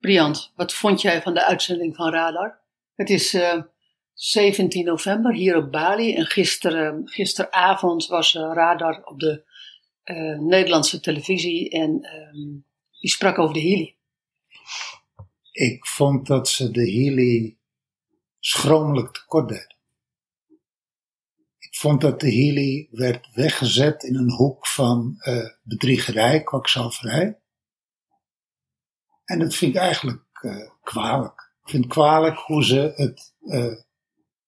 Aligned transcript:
Briant, 0.00 0.52
wat 0.56 0.74
vond 0.74 1.00
jij 1.00 1.22
van 1.22 1.34
de 1.34 1.46
uitzending 1.46 1.96
van 1.96 2.10
Radar? 2.12 2.60
Het 2.94 3.10
is 3.10 3.34
eh, 3.34 3.62
17 4.14 4.84
november 4.84 5.34
hier 5.34 5.56
op 5.56 5.72
Bali 5.72 6.14
en 6.14 6.26
gisteren, 6.26 7.08
gisteravond 7.08 8.06
was 8.06 8.34
eh, 8.34 8.50
Radar 8.54 9.02
op 9.04 9.18
de 9.18 9.44
eh, 10.02 10.38
Nederlandse 10.38 11.00
televisie 11.00 11.70
en 11.70 12.02
ehm, 12.02 12.48
die 13.00 13.10
sprak 13.10 13.38
over 13.38 13.54
de 13.54 13.60
Healy. 13.60 13.96
Ik 15.52 15.86
vond 15.86 16.26
dat 16.26 16.48
ze 16.48 16.70
de 16.70 16.92
Healy 16.92 17.58
schromelijk 18.38 19.12
tekort 19.12 19.48
deed. 19.48 19.79
Vond 21.80 22.00
dat 22.00 22.20
de 22.20 22.34
Healy 22.34 22.88
werd 22.90 23.34
weggezet 23.34 24.02
in 24.02 24.14
een 24.14 24.30
hoek 24.30 24.66
van 24.66 25.14
eh, 25.18 25.48
bedriegerij, 25.62 26.42
kwakzalverij. 26.42 27.40
En 29.24 29.38
dat 29.38 29.54
vind 29.54 29.74
ik 29.74 29.80
eigenlijk 29.80 30.24
eh, 30.32 30.70
kwalijk. 30.82 31.52
Ik 31.62 31.70
vind 31.70 31.86
kwalijk 31.86 32.38
hoe 32.38 32.64
ze 32.64 32.92
het, 32.94 33.34
eh, 33.40 33.62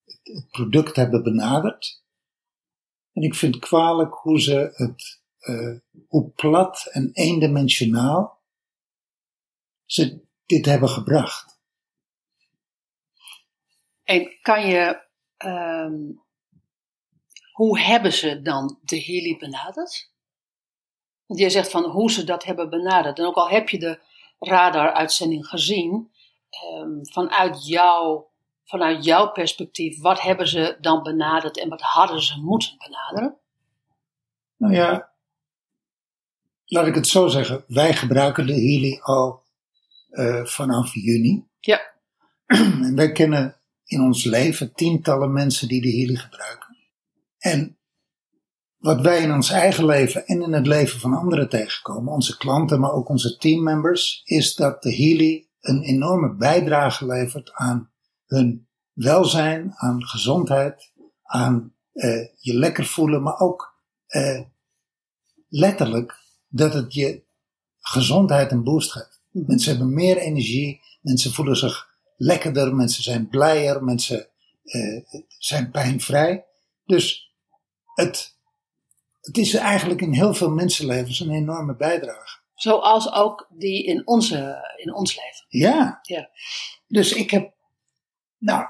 het, 0.05 0.21
het 0.23 0.51
product 0.51 0.97
hebben 0.97 1.23
benaderd. 1.23 2.05
En 3.13 3.23
ik 3.23 3.35
vind 3.35 3.59
kwalijk 3.59 4.15
hoe 4.15 4.41
ze 4.41 4.73
het, 4.75 5.21
hoe 6.09 6.31
plat 6.31 6.87
en 6.91 7.11
eendimensionaal 7.13 8.43
ze 9.85 10.23
dit 10.47 10.67
hebben 10.67 10.89
gebracht. 10.89 11.61
En 14.05 14.39
kan 14.41 14.67
je, 14.67 15.07
ehm, 15.37 16.21
hoe 17.53 17.81
hebben 17.81 18.13
ze 18.13 18.43
dan 18.43 18.79
de 18.83 19.03
Healy 19.03 19.37
benaderd? 19.39 20.11
Want 21.27 21.41
jij 21.41 21.51
zegt 21.51 21.71
van 21.71 21.85
hoe 21.85 22.11
ze 22.11 22.25
dat 22.25 22.45
hebben 22.45 22.71
benaderd. 22.71 23.19
En 23.19 23.25
ook 23.25 23.37
al 23.37 23.49
heb 23.49 23.69
je 23.69 23.79
de 23.79 24.01
Radar-uitzending 24.39 25.47
gezien, 25.47 26.11
ehm, 26.51 27.05
vanuit, 27.05 27.67
jou, 27.67 28.23
vanuit 28.65 29.05
jouw 29.05 29.31
perspectief, 29.33 30.01
wat 30.01 30.21
hebben 30.21 30.49
ze 30.49 30.77
dan 30.81 31.03
benaderd 31.03 31.59
en 31.59 31.69
wat 31.69 31.81
hadden 31.81 32.23
ze 32.23 32.41
moeten 32.41 32.77
benaderen? 32.79 33.37
Nou 34.57 34.75
ja, 34.75 35.11
laat 36.65 36.87
ik 36.87 36.95
het 36.95 37.09
zo 37.09 37.29
zeggen. 37.29 37.65
Wij 37.67 37.95
gebruiken 37.95 38.47
de 38.47 38.53
Healy 38.53 39.01
al 39.03 39.43
eh, 40.11 40.45
vanaf 40.45 40.95
juni. 40.95 41.47
Ja, 41.61 41.81
En 42.87 42.95
wij 42.95 43.13
kennen 43.13 43.57
in 43.85 44.01
ons 44.01 44.25
leven 44.25 44.75
tientallen 44.75 45.33
mensen 45.33 45.69
die 45.69 45.81
de 45.81 45.91
Healy 45.91 46.17
gebruiken. 46.17 46.62
En 47.43 47.79
wat 48.77 49.01
wij 49.01 49.23
in 49.23 49.33
ons 49.33 49.51
eigen 49.51 49.85
leven 49.85 50.27
en 50.27 50.43
in 50.43 50.53
het 50.53 50.67
leven 50.67 51.01
van 51.01 51.15
anderen 51.15 51.49
tegenkomen, 51.49 52.13
onze 52.13 52.37
klanten, 52.37 52.81
maar 52.81 52.93
ook 52.93 53.09
onze 53.09 53.37
teammembers, 53.37 54.23
is 54.25 54.55
dat 54.55 54.83
de 54.83 54.95
Healy 54.95 55.49
een 55.61 55.83
enorme 55.83 56.35
bijdrage 56.35 57.07
levert 57.07 57.53
aan 57.53 57.91
hun 58.27 58.69
welzijn, 58.93 59.73
aan 59.75 60.07
gezondheid, 60.07 60.93
aan 61.23 61.75
eh, 61.93 62.27
je 62.37 62.55
lekker 62.55 62.87
voelen, 62.87 63.23
maar 63.23 63.39
ook 63.39 63.75
eh, 64.07 64.41
letterlijk 65.49 66.17
dat 66.49 66.75
het 66.75 66.95
je 66.95 67.23
gezondheid 67.79 68.53
een 68.53 68.65
boost 68.65 68.93
geeft. 68.93 69.21
Mensen 69.31 69.71
hebben 69.71 69.95
meer 69.95 70.17
energie, 70.17 70.81
mensen 71.01 71.33
voelen 71.33 71.57
zich 71.57 71.89
lekkerder, 72.17 72.75
mensen 72.75 73.03
zijn 73.03 73.29
blijer, 73.29 73.85
mensen 73.85 74.29
eh, 74.63 75.03
zijn 75.39 75.71
pijnvrij. 75.71 76.45
Dus 76.85 77.32
het, 77.95 78.37
het 79.21 79.37
is 79.37 79.55
eigenlijk 79.55 80.01
in 80.01 80.13
heel 80.13 80.35
veel 80.35 80.51
mensenlevens 80.51 81.21
een 81.21 81.31
enorme 81.31 81.77
bijdrage. 81.77 82.41
zoals 82.55 83.13
ook 83.13 83.47
die 83.51 83.85
in, 83.85 84.07
onze, 84.07 84.71
in 84.77 84.95
ons 84.95 85.17
leven. 85.17 85.47
Ja. 85.49 85.99
Ja. 86.03 86.31
Dus 86.87 87.13
ik 87.13 87.31
heb, 87.31 87.55
nou, 88.39 88.67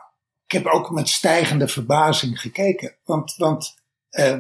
ik 0.47 0.53
heb 0.53 0.67
ook 0.67 0.91
met 0.91 1.09
stijgende 1.09 1.69
verbazing 1.69 2.41
gekeken. 2.41 2.97
Want, 3.05 3.37
want 3.37 3.75
eh, 4.11 4.39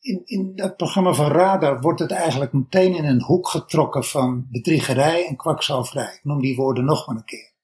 in, 0.00 0.22
in 0.24 0.56
dat 0.56 0.76
programma 0.76 1.12
van 1.12 1.30
Radar 1.30 1.80
wordt 1.80 2.00
het 2.00 2.10
eigenlijk 2.10 2.52
meteen 2.52 2.94
in 2.94 3.04
een 3.04 3.22
hoek 3.22 3.48
getrokken 3.48 4.04
van 4.04 4.46
bedriegerij 4.50 5.26
en 5.26 5.36
kwakzalverij. 5.36 6.14
Ik 6.14 6.24
noem 6.24 6.40
die 6.40 6.56
woorden 6.56 6.84
nog 6.84 7.06
maar 7.06 7.16
een 7.16 7.24
keer. 7.24 7.54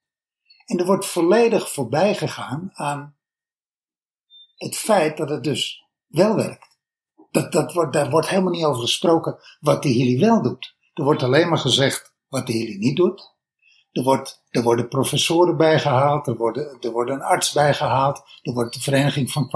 En 0.66 0.78
er 0.78 0.86
wordt 0.86 1.06
volledig 1.06 1.72
voorbij 1.72 2.14
gegaan 2.14 2.70
aan 2.72 3.16
het 4.62 4.76
feit 4.76 5.16
dat 5.16 5.28
het 5.28 5.44
dus 5.44 5.86
wel 6.06 6.34
werkt. 6.34 6.78
Dat, 7.30 7.52
dat 7.52 7.72
wordt, 7.72 7.92
daar 7.92 8.10
wordt 8.10 8.28
helemaal 8.28 8.52
niet 8.52 8.64
over 8.64 8.80
gesproken 8.80 9.38
wat 9.60 9.82
de 9.82 9.88
Healy 9.88 10.20
wel 10.20 10.42
doet. 10.42 10.76
Er 10.92 11.04
wordt 11.04 11.22
alleen 11.22 11.48
maar 11.48 11.58
gezegd 11.58 12.14
wat 12.28 12.46
de 12.46 12.52
Healy 12.52 12.76
niet 12.76 12.96
doet. 12.96 13.30
Er, 13.92 14.02
wordt, 14.02 14.42
er 14.50 14.62
worden 14.62 14.88
professoren 14.88 15.56
bijgehaald, 15.56 16.26
er, 16.26 16.36
worden, 16.36 16.76
er 16.80 16.90
wordt 16.90 17.10
een 17.10 17.22
arts 17.22 17.52
bijgehaald, 17.52 18.22
er 18.42 18.52
wordt 18.52 18.74
de 18.74 18.80
Vereniging 18.80 19.30
van 19.30 19.48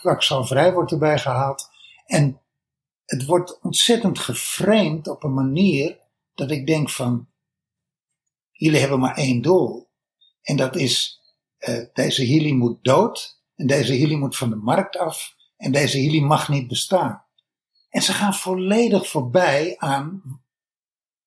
Kwakzalverij 0.00 0.72
wordt 0.72 0.92
erbij 0.92 1.18
gehaald. 1.18 1.68
En 2.06 2.40
het 3.04 3.24
wordt 3.24 3.60
ontzettend 3.60 4.18
geframed 4.18 5.08
op 5.08 5.22
een 5.22 5.34
manier 5.34 5.98
dat 6.34 6.50
ik 6.50 6.66
denk 6.66 6.90
van, 6.90 7.28
jullie 8.50 8.80
hebben 8.80 9.00
maar 9.00 9.16
één 9.16 9.42
doel. 9.42 9.90
En 10.42 10.56
dat 10.56 10.76
is, 10.76 11.20
eh, 11.58 11.84
deze 11.92 12.26
Healy 12.26 12.52
moet 12.52 12.84
dood, 12.84 13.41
en 13.62 13.68
deze 13.68 13.94
Healy 13.94 14.14
moet 14.14 14.36
van 14.36 14.50
de 14.50 14.56
markt 14.56 14.96
af, 14.96 15.34
en 15.56 15.72
deze 15.72 15.98
Healy 15.98 16.20
mag 16.20 16.48
niet 16.48 16.68
bestaan. 16.68 17.24
En 17.88 18.02
ze 18.02 18.12
gaan 18.12 18.34
volledig 18.34 19.08
voorbij 19.08 19.74
aan, 19.78 20.22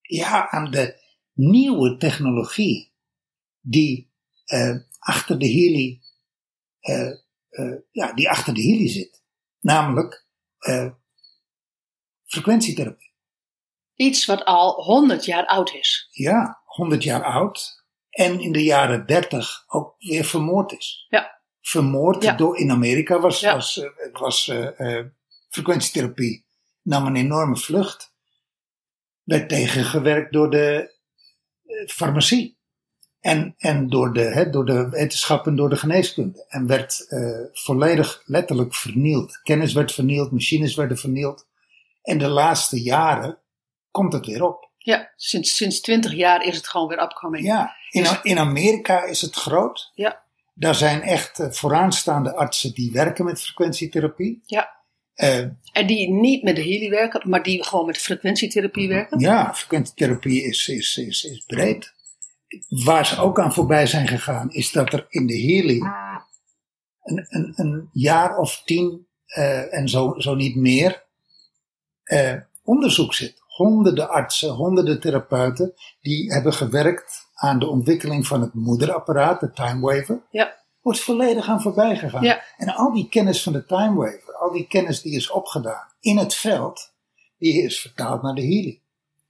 ja, 0.01 0.49
aan 0.49 0.71
de 0.71 1.01
nieuwe 1.33 1.97
technologie 1.97 2.93
die 3.61 4.13
eh, 4.45 4.75
achter 4.99 5.39
de 5.39 5.47
Healy, 5.47 6.01
eh, 6.79 7.11
eh, 7.49 7.79
ja, 7.91 8.13
die 8.13 8.29
achter 8.29 8.53
de 8.53 8.61
Healy 8.61 8.87
zit. 8.89 9.23
Namelijk 9.59 10.25
frequentietherapie. 12.23 13.13
Iets 13.95 14.25
wat 14.25 14.45
al 14.45 14.83
100 14.83 15.25
jaar 15.25 15.45
oud 15.45 15.73
is. 15.73 16.07
Ja, 16.11 16.61
100 16.65 17.03
jaar 17.03 17.23
oud. 17.23 17.83
En 18.09 18.39
in 18.39 18.51
de 18.51 18.63
jaren 18.63 19.05
30 19.05 19.63
ook 19.67 19.95
weer 19.97 20.25
vermoord 20.25 20.71
is. 20.71 21.05
Ja. 21.09 21.35
Vermoord 21.67 22.23
Ja. 22.23 22.33
door, 22.35 22.57
in 22.57 22.71
Amerika 22.71 23.19
was, 23.19 23.39
Ja. 23.39 23.53
was, 23.53 23.77
eh, 23.77 23.89
het 23.95 24.19
was 24.19 24.47
eh, 24.47 24.97
eh, 24.97 25.05
frequentietherapie, 25.49 26.45
nam 26.81 27.05
een 27.05 27.15
enorme 27.15 27.57
vlucht. 27.57 28.13
Werd 29.23 29.49
tegengewerkt 29.49 30.33
door 30.33 30.49
de 30.49 30.93
farmacie. 31.87 32.57
En, 33.19 33.55
en 33.57 33.87
door, 33.89 34.13
de, 34.13 34.21
hè, 34.21 34.49
door 34.49 34.65
de 34.65 34.89
wetenschap 34.89 35.47
en 35.47 35.55
door 35.55 35.69
de 35.69 35.77
geneeskunde. 35.77 36.45
En 36.47 36.67
werd 36.67 37.07
volledig 37.53 38.21
letterlijk 38.25 38.75
vernield. 38.75 39.39
Kennis 39.41 39.73
werd 39.73 39.91
vernield, 39.91 40.31
machines 40.31 40.75
werden 40.75 40.97
vernield. 40.97 41.47
En 42.01 42.17
de 42.17 42.27
laatste 42.27 42.81
jaren 42.81 43.39
komt 43.91 44.13
het 44.13 44.25
weer 44.25 44.43
op. 44.43 44.69
Ja, 44.77 45.13
sinds, 45.15 45.55
sinds 45.55 45.81
20 45.81 46.13
jaar 46.13 46.43
is 46.43 46.55
het 46.55 46.67
gewoon 46.67 46.87
weer 46.87 47.01
upcoming. 47.01 47.45
Ja, 47.45 47.75
in, 47.89 48.05
in 48.23 48.37
Amerika 48.39 49.03
is 49.03 49.21
het 49.21 49.35
groot. 49.35 49.91
Ja. 49.93 50.24
Daar 50.57 50.75
zijn 50.75 51.01
echt 51.01 51.39
eh, 51.39 51.51
vooraanstaande 51.51 52.35
artsen 52.35 52.73
die 52.73 52.91
werken 52.91 53.25
met 53.25 53.41
frequentietherapie. 53.41 54.41
Ja. 54.45 54.73
Eh, 55.13 55.37
En 55.71 55.87
die 55.87 56.11
niet 56.11 56.43
met 56.43 56.55
de 56.55 56.61
Healy 56.61 56.89
werken, 56.89 57.29
maar 57.29 57.43
die 57.43 57.63
gewoon 57.63 57.85
met 57.85 57.97
frequentietherapie 57.97 58.87
werken. 58.87 59.19
ja, 59.19 59.53
frequentietherapie 59.53 60.43
is, 60.43 60.67
is, 60.67 60.97
is, 60.97 61.23
is 61.23 61.43
breed. 61.45 61.93
Waar 62.67 63.05
ze 63.05 63.21
ook 63.21 63.39
aan 63.39 63.53
voorbij 63.53 63.87
zijn 63.87 64.07
gegaan, 64.07 64.51
is 64.51 64.71
dat 64.71 64.93
er 64.93 65.05
in 65.09 65.27
de 65.27 65.41
Healy 65.41 65.79
een, 67.03 67.25
een, 67.29 67.53
een 67.55 67.89
jaar 67.91 68.37
of 68.37 68.61
tien 68.65 69.07
eh, 69.25 69.73
en 69.73 69.89
zo, 69.89 70.13
zo 70.17 70.35
niet 70.35 70.55
meer 70.55 71.03
onderzoek 72.63 73.13
zit. 73.13 73.43
Honderden 73.47 74.09
artsen, 74.09 74.49
honderden 74.49 74.99
therapeuten 74.99 75.73
die 76.01 76.33
hebben 76.33 76.53
gewerkt 76.53 77.24
aan 77.35 77.59
de 77.59 77.67
ontwikkeling 77.67 78.27
van 78.27 78.41
het 78.41 78.53
moederapparaat, 78.53 79.39
de 79.39 79.51
time 79.51 79.79
waver, 79.79 80.21
Ja. 80.31 80.63
wordt 80.81 80.99
volledig 80.99 81.47
aan 81.47 81.61
voorbij 81.61 81.95
gegaan. 81.97 82.23
Ja. 82.23 82.43
En 82.57 82.69
al 82.69 82.93
die 82.93 83.09
kennis 83.09 83.43
van 83.43 83.53
de 83.53 83.65
time 83.65 83.95
waver, 83.95 84.35
al 84.35 84.51
die 84.51 84.67
kennis 84.67 85.01
die 85.01 85.15
is 85.15 85.29
opgedaan 85.31 85.87
in 85.99 86.17
het 86.17 86.35
veld, 86.35 86.93
die 87.37 87.63
is 87.63 87.79
vertaald 87.81 88.21
naar 88.21 88.33
de 88.35 88.41
healing. 88.41 88.81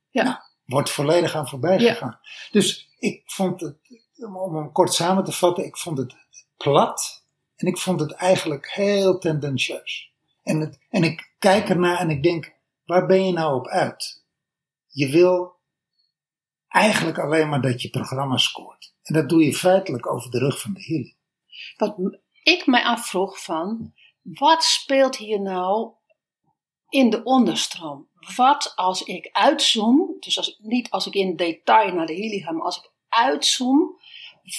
Ja. 0.09 0.23
Nou, 0.23 0.35
wordt 0.65 0.89
volledig 0.91 1.35
aan 1.35 1.47
voorbij 1.47 1.79
Ja. 1.79 1.91
gegaan. 1.93 2.19
Dus 2.51 2.89
ik 2.99 3.21
vond 3.25 3.61
het, 3.61 3.77
om 4.17 4.55
hem 4.55 4.71
kort 4.71 4.93
samen 4.93 5.23
te 5.23 5.31
vatten, 5.31 5.65
ik 5.65 5.77
vond 5.77 5.97
het 5.97 6.15
plat 6.57 7.23
en 7.55 7.67
ik 7.67 7.77
vond 7.77 7.99
het 7.99 8.11
eigenlijk 8.11 8.71
heel 8.71 9.17
tendentieus. 9.17 10.13
En, 10.43 10.59
het, 10.59 10.77
en 10.89 11.03
ik 11.03 11.33
kijk 11.39 11.69
ernaar 11.69 11.99
en 11.99 12.09
ik 12.09 12.23
denk, 12.23 12.53
waar 12.85 13.05
ben 13.05 13.25
je 13.25 13.31
nou 13.33 13.55
op 13.55 13.67
uit? 13.67 14.23
Je 14.87 15.09
wil 15.09 15.54
eigenlijk 16.75 17.19
alleen 17.19 17.49
maar 17.49 17.61
dat 17.61 17.81
je 17.81 17.89
programma 17.89 18.37
scoort. 18.37 18.93
En 19.03 19.13
dat 19.13 19.29
doe 19.29 19.45
je 19.45 19.53
feitelijk 19.53 20.07
over 20.11 20.31
de 20.31 20.39
rug 20.39 20.61
van 20.61 20.73
de 20.73 20.83
healing. 20.83 21.15
Wat 21.77 22.19
ik 22.43 22.65
mij 22.65 22.83
afvroeg 22.83 23.43
van, 23.43 23.93
wat 24.21 24.63
speelt 24.63 25.17
hier 25.17 25.41
nou 25.41 25.91
in 26.89 27.09
de 27.09 27.23
onderstroom? 27.23 28.07
Wat 28.35 28.73
als 28.75 29.03
ik 29.03 29.29
uitzoom, 29.31 30.15
dus 30.19 30.37
als, 30.37 30.59
niet 30.61 30.89
als 30.89 31.07
ik 31.07 31.13
in 31.13 31.35
detail 31.35 31.93
naar 31.93 32.05
de 32.05 32.15
healing 32.15 32.43
ga, 32.43 32.51
maar 32.51 32.65
als 32.65 32.77
ik 32.77 32.91
uitzoom, 33.09 33.99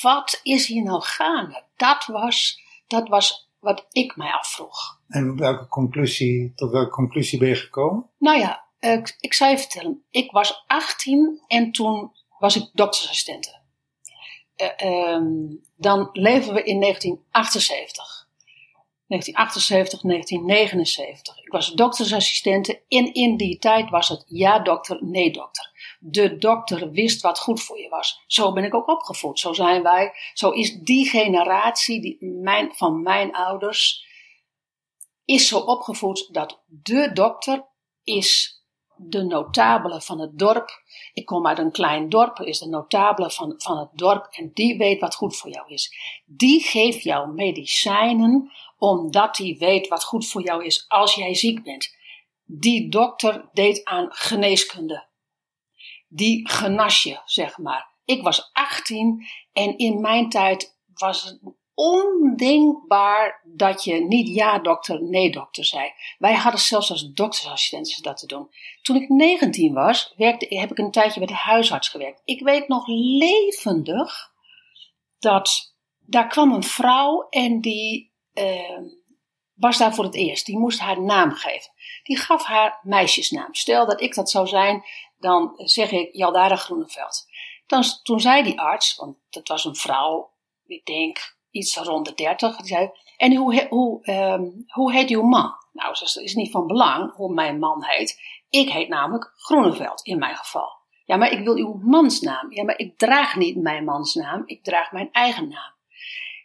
wat 0.03 0.41
is 0.43 0.67
hier 0.67 0.83
nou 0.83 1.03
gaande? 1.03 1.65
Dat 1.77 2.07
was, 2.07 2.61
dat 2.87 3.09
was 3.09 3.51
wat 3.59 3.87
ik 3.91 4.17
mij 4.17 4.33
afvroeg. 4.33 5.01
En 5.09 5.37
welke 5.37 5.67
conclusie, 5.67 6.53
tot 6.55 6.71
welke 6.71 6.91
conclusie 6.91 7.39
ben 7.39 7.49
je 7.49 7.55
gekomen? 7.55 8.11
Nou 8.19 8.39
ja, 8.39 8.66
eh, 8.87 9.03
ik, 9.21 9.35
zou 9.35 9.51
je 9.51 9.59
vertellen. 9.59 10.05
Ik 10.11 10.31
was 10.31 10.65
18 10.67 11.41
en 11.47 11.73
toen 11.73 12.13
was 12.39 12.57
ik 12.57 12.71
doktersassistente. 12.73 13.61
Eh, 14.57 14.69
ehm, 14.77 15.55
dan 15.77 16.09
leven 16.13 16.55
we 16.55 16.63
in 16.63 16.81
1978. 16.81 18.25
1978, 19.07 20.03
1979. 20.03 21.39
Ik 21.39 21.53
was 21.53 21.73
doktersassistente 21.73 22.83
en 22.89 23.15
in 23.15 23.37
die 23.37 23.59
tijd 23.59 23.91
was 23.91 24.09
het 24.09 24.25
ja 24.27 24.59
dokter, 24.59 24.99
nee 25.05 25.31
dokter. 25.31 25.97
De 25.99 26.37
dokter 26.37 26.91
wist 26.91 27.21
wat 27.21 27.39
goed 27.39 27.63
voor 27.63 27.79
je 27.81 27.89
was. 27.89 28.23
Zo 28.27 28.53
ben 28.53 28.65
ik 28.65 28.75
ook 28.75 28.89
opgevoed. 28.89 29.39
Zo 29.39 29.53
zijn 29.53 29.83
wij. 29.83 30.13
Zo 30.35 30.51
is 30.51 30.79
die 30.79 31.09
generatie 31.09 32.01
die 32.01 32.27
mijn, 32.27 32.73
van 32.75 33.03
mijn 33.03 33.35
ouders 33.35 34.05
is 35.25 35.49
zo 35.49 35.59
opgevoed 35.59 36.29
dat 36.33 36.63
de 36.67 37.11
dokter 37.13 37.65
is 38.05 38.56
de 38.97 39.23
notabele 39.23 40.01
van 40.01 40.21
het 40.21 40.39
dorp. 40.39 40.83
Ik 41.13 41.27
kom 41.27 41.47
uit 41.47 41.59
een 41.59 41.73
klein 41.73 42.09
dorp, 42.09 42.41
is 42.41 42.59
de 42.59 42.69
notabele 42.69 43.31
van, 43.31 43.55
van 43.57 43.79
het 43.79 43.89
dorp 43.93 44.27
en 44.31 44.51
die 44.55 44.77
weet 44.79 45.01
wat 45.01 45.15
goed 45.15 45.37
voor 45.37 45.51
jou 45.51 45.73
is. 45.73 45.93
Die 46.25 46.61
geeft 46.61 47.03
jou 47.03 47.33
medicijnen 47.33 48.53
omdat 48.79 49.37
die 49.37 49.59
weet 49.59 49.89
wat 49.89 50.05
goed 50.05 50.29
voor 50.29 50.43
jou 50.43 50.65
is 50.65 50.85
als 50.89 51.15
jij 51.15 51.35
ziek 51.35 51.63
bent. 51.63 51.95
Die 52.45 52.89
dokter 52.89 53.49
deed 53.53 53.85
aan 53.85 54.07
geneeskunde. 54.13 55.07
Die 56.09 56.49
genas 56.51 57.03
je, 57.03 57.21
zeg 57.25 57.59
maar. 57.59 57.95
Ik 58.05 58.23
was 58.23 58.51
18 58.53 59.27
en 59.53 59.79
in 59.79 60.01
mijn 60.01 60.29
tijd 60.29 60.79
was 60.95 61.23
het 61.23 61.41
ondenkbaar 61.77 63.41
dat 63.45 63.85
je 63.85 63.95
niet 63.95 64.29
ja 64.29 64.59
dokter, 64.59 65.03
nee 65.03 65.31
dokter 65.31 65.65
zei. 65.65 65.93
Wij 66.19 66.35
hadden 66.35 66.61
zelfs 66.61 66.91
als 66.91 67.13
doktersassistenten 67.13 68.03
dat 68.03 68.17
te 68.17 68.27
doen. 68.27 68.51
Toen 68.83 68.97
ik 68.97 69.09
19 69.09 69.75
was, 69.75 70.13
werkte, 70.17 70.57
heb 70.57 70.71
ik 70.71 70.79
een 70.79 70.91
tijdje 70.91 71.19
bij 71.19 71.29
de 71.29 71.35
huisarts 71.35 71.89
gewerkt. 71.89 72.23
Ik 72.25 72.41
weet 72.41 72.69
nog 72.69 72.87
levendig 72.87 74.33
dat 75.19 75.75
daar 75.99 76.27
kwam 76.27 76.53
een 76.53 76.63
vrouw 76.63 77.27
en 77.29 77.61
die 77.61 78.13
eh, 78.33 78.81
was 79.55 79.79
daar 79.79 79.95
voor 79.95 80.05
het 80.05 80.15
eerst. 80.15 80.47
Die 80.47 80.59
moest 80.59 80.79
haar 80.79 81.03
naam 81.03 81.33
geven. 81.33 81.71
Die 82.03 82.19
gaf 82.19 82.45
haar 82.45 82.81
meisjesnaam. 82.83 83.55
Stel 83.55 83.87
dat 83.87 84.01
ik 84.01 84.15
dat 84.15 84.31
zou 84.31 84.47
zijn, 84.47 84.85
dan 85.19 85.53
zeg 85.57 85.91
ik 85.91 86.15
Jaldara 86.15 86.57
Groeneveld. 86.57 87.27
Dan, 87.67 87.85
toen 88.03 88.21
zei 88.21 88.43
die 88.43 88.61
arts, 88.61 88.95
want 88.95 89.17
dat 89.31 89.49
was 89.49 89.65
een 89.65 89.77
vrouw, 89.77 90.31
ik 90.67 90.85
denk 90.85 91.36
iets 91.57 91.77
rond 91.77 92.07
de 92.07 92.15
30, 92.15 92.57
die 92.57 92.67
zei: 92.67 92.91
En 93.17 93.37
hoe, 93.37 93.67
hoe, 93.69 94.03
ehm, 94.03 94.45
hoe 94.67 94.93
heet 94.93 95.11
uw 95.11 95.23
man? 95.23 95.55
Nou, 95.73 95.97
dat 95.99 96.17
is 96.17 96.35
niet 96.35 96.51
van 96.51 96.67
belang 96.67 97.15
hoe 97.15 97.35
mijn 97.35 97.59
man 97.59 97.85
heet. 97.85 98.21
Ik 98.51 98.69
heet 98.71 98.89
namelijk 98.89 99.33
Groeneveld 99.37 100.01
in 100.03 100.19
mijn 100.19 100.37
geval. 100.37 100.69
Ja, 101.05 101.17
maar 101.17 101.31
ik 101.33 101.45
wil 101.45 101.57
uw 101.57 101.81
mansnaam. 101.83 102.53
Ja, 102.53 102.65
maar 102.65 102.79
ik 102.79 102.99
draag 102.99 103.37
niet 103.37 103.57
mijn 103.57 103.85
mansnaam, 103.85 104.43
ik 104.47 104.65
draag 104.65 104.93
mijn 104.93 105.09
eigen 105.13 105.49
naam. 105.49 105.75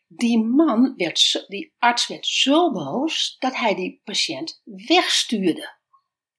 Die 0.07 0.43
man 0.43 0.93
werd, 0.97 1.19
zo- 1.19 1.45
die 1.47 1.73
arts 1.79 2.07
werd 2.07 2.27
zo 2.27 2.71
boos 2.71 3.35
dat 3.39 3.55
hij 3.55 3.75
die 3.75 4.01
patiënt 4.03 4.61
wegstuurde. 4.63 5.79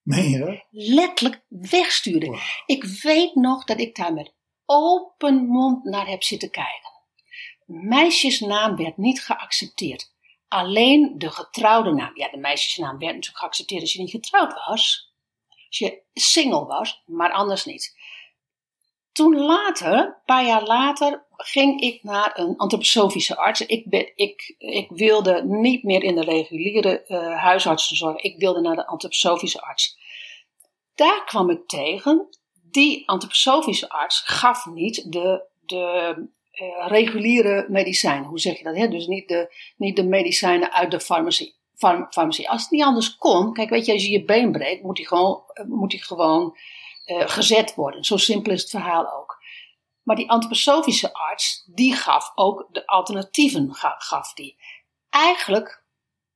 Je 0.03 0.39
dat? 0.39 0.65
Letterlijk 0.71 1.45
wegstuurde. 1.49 2.27
Wow. 2.27 2.39
Ik 2.67 2.85
weet 2.85 3.35
nog 3.35 3.65
dat 3.65 3.81
ik 3.81 3.97
daar 3.97 4.13
met 4.13 4.35
open 4.65 5.47
mond 5.47 5.85
naar 5.85 6.07
heb 6.07 6.23
zitten 6.23 6.51
kijken. 6.51 6.91
Meisjesnaam 7.73 8.77
werd 8.77 8.97
niet 8.97 9.23
geaccepteerd. 9.23 10.11
Alleen 10.49 11.15
de 11.19 11.31
getrouwde 11.31 11.93
naam. 11.93 12.11
Ja, 12.15 12.31
de 12.31 12.37
meisjesnaam 12.37 12.99
werd 12.99 13.15
natuurlijk 13.15 13.39
geaccepteerd 13.39 13.81
als 13.81 13.93
je 13.93 14.01
niet 14.01 14.11
getrouwd 14.11 14.53
was. 14.67 15.11
Als 15.67 15.79
je 15.79 16.01
single 16.15 16.65
was, 16.65 17.03
maar 17.07 17.33
anders 17.33 17.65
niet. 17.65 17.97
Toen 19.13 19.37
later, 19.37 19.93
een 19.93 20.15
paar 20.27 20.45
jaar 20.45 20.63
later, 20.63 21.25
ging 21.37 21.81
ik 21.81 22.03
naar 22.03 22.39
een 22.39 22.57
antroposofische 22.57 23.37
arts. 23.37 23.61
Ik, 23.61 23.89
ben, 23.89 24.13
ik, 24.15 24.55
ik 24.59 24.89
wilde 24.91 25.45
niet 25.45 25.83
meer 25.83 26.03
in 26.03 26.15
de 26.15 26.25
reguliere 26.25 27.03
eh 27.03 27.39
huisartsenzorg. 27.39 28.17
Ik 28.17 28.39
wilde 28.39 28.61
naar 28.61 28.77
de 28.77 28.87
antroposofische 28.87 29.61
arts. 29.61 29.99
Daar 30.95 31.25
kwam 31.25 31.51
ik 31.51 31.69
tegen. 31.69 32.29
Die 32.63 33.09
antroposofische 33.09 33.89
arts 33.89 34.21
gaf 34.21 34.67
niet 34.67 35.13
de, 35.13 35.43
de 35.61 36.15
eh, 36.63 36.87
reguliere 36.87 37.67
medicijnen. 37.69 38.29
Hoe 38.29 38.41
zeg 38.41 38.59
je 38.59 38.65
dat? 38.65 38.77
Hè? 38.77 38.89
Dus 38.89 39.07
niet 39.07 39.29
de, 39.29 39.55
niet 39.77 39.97
de 39.97 40.05
medicijnen 40.05 40.73
uit 40.73 40.91
de 40.91 41.01
farmacie. 41.01 41.55
Farm- 41.75 42.07
farmacie. 42.11 42.51
Als 42.51 42.63
het 42.63 42.71
niet 42.71 42.83
anders 42.83 43.17
kon, 43.17 43.53
kijk, 43.53 43.71
weet 43.71 43.87
je, 43.87 43.93
als 43.93 44.03
je 44.05 44.11
je 44.11 44.25
been 44.25 44.53
breekt, 44.53 44.83
moet 44.83 44.97
die 44.97 45.07
gewoon, 45.07 45.43
eh, 45.53 45.65
moet 45.65 45.91
die 45.91 46.03
gewoon 46.03 46.57
eh, 47.05 47.29
gezet 47.29 47.75
worden. 47.75 48.05
Zo 48.05 48.17
simpel 48.17 48.53
is 48.53 48.61
het 48.61 48.71
verhaal 48.71 49.13
ook. 49.13 49.41
Maar 50.03 50.17
die 50.17 50.31
antroposofische 50.31 51.13
arts, 51.15 51.65
die 51.75 51.95
gaf 51.95 52.33
ook 52.35 52.69
de 52.71 52.87
alternatieven, 52.87 53.75
ga- 53.75 53.95
gaf 53.99 54.33
die. 54.33 54.57
Eigenlijk, 55.11 55.85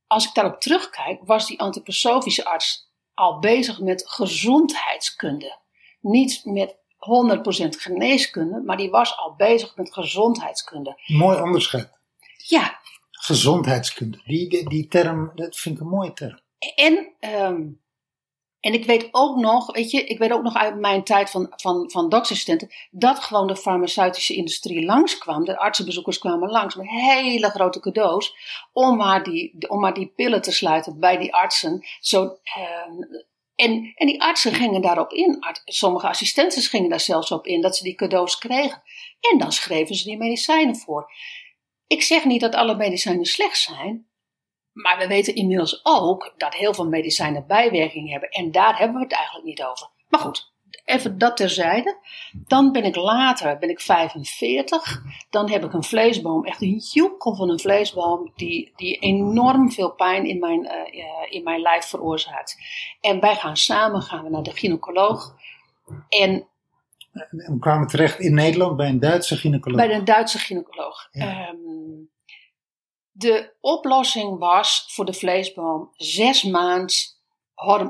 als 0.07 0.27
ik 0.27 0.35
daarop 0.35 0.61
terugkijk, 0.61 1.21
was 1.25 1.47
die 1.47 1.61
antroposofische 1.61 2.45
arts 2.45 2.91
al 3.15 3.39
bezig 3.39 3.81
met 3.81 4.09
gezondheidskunde. 4.09 5.59
Niet 6.01 6.41
met 6.45 6.77
100% 7.07 7.69
geneeskunde, 7.69 8.63
maar 8.65 8.77
die 8.77 8.91
was 8.91 9.17
al 9.17 9.35
bezig 9.37 9.77
met 9.77 9.93
gezondheidskunde. 9.93 11.01
Mooi 11.07 11.41
onderscheid. 11.41 11.91
Ja, 12.37 12.79
Gezondheidskunde. 13.27 14.21
Die, 14.25 14.49
die, 14.49 14.69
die 14.69 14.89
term, 14.89 15.33
dat 15.35 15.57
vind 15.57 15.75
ik 15.75 15.81
een 15.81 15.89
mooie 15.89 16.13
term. 16.13 16.39
En, 16.75 17.13
ehm, 17.21 17.63
en 18.61 18.73
ik 18.73 18.85
weet 18.85 19.09
ook 19.11 19.37
nog, 19.37 19.73
weet 19.73 19.91
je, 19.91 20.05
ik 20.05 20.19
weet 20.19 20.33
ook 20.33 20.43
nog 20.43 20.55
uit 20.55 20.79
mijn 20.79 21.05
tijd 21.05 21.31
van, 21.31 21.53
van, 21.57 21.91
van 21.91 22.09
doktersassistenten, 22.09 22.69
dat 22.91 23.19
gewoon 23.19 23.47
de 23.47 23.57
farmaceutische 23.57 24.35
industrie 24.35 24.85
langskwam. 24.85 25.45
De 25.45 25.59
artsenbezoekers 25.59 26.19
kwamen 26.19 26.51
langs 26.51 26.75
met 26.75 26.89
hele 26.89 27.51
grote 27.51 27.81
cadeaus 27.81 28.35
om 28.73 28.97
maar 28.97 29.23
die, 29.25 29.69
om 29.69 29.81
maar 29.81 29.95
die 29.95 30.13
pillen 30.17 30.43
te 30.43 30.53
sluiten 30.53 31.01
bij 31.01 31.17
die 31.17 31.35
artsen. 31.35 31.87
Zo, 32.01 32.39
ehm, 32.43 33.03
en, 33.57 33.93
en 33.95 34.07
die 34.07 34.23
artsen 34.23 34.55
gingen 34.55 34.83
daarop 34.83 35.13
in. 35.13 35.39
Sommige 35.65 36.09
assistenten 36.09 36.63
gingen 36.63 36.91
daar 36.91 37.01
zelfs 37.01 37.31
op 37.31 37.47
in, 37.47 37.61
dat 37.61 37.77
ze 37.77 37.83
die 37.83 37.95
cadeaus 37.95 38.39
kregen. 38.39 38.83
En 39.31 39.39
dan 39.39 39.53
schreven 39.53 39.95
ze 39.95 40.05
die 40.05 40.17
medicijnen 40.17 40.77
voor. 40.77 41.13
Ik 41.87 42.03
zeg 42.03 42.25
niet 42.25 42.41
dat 42.41 42.55
alle 42.55 42.77
medicijnen 42.77 43.25
slecht 43.25 43.59
zijn, 43.59 44.07
maar 44.73 44.99
we 44.99 45.07
weten 45.07 45.35
inmiddels 45.35 45.81
ook 45.83 46.35
dat 46.37 46.55
heel 46.55 46.75
veel 46.75 46.89
medicijnen 46.89 47.47
bijwerkingen 47.47 48.11
hebben. 48.11 48.29
En 48.29 48.51
daar 48.51 48.79
hebben 48.79 48.97
we 48.97 49.03
het 49.03 49.13
eigenlijk 49.13 49.47
niet 49.47 49.63
over. 49.63 49.91
Maar 50.09 50.21
goed, 50.21 50.53
even 50.87 51.19
dat 51.19 51.37
terzijde. 51.37 51.99
Dan 52.47 52.73
ben 52.73 52.85
ik 52.85 52.97
later, 52.97 53.59
ben 53.59 53.69
ik 53.69 53.81
45. 53.81 55.03
Dan 55.31 55.51
heb 55.51 55.65
ik 55.65 55.73
een 55.73 55.85
vleesboom, 55.85 56.45
echt 56.45 56.63
een 56.63 56.77
joekel 56.93 57.35
van 57.35 57.51
een 57.51 57.61
vleesboom. 57.61 58.33
Die, 58.35 58.73
die 58.77 58.99
enorm 58.99 59.73
veel 59.73 59.91
pijn 59.91 60.25
in 60.25 60.39
mijn, 60.39 60.67
eh, 60.67 61.05
eh, 61.05 61.33
in 61.33 61.43
mijn 61.43 61.61
lijf 61.61 61.85
veroorzaakt. 61.85 62.57
En 63.01 63.21
wij 63.21 63.35
gaan 63.35 63.57
samen 63.57 64.03
gaan 64.03 64.25
we 64.25 64.31
naar 64.31 64.43
de 64.43 64.53
gynaecoloog. 64.53 65.35
En 66.09 66.47
we 67.31 67.57
kwamen 67.61 67.89
terecht 67.89 68.21
in 68.21 68.35
Nederland 68.35 68.77
bij 68.77 68.89
een 68.89 69.01
Duitse 69.01 69.37
gynaecoloog. 69.37 69.87
bij 69.87 69.95
een 69.95 70.05
Duitse 70.05 70.39
gynaecoloog. 70.39 71.09
Ja. 71.11 71.47
Ehm, 71.47 71.57
de 73.13 73.53
oplossing 73.61 74.39
was 74.39 74.85
voor 74.89 75.05
de 75.05 75.13
vleesboom 75.13 75.91
zes 75.97 76.43
maanden 76.43 76.95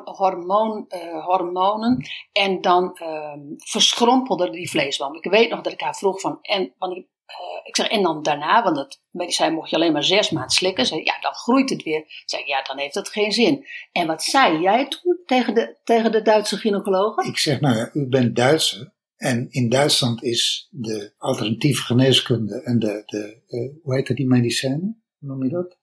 hormoon, 0.05 0.85
eh, 0.89 1.25
hormonen 1.25 2.07
en 2.33 2.61
dan 2.61 2.97
ehm, 2.97 3.41
verschrompelde 3.57 4.51
die 4.51 4.71
vleeswand. 4.71 5.17
Ik 5.17 5.31
weet 5.31 5.51
nog 5.51 5.61
dat 5.61 5.73
ik 5.73 5.81
haar 5.81 5.97
vroeg 5.97 6.21
van, 6.21 6.39
en, 6.43 6.75
want 6.79 6.97
ik, 6.97 7.07
eh, 7.27 7.37
ik 7.63 7.77
zeg, 7.77 7.89
en 7.89 8.03
dan 8.03 8.23
daarna, 8.23 8.63
want 8.63 8.77
het 8.77 9.01
medicijn 9.11 9.53
mocht 9.53 9.71
je 9.71 9.77
alleen 9.77 9.93
maar 9.93 10.05
zes 10.05 10.31
maanden 10.31 10.51
slikken. 10.51 10.87
Zei, 10.87 11.05
ja, 11.05 11.21
dan 11.21 11.35
groeit 11.35 11.71
het 11.71 11.83
weer. 11.83 12.05
Zeg 12.25 12.41
ik, 12.41 12.47
ja, 12.47 12.63
dan 12.63 12.79
heeft 12.79 12.95
het 12.95 13.09
geen 13.09 13.33
zin. 13.33 13.67
En 13.93 14.07
wat 14.07 14.23
zei 14.23 14.61
jij 14.61 14.89
toen 14.89 15.23
tegen 15.27 15.55
de, 15.55 15.77
tegen 15.85 16.13
de 16.13 16.23
Duitse 16.23 16.57
gynaecoloog? 16.57 17.17
Ik 17.25 17.39
zeg, 17.39 17.61
nou 17.61 17.77
ja, 17.77 17.91
u 17.93 18.09
bent 18.09 18.37
Duitser. 18.37 18.95
En 19.17 19.47
in 19.51 19.69
Duitsland 19.69 20.23
is 20.23 20.69
de 20.71 21.13
alternatieve 21.19 21.83
geneeskunde 21.83 22.63
en 22.63 22.79
de, 22.79 23.03
de 23.07 23.43
eh, 23.47 23.83
hoe 23.83 23.95
heet 23.95 24.07
dat, 24.07 24.17
die 24.17 24.27
medicijnen? 24.27 25.03
Noem 25.19 25.45
je 25.45 25.51
dat? 25.51 25.76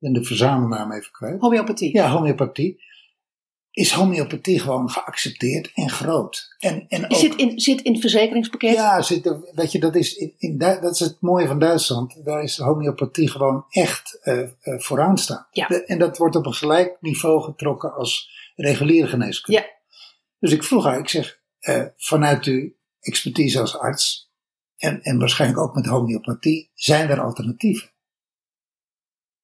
Ben 0.00 0.12
de 0.12 0.24
verzamelnaam 0.24 0.92
even 0.92 1.12
kwijt. 1.12 1.40
Homeopathie. 1.40 1.94
Ja, 1.96 2.10
homeopathie. 2.10 2.82
Is 3.70 3.92
homeopathie 3.92 4.58
gewoon 4.60 4.90
geaccepteerd 4.90 5.70
en 5.74 5.90
groot. 5.90 6.56
En, 6.58 6.84
en 6.88 7.04
ook, 7.04 7.12
Zit 7.18 7.34
in, 7.34 7.60
zit 7.60 7.80
in 7.80 7.92
het 7.92 8.00
verzekeringspakket? 8.00 8.74
ja, 8.74 9.02
zit 9.02 9.36
weet 9.54 9.72
je, 9.72 9.78
dat 9.78 9.94
is, 9.94 10.14
in, 10.38 10.58
dat 10.58 10.94
is 10.94 11.00
het 11.00 11.16
mooie 11.20 11.46
van 11.46 11.58
Duitsland. 11.58 12.24
Daar 12.24 12.42
is 12.42 12.56
homeopathie 12.58 13.28
gewoon 13.30 13.64
echt 13.68 14.18
eh 14.22 14.40
eh, 14.40 14.48
vooraan 14.78 15.18
staan. 15.18 15.46
Ja. 15.50 15.66
De- 15.66 15.84
en 15.84 15.98
dat 15.98 16.18
wordt 16.18 16.36
op 16.36 16.46
een 16.46 16.54
gelijk 16.54 16.96
niveau 17.00 17.42
getrokken 17.42 17.94
als 17.94 18.30
reguliere 18.56 19.08
geneeskunde. 19.08 19.60
Ja. 19.60 19.66
Dus 20.38 20.52
ik 20.52 20.64
vroeg 20.64 20.84
haar, 20.84 20.98
ik 20.98 21.08
zeg, 21.08 21.40
eh, 21.58 21.84
vanuit 21.96 22.44
uw 22.44 22.72
expertise 23.00 23.60
als 23.60 23.78
arts 23.78 24.30
en, 24.76 25.02
en 25.02 25.18
waarschijnlijk 25.18 25.60
ook 25.60 25.74
met 25.74 25.86
homeopathie, 25.86 26.70
zijn 26.74 27.08
er 27.10 27.20
alternatieven? 27.20 27.90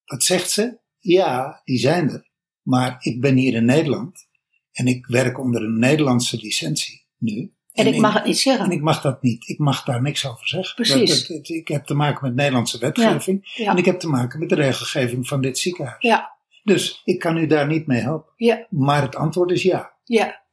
Wat 0.07 0.23
zegt 0.23 0.51
ze? 0.51 0.79
Ja, 0.99 1.61
die 1.65 1.79
zijn 1.79 2.11
er. 2.11 2.31
Maar 2.63 2.97
ik 2.99 3.21
ben 3.21 3.37
hier 3.37 3.55
in 3.55 3.65
Nederland 3.65 4.27
en 4.73 4.87
ik 4.87 5.07
werk 5.07 5.39
onder 5.39 5.63
een 5.63 5.79
Nederlandse 5.79 6.37
licentie 6.37 7.07
nu. 7.19 7.51
En 7.73 7.87
ik 7.87 8.01
mag 8.01 8.15
het 8.15 8.25
niet 8.25 8.35
En 8.35 8.41
zeggen. 8.41 8.71
ik 8.71 8.81
mag 8.81 9.01
dat 9.01 9.23
niet. 9.23 9.49
Ik 9.49 9.59
mag 9.59 9.85
daar 9.85 10.03
niks 10.03 10.27
over 10.27 10.49
zeggen. 10.49 10.75
Precies. 10.75 11.09
Dat- 11.19 11.29
dat- 11.29 11.37
dat- 11.47 11.49
ik 11.57 11.69
heb 11.69 11.85
te 11.85 11.95
maken 11.95 12.27
met 12.27 12.35
Nederlandse 12.35 12.79
wetgeving. 12.79 13.53
Ja. 13.55 13.71
En 13.71 13.77
ik 13.77 13.85
heb 13.85 13.99
te 13.99 14.09
maken 14.09 14.39
met 14.39 14.49
de 14.49 14.55
regelgeving 14.55 15.29
van 15.29 15.41
dit 15.41 15.59
ziekenhuis. 15.59 15.97
Ja, 16.03 16.37
Dus 16.63 17.01
ik 17.05 17.19
kan 17.19 17.37
u 17.37 17.47
daar 17.47 17.67
niet 17.67 17.87
mee 17.87 18.01
helpen. 18.01 18.33
ja. 18.37 18.67
Maar 18.71 19.03
het 19.03 19.17
antwoord 19.17 19.51
is 19.51 19.63
ja. 19.63 19.95
Ja. 20.05 20.45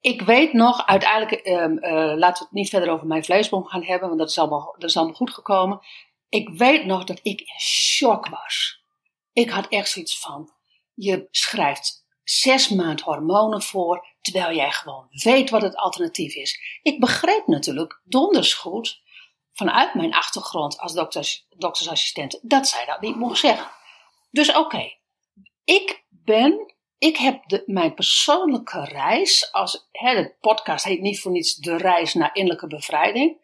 Ik 0.00 0.22
weet 0.22 0.52
nog, 0.52 0.86
uiteindelijk, 0.86 1.32
ehm, 1.32 1.76
eh, 1.76 1.92
laten 2.18 2.38
we 2.42 2.44
het 2.44 2.52
niet 2.52 2.68
verder 2.68 2.88
over 2.90 3.06
mijn 3.06 3.24
vleesboom 3.24 3.64
gaan 3.64 3.84
hebben, 3.84 4.08
want 4.08 4.20
dat 4.20 4.30
is 4.30 4.38
allemaal, 4.38 4.74
dat 4.78 4.88
is 4.90 4.96
allemaal 4.96 5.14
goed 5.14 5.30
gekomen. 5.34 5.80
Ik 6.36 6.48
weet 6.48 6.84
nog 6.84 7.04
dat 7.04 7.18
ik 7.22 7.40
in 7.40 7.60
shock 7.60 8.28
was. 8.28 8.84
Ik 9.32 9.50
had 9.50 9.68
echt 9.68 9.90
zoiets 9.90 10.18
van, 10.18 10.50
je 10.94 11.28
schrijft 11.30 12.06
zes 12.22 12.68
maand 12.68 13.00
hormonen 13.00 13.62
voor, 13.62 14.06
terwijl 14.20 14.56
jij 14.56 14.70
gewoon 14.70 15.06
weet 15.10 15.50
wat 15.50 15.62
het 15.62 15.76
alternatief 15.76 16.34
is. 16.34 16.80
Ik 16.82 17.00
begreep 17.00 17.46
natuurlijk 17.46 18.00
donders 18.04 18.54
goed, 18.54 19.02
vanuit 19.50 19.94
mijn 19.94 20.14
achtergrond 20.14 20.78
als 20.78 20.92
dokters, 20.92 21.46
doktersassistent, 21.48 22.38
dat 22.42 22.68
zij 22.68 22.84
dat 22.84 23.00
niet 23.00 23.16
mocht 23.16 23.38
zeggen. 23.38 23.70
Dus 24.30 24.54
oké, 24.54 24.92
ik 25.64 26.04
ben 26.08 26.74
ik 26.98 27.16
heb 27.16 27.48
de, 27.48 27.62
mijn 27.66 27.94
persoonlijke 27.94 28.84
reis, 28.84 29.52
als, 29.52 29.88
hè, 29.92 30.14
de 30.14 30.34
podcast 30.40 30.84
heet 30.84 31.00
niet 31.00 31.20
voor 31.20 31.30
niets 31.32 31.54
De 31.54 31.76
Reis 31.76 32.14
naar 32.14 32.34
Innerlijke 32.34 32.66
Bevrijding. 32.66 33.38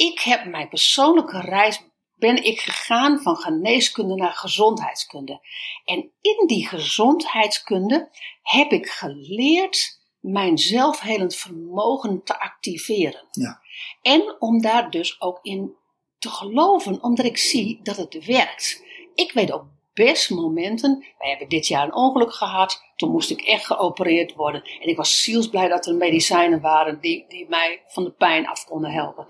Ik 0.00 0.20
heb 0.20 0.44
mijn 0.44 0.68
persoonlijke 0.68 1.40
reis, 1.40 1.82
ben 2.16 2.44
ik 2.44 2.60
gegaan 2.60 3.20
van 3.20 3.36
geneeskunde 3.36 4.14
naar 4.14 4.32
gezondheidskunde. 4.32 5.40
En 5.84 6.12
in 6.20 6.46
die 6.46 6.66
gezondheidskunde 6.66 8.10
heb 8.42 8.72
ik 8.72 8.86
geleerd 8.86 10.00
mijn 10.20 10.58
zelfhelend 10.58 11.34
vermogen 11.34 12.24
te 12.24 12.40
activeren. 12.40 13.28
Ja. 13.30 13.60
En 14.02 14.36
om 14.38 14.60
daar 14.60 14.90
dus 14.90 15.20
ook 15.20 15.38
in 15.42 15.74
te 16.18 16.28
geloven, 16.28 17.02
omdat 17.02 17.26
ik 17.26 17.38
zie 17.38 17.80
dat 17.82 17.96
het 17.96 18.24
werkt. 18.26 18.84
Ik 19.14 19.32
weet 19.32 19.52
ook 19.52 19.66
best 19.94 20.30
momenten. 20.30 21.04
Wij 21.18 21.28
hebben 21.28 21.48
dit 21.48 21.66
jaar 21.66 21.84
een 21.84 21.94
ongeluk 21.94 22.32
gehad. 22.32 22.82
Toen 22.96 23.10
moest 23.10 23.30
ik 23.30 23.40
echt 23.40 23.66
geopereerd 23.66 24.34
worden. 24.34 24.62
En 24.62 24.88
ik 24.88 24.96
was 24.96 25.22
zielsblij 25.22 25.68
dat 25.68 25.86
er 25.86 25.94
medicijnen 25.94 26.60
waren 26.60 27.00
die, 27.00 27.24
die 27.28 27.46
mij 27.48 27.82
van 27.86 28.04
de 28.04 28.10
pijn 28.10 28.46
af 28.46 28.64
konden 28.64 28.90
helpen. 28.90 29.26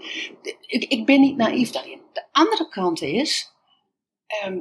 Ik, 0.66 0.84
ik 0.84 1.06
ben 1.06 1.20
niet 1.20 1.36
naïef 1.36 1.70
daarin. 1.70 2.00
De 2.12 2.24
andere 2.32 2.68
kant 2.68 3.02
is. 3.02 3.52
ehm, 4.26 4.58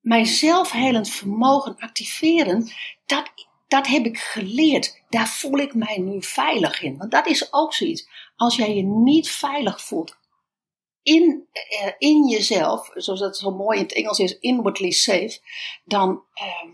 mijn 0.00 0.26
zelfhelend 0.26 1.08
vermogen 1.08 1.76
activeren. 1.78 2.68
Dat, 3.06 3.32
dat 3.68 3.86
heb 3.86 4.04
ik 4.04 4.18
geleerd. 4.18 5.02
Daar 5.08 5.28
voel 5.28 5.58
ik 5.58 5.74
mij 5.74 5.98
nu 5.98 6.22
veilig 6.22 6.82
in. 6.82 6.96
Want 6.96 7.10
dat 7.10 7.26
is 7.26 7.52
ook 7.52 7.74
zoiets. 7.74 8.08
Als 8.36 8.56
jij 8.56 8.74
je 8.74 8.82
niet 8.82 9.30
veilig 9.30 9.82
voelt 9.82 10.18
in, 11.02 11.48
eh, 11.52 11.92
in 11.98 12.28
jezelf, 12.28 12.90
zoals 12.94 13.20
dat 13.20 13.36
zo 13.36 13.50
mooi 13.50 13.78
in 13.78 13.84
het 13.84 13.94
Engels 13.94 14.18
is, 14.18 14.38
inwardly 14.38 14.90
safe, 14.90 15.38
dan 15.84 16.22
ehm, 16.34 16.72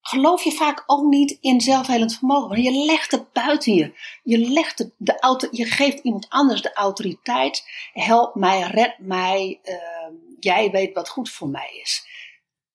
geloof 0.00 0.44
je 0.44 0.52
vaak 0.52 0.82
ook 0.86 1.04
niet 1.04 1.38
in 1.40 1.60
zelfhelend 1.60 2.16
vermogen. 2.16 2.48
Want 2.48 2.62
je 2.62 2.84
legt 2.84 3.10
het 3.10 3.32
buiten 3.32 3.74
je. 3.74 3.94
Je, 4.22 4.38
legt 4.38 4.78
het, 4.78 4.90
de 4.96 5.20
auto, 5.20 5.48
je 5.50 5.64
geeft 5.64 5.98
iemand 5.98 6.26
anders 6.28 6.62
de 6.62 6.72
autoriteit. 6.72 7.64
Help 7.92 8.34
mij, 8.34 8.60
red 8.60 8.98
mij. 8.98 9.60
ehm, 9.62 10.14
jij 10.40 10.70
weet 10.70 10.94
wat 10.94 11.08
goed 11.08 11.30
voor 11.30 11.48
mij 11.48 11.70
is. 11.82 12.06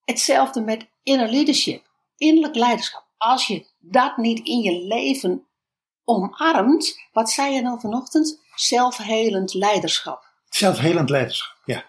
Hetzelfde 0.06 0.62
met 0.62 0.88
inner 1.04 1.30
leadership, 1.30 1.90
innerlijk 2.18 2.56
leiderschap. 2.56 3.06
Als 3.18 3.48
je 3.48 3.68
dat 3.80 4.18
niet 4.18 4.40
in 4.48 4.60
je 4.60 4.84
leven 4.84 5.48
omarmt, 6.04 7.00
wat 7.12 7.32
zei 7.32 7.54
je 7.54 7.62
nou 7.62 7.80
vanochtend? 7.80 8.42
Zelfhelend 8.56 9.54
leiderschap. 9.54 10.33
Zelfhelend 10.56 11.10
leiderschap, 11.10 11.58
ja. 11.66 11.86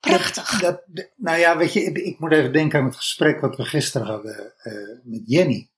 Prachtig. 0.00 0.60
Dat, 0.60 0.82
dat- 0.86 1.08
nou 1.16 1.38
ja, 1.38 1.56
weet 1.56 1.72
je, 1.72 1.80
ik 1.92 2.18
moet 2.18 2.32
even 2.32 2.52
denken 2.52 2.78
aan 2.78 2.84
het 2.86 2.96
gesprek 2.96 3.40
wat 3.40 3.56
we 3.56 3.64
gisteren 3.64 4.06
hadden 4.06 4.52
eh, 4.62 4.72
met 5.02 5.22
Jenny. 5.26 5.68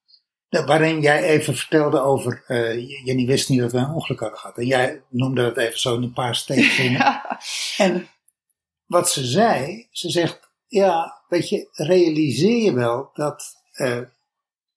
Dat- 0.48 0.66
Waarin 0.66 1.00
jij 1.00 1.22
even 1.22 1.56
vertelde 1.56 2.00
over, 2.00 2.44
eh, 2.46 3.04
Jenny 3.04 3.26
wist 3.26 3.48
niet 3.48 3.60
dat 3.60 3.72
we 3.72 3.78
een 3.78 3.90
ongeluk 3.94 4.20
hadden 4.20 4.38
gehad. 4.38 4.56
En 4.58 4.66
jij 4.66 5.02
noemde 5.08 5.42
dat 5.42 5.56
even 5.56 5.78
zo 5.80 5.94
in 5.96 6.02
een 6.02 6.12
paar 6.12 6.34
steekvinnen. 6.34 7.00
Ja. 7.08 7.40
En 7.76 8.08
wat 8.86 9.10
ze 9.10 9.24
zei, 9.26 9.86
ze 9.90 10.10
zegt, 10.10 10.50
ja, 10.66 11.22
weet 11.28 11.48
je, 11.48 11.68
realiseer 11.72 12.62
je 12.64 12.72
wel 12.72 13.10
dat, 13.14 13.54
eh, 13.72 14.00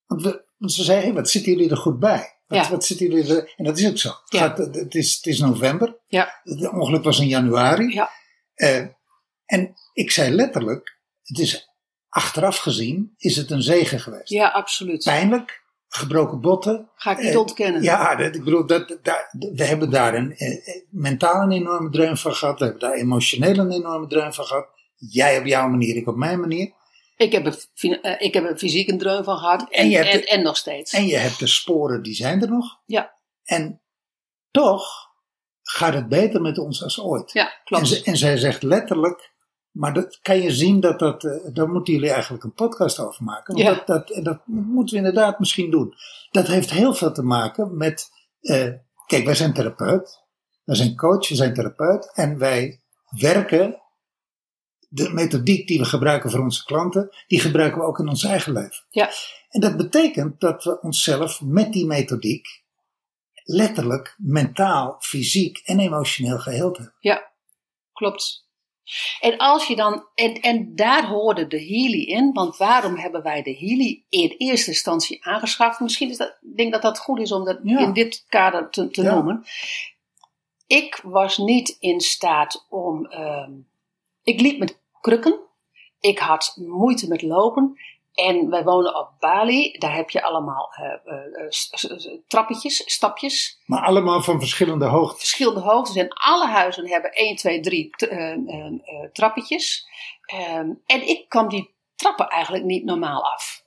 want, 0.05 0.21
we, 0.21 0.43
want 0.57 0.74
ze 0.74 0.83
zei, 0.83 1.01
hey, 1.01 1.13
wat 1.13 1.29
zitten 1.29 1.51
jullie 1.51 1.69
er 1.69 1.77
goed 1.77 2.00
bij? 2.00 2.36
Wat, 2.51 2.63
Ja. 2.65 2.70
wat 2.72 2.86
zitten 2.86 3.05
jullie 3.08 3.36
er, 3.36 3.53
en 3.58 3.63
dat 3.63 3.77
is 3.77 3.88
ook 3.89 3.98
zo. 3.98 4.10
Het, 4.10 4.20
Ja. 4.27 4.39
gaat- 4.39 4.58
het, 4.58 4.96
is, 4.96 5.15
het 5.15 5.25
is 5.25 5.39
november, 5.39 5.98
Ja. 6.08 6.39
het 6.43 6.70
ongeluk 6.70 7.03
was 7.03 7.20
in 7.20 7.27
januari. 7.27 7.93
Ja. 7.93 8.10
Eh, 8.53 8.86
en 9.46 9.74
ik 9.93 10.12
zei 10.12 10.31
letterlijk, 10.31 11.00
het 11.24 11.39
is 11.39 11.70
achteraf 12.10 12.58
gezien, 12.58 13.13
is 13.17 13.36
het 13.36 13.51
een 13.51 13.62
zegen 13.62 14.00
geweest. 14.00 14.29
ja, 14.29 14.48
absoluut. 14.48 15.03
Pijnlijk, 15.03 15.63
gebroken 15.88 16.41
botten, 16.41 16.89
Ga 16.96 17.12
ik 17.12 17.17
niet 17.20 17.31
Eh, 17.34 17.39
ontkennen. 17.39 17.81
ja, 17.84 18.15
dat, 18.15 18.36
ik 18.36 18.43
bedoel, 18.43 18.65
dat, 18.65 18.98
we 19.53 19.63
hebben 19.65 19.89
daar 19.89 20.13
een, 20.15 20.31
eh, 20.36 20.67
eh, 20.67 20.81
mentaal 20.89 21.41
een 21.41 21.51
enorme 21.51 21.89
dreun 21.89 22.17
van 22.17 22.34
gehad. 22.36 22.60
We 22.60 22.63
hebben 22.65 22.81
daar 22.89 22.93
emotioneel 22.98 23.58
een 23.58 23.72
enorme 23.72 24.08
dreun 24.08 24.34
van 24.34 24.46
gehad. 24.46 24.67
Jij 24.96 25.39
op 25.39 25.46
jouw 25.46 25.67
manier, 25.67 25.96
ik 25.96 26.08
op 26.08 26.15
mijn 26.15 26.39
manier. 26.39 26.72
Ik, 27.21 27.31
heb 27.31 27.45
er, 27.45 27.65
eh, 28.01 28.15
ik 28.27 28.33
heb 28.33 28.43
er 28.43 28.57
fysiek 28.57 28.89
een 28.89 28.97
dreun 28.97 29.23
van 29.23 29.37
gehad. 29.37 29.61
En, 29.61 29.67
En 29.69 29.89
je 29.89 29.95
hebt 29.97 30.09
en, 30.09 30.19
de- 30.19 30.27
en 30.27 30.43
nog 30.43 30.57
steeds. 30.57 30.93
En 30.93 31.05
je 31.07 31.17
hebt 31.17 31.39
de 31.39 31.47
sporen, 31.47 32.01
die 32.01 32.13
zijn 32.13 32.41
er 32.41 32.49
nog. 32.49 32.79
Ja. 32.85 33.13
En 33.43 33.81
toch 34.51 34.83
gaat 35.61 35.93
het 35.93 36.07
beter 36.07 36.41
met 36.41 36.57
ons 36.57 36.83
als 36.83 36.99
ooit. 37.01 37.31
ja, 37.31 37.45
En, 37.45 37.59
klopt. 37.63 37.87
ze- 37.87 38.03
en 38.03 38.17
zij 38.17 38.37
zegt 38.37 38.63
letterlijk, 38.63 39.33
maar 39.71 39.93
dat 39.93 40.19
kan 40.21 40.41
je 40.41 40.51
zien 40.51 40.79
dat 40.79 40.99
dat, 40.99 41.23
eh, 41.23 41.31
daar 41.53 41.67
moeten 41.69 41.93
jullie 41.93 42.11
eigenlijk 42.11 42.43
een 42.43 42.53
podcast 42.53 42.99
over 42.99 43.23
maken. 43.23 43.53
Want 43.53 43.67
Ja. 43.67 43.73
dat, 43.73 43.87
dat, 43.87 44.09
en 44.11 44.23
dat 44.23 44.41
moeten 44.45 44.93
we 44.93 44.99
inderdaad 45.05 45.39
misschien 45.39 45.71
doen. 45.71 45.93
Dat 46.31 46.47
heeft 46.47 46.71
heel 46.71 46.93
veel 46.93 47.11
te 47.11 47.23
maken 47.23 47.77
met, 47.77 48.09
eh, 48.41 48.67
kijk, 49.05 49.25
wij 49.25 49.35
zijn 49.35 49.53
therapeut, 49.53 50.23
wij 50.63 50.75
zijn 50.75 50.95
coach, 50.95 51.29
we 51.29 51.35
zijn 51.35 51.53
therapeut 51.53 52.11
en 52.13 52.37
wij 52.37 52.81
werken, 53.09 53.81
de 54.93 55.10
methodiek 55.13 55.67
die 55.67 55.79
we 55.79 55.86
gebruiken 55.86 56.31
voor 56.31 56.39
onze 56.39 56.65
klanten, 56.65 57.10
die 57.27 57.39
gebruiken 57.39 57.79
we 57.81 57.88
ook 57.88 58.00
in 58.00 58.07
ons 58.07 58.24
eigen 58.24 58.53
leven. 58.53 58.83
Ja. 58.89 59.10
En 59.50 59.60
dat 59.62 59.77
betekent 59.77 60.39
dat 60.39 60.63
we 60.63 60.81
onszelf 60.81 61.41
met 61.41 61.74
die 61.74 61.86
methodiek 61.86 62.48
letterlijk, 63.43 64.15
mentaal, 64.17 64.95
fysiek 65.00 65.57
en 65.65 65.79
emotioneel 65.79 66.38
geheeld 66.39 66.77
hebben. 66.77 66.95
Ja, 67.00 67.31
klopt. 67.93 68.50
En 69.19 69.38
als 69.38 69.67
je 69.67 69.75
dan, 69.75 70.05
en, 70.15 70.33
en 70.41 70.75
daar 70.75 71.07
hoorde 71.07 71.48
de 71.48 71.65
Healy 71.65 72.01
in, 72.01 72.33
want 72.33 72.57
waarom 72.57 72.95
hebben 72.95 73.24
wij 73.24 73.41
de 73.43 73.57
Healy 73.57 74.05
in 74.10 74.36
eerste 74.38 74.69
instantie 74.71 75.25
aangeschaft? 75.25 75.79
Misschien 75.79 76.10
is 76.10 76.17
dat, 76.17 76.38
ik 76.41 76.57
denk 76.57 76.71
dat 76.71 76.81
dat 76.81 77.00
goed 77.00 77.19
is 77.19 77.31
om 77.31 77.45
dat 77.45 77.60
Ja. 77.63 77.79
in 77.79 77.93
dit 77.93 78.25
kader 78.27 78.69
te, 78.69 78.89
te 78.89 79.01
Ja. 79.01 79.13
noemen. 79.13 79.43
Ik 80.67 81.00
was 81.03 81.38
niet 81.38 81.77
in 81.79 82.00
staat 82.01 82.65
om, 82.69 83.05
ehm, 83.05 83.51
ik 84.24 84.39
liep 84.41 84.60
met 84.60 84.79
krukken, 85.01 85.39
ik 86.00 86.20
had 86.20 86.53
moeite 86.55 87.08
met 87.08 87.22
lopen 87.22 87.79
En 88.13 88.50
wij 88.50 88.63
wonen 88.63 88.96
op 89.00 89.10
Bali. 89.20 89.72
Daar 89.77 89.96
heb 89.96 90.10
je 90.10 90.24
allemaal 90.24 90.74
eh, 90.74 90.86
eh, 91.13 91.46
s- 91.50 92.08
trappetjes, 92.27 92.84
stapjes. 92.93 93.60
Maar 93.65 93.84
allemaal 93.86 94.22
van 94.22 94.39
verschillende 94.39 94.86
hoogtes. 94.86 95.20
Verschillende 95.20 95.60
hoogtes. 95.60 95.96
En 95.96 96.10
alle 96.10 96.48
huizen 96.48 96.89
hebben 96.89 97.12
1, 97.12 97.36
2, 97.36 97.60
3 97.60 97.89
t- 97.89 98.08
eh, 98.08 98.31
eh, 98.31 98.65
eh, 98.65 99.12
trappetjes. 99.13 99.88
Ehm, 100.25 100.70
en 100.86 101.08
ik 101.08 101.29
kwam 101.29 101.50
die 101.50 101.74
trappen 101.96 102.27
eigenlijk 102.27 102.63
niet 102.63 102.84
normaal 102.84 103.24
af. 103.34 103.63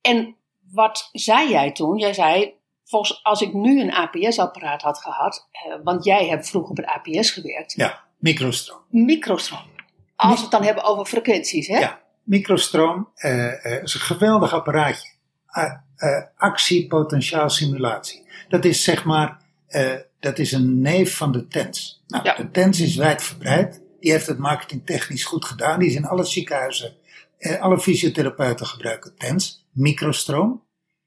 En 0.00 0.36
wat 0.72 1.08
zei 1.12 1.50
jij 1.50 1.72
toen? 1.72 1.98
Jij 1.98 2.12
zei, 2.12 2.54
volgens 2.84 3.20
als 3.24 3.40
ik 3.40 3.52
nu 3.52 3.80
een 3.80 3.92
APS-apparaat 3.94 4.82
had 4.82 4.98
gehad, 4.98 5.48
eh, 5.52 5.74
want 5.84 6.04
jij 6.04 6.26
hebt 6.28 6.48
vroeger 6.48 6.70
op 6.70 6.76
het 6.76 6.86
APS 6.86 7.30
gewerkt, 7.30 7.72
Ja, 7.72 8.02
microstroom. 8.18 8.80
microstroom. 8.88 9.72
Als 10.28 10.36
we 10.36 10.42
het 10.42 10.50
dan 10.50 10.62
hebben 10.62 10.84
over 10.84 11.04
frequenties, 11.06 11.66
hè? 11.66 11.78
Ja, 11.78 12.00
microstroom 12.22 13.08
eh, 13.14 13.66
eh, 13.66 13.82
is 13.82 13.94
een 13.94 14.00
geweldig 14.00 14.52
apparaatje. 14.52 15.12
Uh, 15.58 15.72
uh, 15.98 16.22
actiepotentiaalsimulatie. 16.36 18.26
Dat 18.48 18.64
is 18.64 18.84
zeg 18.84 19.04
maar, 19.04 19.38
eh, 19.66 19.92
dat 20.20 20.38
is 20.38 20.52
een 20.52 20.80
neef 20.80 21.16
van 21.16 21.32
de 21.32 21.46
TENS. 21.46 22.02
Nou, 22.06 22.24
Ja. 22.24 22.34
De 22.34 22.50
TENS 22.50 22.80
is 22.80 22.96
wijdverbreid. 22.96 23.82
Die 24.00 24.12
heeft 24.12 24.26
het 24.26 24.38
marketingtechnisch 24.38 25.24
goed 25.24 25.44
gedaan. 25.44 25.78
Die 25.78 25.88
is 25.88 25.94
in 25.94 26.04
alle 26.06 26.24
ziekenhuizen, 26.24 26.96
eh, 27.38 27.60
alle 27.60 27.80
fysiotherapeuten 27.80 28.66
gebruiken 28.66 29.14
TENS. 29.16 29.66
Microstroom. 29.72 30.62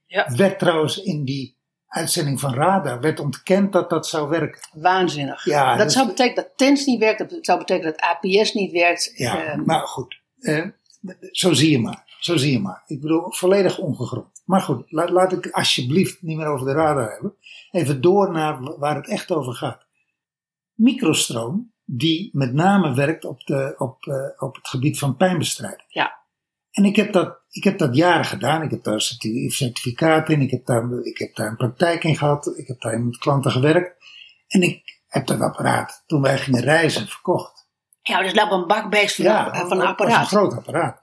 Ja. 0.06 0.36
Werd 0.36 0.60
trouwens 0.60 0.98
in 0.98 1.26
die 1.26 1.57
uitzending 1.88 2.40
van 2.40 2.54
Radar 2.54 3.00
werd 3.02 3.20
ontkend 3.20 3.74
dat 3.74 3.90
dat 3.90 4.08
zou 4.08 4.30
werken. 4.30 4.62
Waanzinnig. 4.74 5.46
Ja, 5.46 5.76
dat 5.76 5.92
zou 5.92 6.08
betekenen 6.08 6.36
dat 6.44 6.58
TENS 6.58 6.86
niet 6.86 7.00
werkt, 7.00 7.20
dat 7.20 7.38
zou 7.46 7.58
betekenen 7.60 7.92
dat 7.92 8.02
APS 8.02 8.54
niet 8.54 8.72
werkt. 8.72 9.12
Ja, 9.16 9.44
Ehm, 9.46 9.64
maar 9.66 9.88
goed. 9.88 10.20
eh, 10.40 10.66
zo 11.32 11.54
zie 11.54 11.72
je 11.72 11.80
maar. 11.80 12.06
Zo 12.20 12.38
zie 12.38 12.52
je 12.52 12.60
maar. 12.60 12.84
Ik 12.88 13.02
bedoel, 13.02 13.32
volledig 13.32 13.78
ongegrond. 13.78 14.42
Maar 14.46 14.62
goed, 14.62 14.92
laat, 14.92 15.10
laat 15.10 15.32
ik 15.32 15.50
alsjeblieft 15.52 16.22
niet 16.22 16.38
meer 16.38 16.48
over 16.48 16.66
de 16.68 16.74
radar 16.74 17.12
hebben. 17.12 17.36
Even 17.72 18.02
door 18.02 18.32
naar 18.32 18.78
waar 18.80 18.96
het 18.96 19.08
echt 19.08 19.32
over 19.32 19.54
gaat. 19.54 19.86
Microstroom, 20.74 21.72
die 21.86 22.30
met 22.34 22.54
name 22.54 22.94
werkt 22.96 23.26
op, 23.26 23.40
de, 23.46 23.76
op, 23.78 24.06
eh, 24.06 24.44
op 24.44 24.56
het 24.56 24.68
gebied 24.68 25.00
van 25.00 25.16
pijnbestrijding. 25.18 25.86
Ja. 25.88 26.18
En 26.78 26.86
ik 26.86 26.96
heb, 26.96 27.14
dat, 27.14 27.38
ik 27.50 27.64
heb 27.64 27.78
dat 27.78 27.96
jaren 27.96 28.26
gedaan. 28.26 28.62
Ik 28.62 28.72
heb 28.72 28.84
daar 28.84 29.02
certi- 29.02 29.50
certificaat 29.50 30.30
in. 30.30 30.42
Ik 30.42 30.52
heb, 30.52 30.66
daar, 30.66 30.92
ik 31.04 31.18
heb 31.18 31.36
daar 31.36 31.48
een 31.48 31.56
praktijk 31.56 32.04
in 32.04 32.18
gehad. 32.18 32.54
Ik 32.58 32.68
heb 32.68 32.82
daar 32.82 33.00
met 33.00 33.18
klanten 33.18 33.52
gewerkt. 33.52 33.96
En 34.48 34.62
ik 34.62 34.82
heb 35.08 35.26
dat 35.28 35.40
apparaat, 35.40 36.04
toen 36.08 36.22
wij 36.22 36.38
gingen 36.38 36.62
reizen, 36.62 37.08
verkocht. 37.08 37.68
ja, 38.02 38.22
dus 38.22 38.34
laat 38.34 38.52
een 38.52 38.68
bakbeest 38.68 39.16
van, 39.16 39.26
Ja, 39.26 39.48
een- 39.48 39.56
van 39.60 39.72
een 39.72 39.78
dat 39.78 39.88
apparaat. 39.88 40.20
een 40.20 40.26
groot 40.28 40.54
apparaat. 40.54 41.00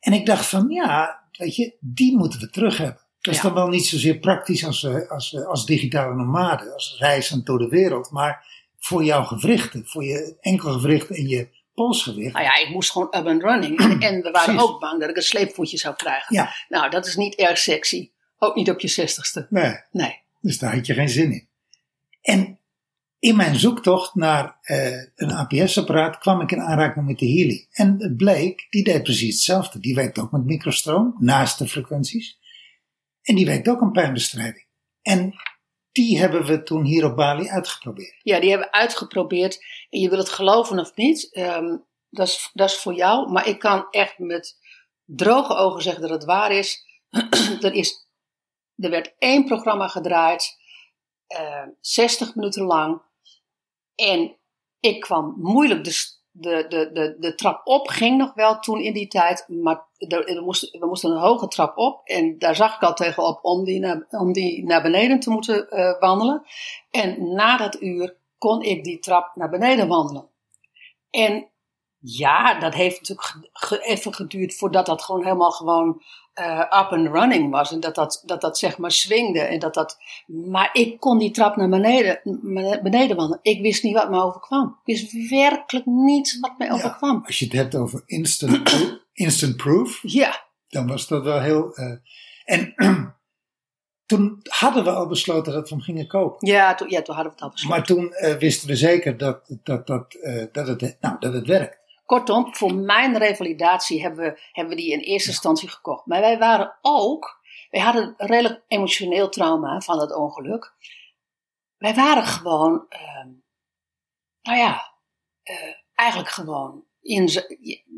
En 0.00 0.12
ik 0.12 0.26
dacht 0.26 0.46
van, 0.46 0.68
ja, 0.70 1.22
weet 1.32 1.56
je, 1.56 1.76
die 1.80 2.16
moeten 2.16 2.40
we 2.40 2.50
terug 2.50 2.76
hebben. 2.78 3.00
Dat 3.20 3.34
is 3.34 3.40
Ja. 3.40 3.46
dan 3.46 3.54
wel 3.54 3.68
niet 3.68 3.86
zozeer 3.86 4.18
praktisch 4.18 4.64
als, 4.64 4.82
we, 4.82 5.08
als, 5.08 5.30
we, 5.30 5.46
als 5.46 5.66
digitale 5.66 6.14
nomaden, 6.14 6.72
als 6.72 6.96
reizend 6.98 7.46
door 7.46 7.58
de 7.58 7.68
wereld. 7.68 8.10
Maar 8.10 8.46
voor 8.76 9.04
jouw 9.04 9.22
gewrichten, 9.24 9.86
voor 9.86 10.04
je 10.04 10.36
enkelgewricht 10.40 11.10
en 11.10 11.28
je 11.28 11.48
polsgewicht. 11.84 12.32
Nou 12.32 12.44
ja, 12.44 12.56
ik 12.56 12.68
moest 12.68 12.90
gewoon 12.90 13.06
up 13.16 13.26
and 13.26 13.42
running. 13.42 13.78
En, 14.02 14.22
we 14.22 14.30
waren 14.30 14.54
Precies. 14.54 14.60
ook 14.70 14.80
bang 14.80 15.00
dat 15.00 15.10
ik 15.10 15.16
een 15.16 15.22
sleepvoetje 15.22 15.76
zou 15.76 15.94
krijgen. 15.94 16.34
Ja, 16.34 16.54
Nou, 16.68 16.90
dat 16.90 17.06
is 17.06 17.16
niet 17.16 17.34
erg 17.34 17.58
sexy. 17.58 18.10
Ook 18.38 18.54
niet 18.54 18.70
op 18.70 18.80
je 18.80 18.88
zestigste. 18.88 19.46
nee, 19.50 19.74
Nee. 19.90 20.22
dus 20.40 20.58
daar 20.58 20.74
had 20.74 20.86
je 20.86 20.94
geen 20.94 21.08
zin 21.08 21.32
in. 21.32 21.48
En 22.20 22.58
in 23.18 23.36
mijn 23.36 23.56
zoektocht 23.56 24.14
naar 24.14 24.58
eh, 24.62 24.92
een 25.14 25.32
APS-apparaat 25.32 26.18
kwam 26.18 26.40
ik 26.40 26.50
in 26.52 26.60
aanraking 26.60 27.06
met 27.06 27.18
de 27.18 27.26
Healy. 27.32 27.66
En 27.72 27.94
het 27.98 28.16
bleek, 28.16 28.66
die 28.70 28.84
deed 28.84 29.02
precies 29.02 29.34
hetzelfde. 29.34 29.78
Die 29.80 29.94
werkt 29.94 30.18
ook 30.18 30.32
met 30.32 30.44
microstroom, 30.44 31.14
naast 31.18 31.58
de 31.58 31.68
frequenties. 31.68 32.38
En 33.22 33.34
die 33.34 33.46
werkt 33.46 33.68
ook 33.68 33.80
aan 33.82 33.92
pijnbestrijding. 33.92 34.66
En 35.02 35.34
die 35.98 36.18
hebben 36.18 36.44
we 36.44 36.62
toen 36.62 36.84
hier 36.84 37.04
op 37.04 37.16
Bali 37.16 37.48
uitgeprobeerd. 37.48 38.20
Ja, 38.22 38.40
die 38.40 38.50
hebben 38.50 38.68
we 38.68 38.74
uitgeprobeerd. 38.74 39.64
En 39.90 40.00
je 40.00 40.08
wil 40.08 40.18
het 40.18 40.28
geloven 40.28 40.78
of 40.78 40.94
niet. 40.94 41.32
ehm, 41.32 41.76
dat, 42.10 42.28
is, 42.28 42.50
dat 42.52 42.70
is 42.70 42.76
voor 42.78 42.94
jou. 42.94 43.30
Maar 43.30 43.48
ik 43.48 43.58
kan 43.58 43.86
echt 43.90 44.18
met 44.18 44.58
droge 45.04 45.54
ogen 45.54 45.82
zeggen 45.82 46.02
dat 46.02 46.10
het 46.10 46.24
waar 46.24 46.52
is. 46.52 46.84
er, 47.60 47.72
is 47.72 48.08
er 48.76 48.90
werd 48.90 49.14
één 49.18 49.44
programma 49.44 49.88
gedraaid. 49.88 50.56
eh, 51.26 51.66
60 51.80 52.34
minuten 52.34 52.64
lang. 52.64 53.02
En 53.94 54.36
ik 54.80 55.00
kwam 55.00 55.34
moeilijk 55.38 55.84
de, 55.84 56.17
de, 56.40 56.64
de, 56.68 56.90
de, 56.92 57.16
de 57.18 57.34
trap 57.34 57.60
op. 57.64 57.88
Ging 57.88 58.18
nog 58.18 58.34
wel 58.34 58.58
toen 58.58 58.80
in 58.80 58.92
die 58.92 59.08
tijd. 59.08 59.44
Maar 59.48 59.86
we, 59.98 60.40
moesten, 60.44 60.80
we 60.80 60.86
moesten 60.86 61.10
een 61.10 61.20
hoge 61.20 61.48
trap 61.48 61.76
op. 61.76 62.00
En 62.04 62.38
daar 62.38 62.56
zag 62.56 62.76
ik 62.76 62.82
al 62.82 62.94
tegenop 62.94 63.38
om 63.42 63.64
die 63.64 63.80
naar, 63.80 64.06
om 64.10 64.32
die 64.32 64.64
naar 64.64 64.82
beneden 64.82 65.20
te 65.20 65.30
moeten 65.30 65.68
eh, 65.68 65.98
wandelen. 66.00 66.42
En 66.90 67.32
na 67.34 67.56
dat 67.56 67.80
uur 67.80 68.16
kon 68.38 68.62
ik 68.62 68.84
die 68.84 68.98
trap 68.98 69.30
naar 69.34 69.50
beneden 69.50 69.88
wandelen. 69.88 70.28
En 71.10 71.48
ja, 72.00 72.58
dat 72.58 72.74
heeft 72.74 72.98
natuurlijk 73.00 73.48
ge- 73.52 73.82
even 73.82 74.14
geduurd 74.14 74.54
voordat 74.56 74.86
dat 74.86 75.02
gewoon 75.02 75.24
helemaal 75.24 75.50
gewoon 75.50 76.02
eh, 76.32 76.58
up 76.58 76.88
and 76.90 77.08
running 77.08 77.50
was. 77.50 77.72
En 77.72 77.80
dat 77.80 77.94
dat, 77.94 78.22
dat 78.26 78.40
dat 78.40 78.58
zeg 78.58 78.78
maar 78.78 78.90
swingde. 78.90 79.40
En 79.40 79.58
dat 79.58 79.74
dat, 79.74 79.96
maar 80.26 80.70
ik 80.72 81.00
kon 81.00 81.18
die 81.18 81.30
trap 81.30 81.56
naar 81.56 81.68
beneden, 81.68 82.20
naar 82.42 82.82
beneden 82.82 83.16
wandelen. 83.16 83.38
Ik 83.42 83.60
wist 83.62 83.82
niet 83.82 83.94
wat 83.94 84.10
me 84.10 84.22
overkwam. 84.22 84.78
Ik 84.84 84.96
wist 85.00 85.30
werkelijk 85.30 85.86
niet 85.86 86.38
wat 86.40 86.58
me 86.58 86.70
overkwam. 86.72 87.22
Als 87.26 87.38
je 87.38 87.44
het 87.44 87.54
hebt 87.54 87.74
over 87.74 88.02
instant, 88.06 88.90
instant 89.12 89.56
proof, 89.56 89.98
Ja, 90.02 90.46
dan 90.68 90.86
was 90.86 91.06
dat 91.08 91.22
wel 91.22 91.40
heel. 91.40 91.74
eh, 91.74 91.92
en 92.44 92.72
toen 94.06 94.40
hadden 94.42 94.84
we 94.84 94.90
al 94.90 95.06
besloten 95.06 95.52
dat 95.52 95.68
we 95.68 95.74
hem 95.74 95.84
gingen 95.84 96.06
kopen. 96.06 96.48
ja, 96.48 96.74
toen, 96.74 96.90
ja, 96.90 97.02
toen 97.02 97.14
hadden 97.14 97.32
we 97.32 97.38
het 97.38 97.46
al 97.46 97.50
besloten. 97.50 97.76
Maar 97.78 97.86
toen 97.86 98.12
eh, 98.12 98.36
wisten 98.36 98.68
we 98.68 98.76
zeker 98.76 99.16
dat, 99.16 99.40
dat, 99.62 99.86
dat, 99.86 100.16
dat, 100.52 100.66
het, 100.66 100.96
nou, 101.00 101.16
dat 101.18 101.32
het 101.32 101.46
werkt. 101.46 101.86
Kortom, 102.08 102.54
voor 102.54 102.74
mijn 102.74 103.18
revalidatie 103.18 104.02
hebben 104.02 104.24
we, 104.24 104.40
hebben 104.52 104.76
die 104.76 104.92
in 104.92 104.98
eerste 104.98 105.28
instantie 105.28 105.68
gekocht. 105.68 106.06
Maar 106.06 106.20
wij 106.20 106.38
waren 106.38 106.78
ook, 106.80 107.40
wij 107.70 107.80
hadden 107.80 108.14
een 108.16 108.26
redelijk 108.26 108.62
emotioneel 108.68 109.28
trauma 109.28 109.80
van 109.80 109.98
dat 109.98 110.14
ongeluk. 110.14 110.72
Wij 111.76 111.94
waren 111.94 112.24
gewoon, 112.24 112.86
ehm, 112.88 113.28
nou 114.42 114.58
ja, 114.58 114.92
eh, 115.42 115.74
eigenlijk 115.94 116.28
gewoon 116.28 116.84
in, 117.00 117.28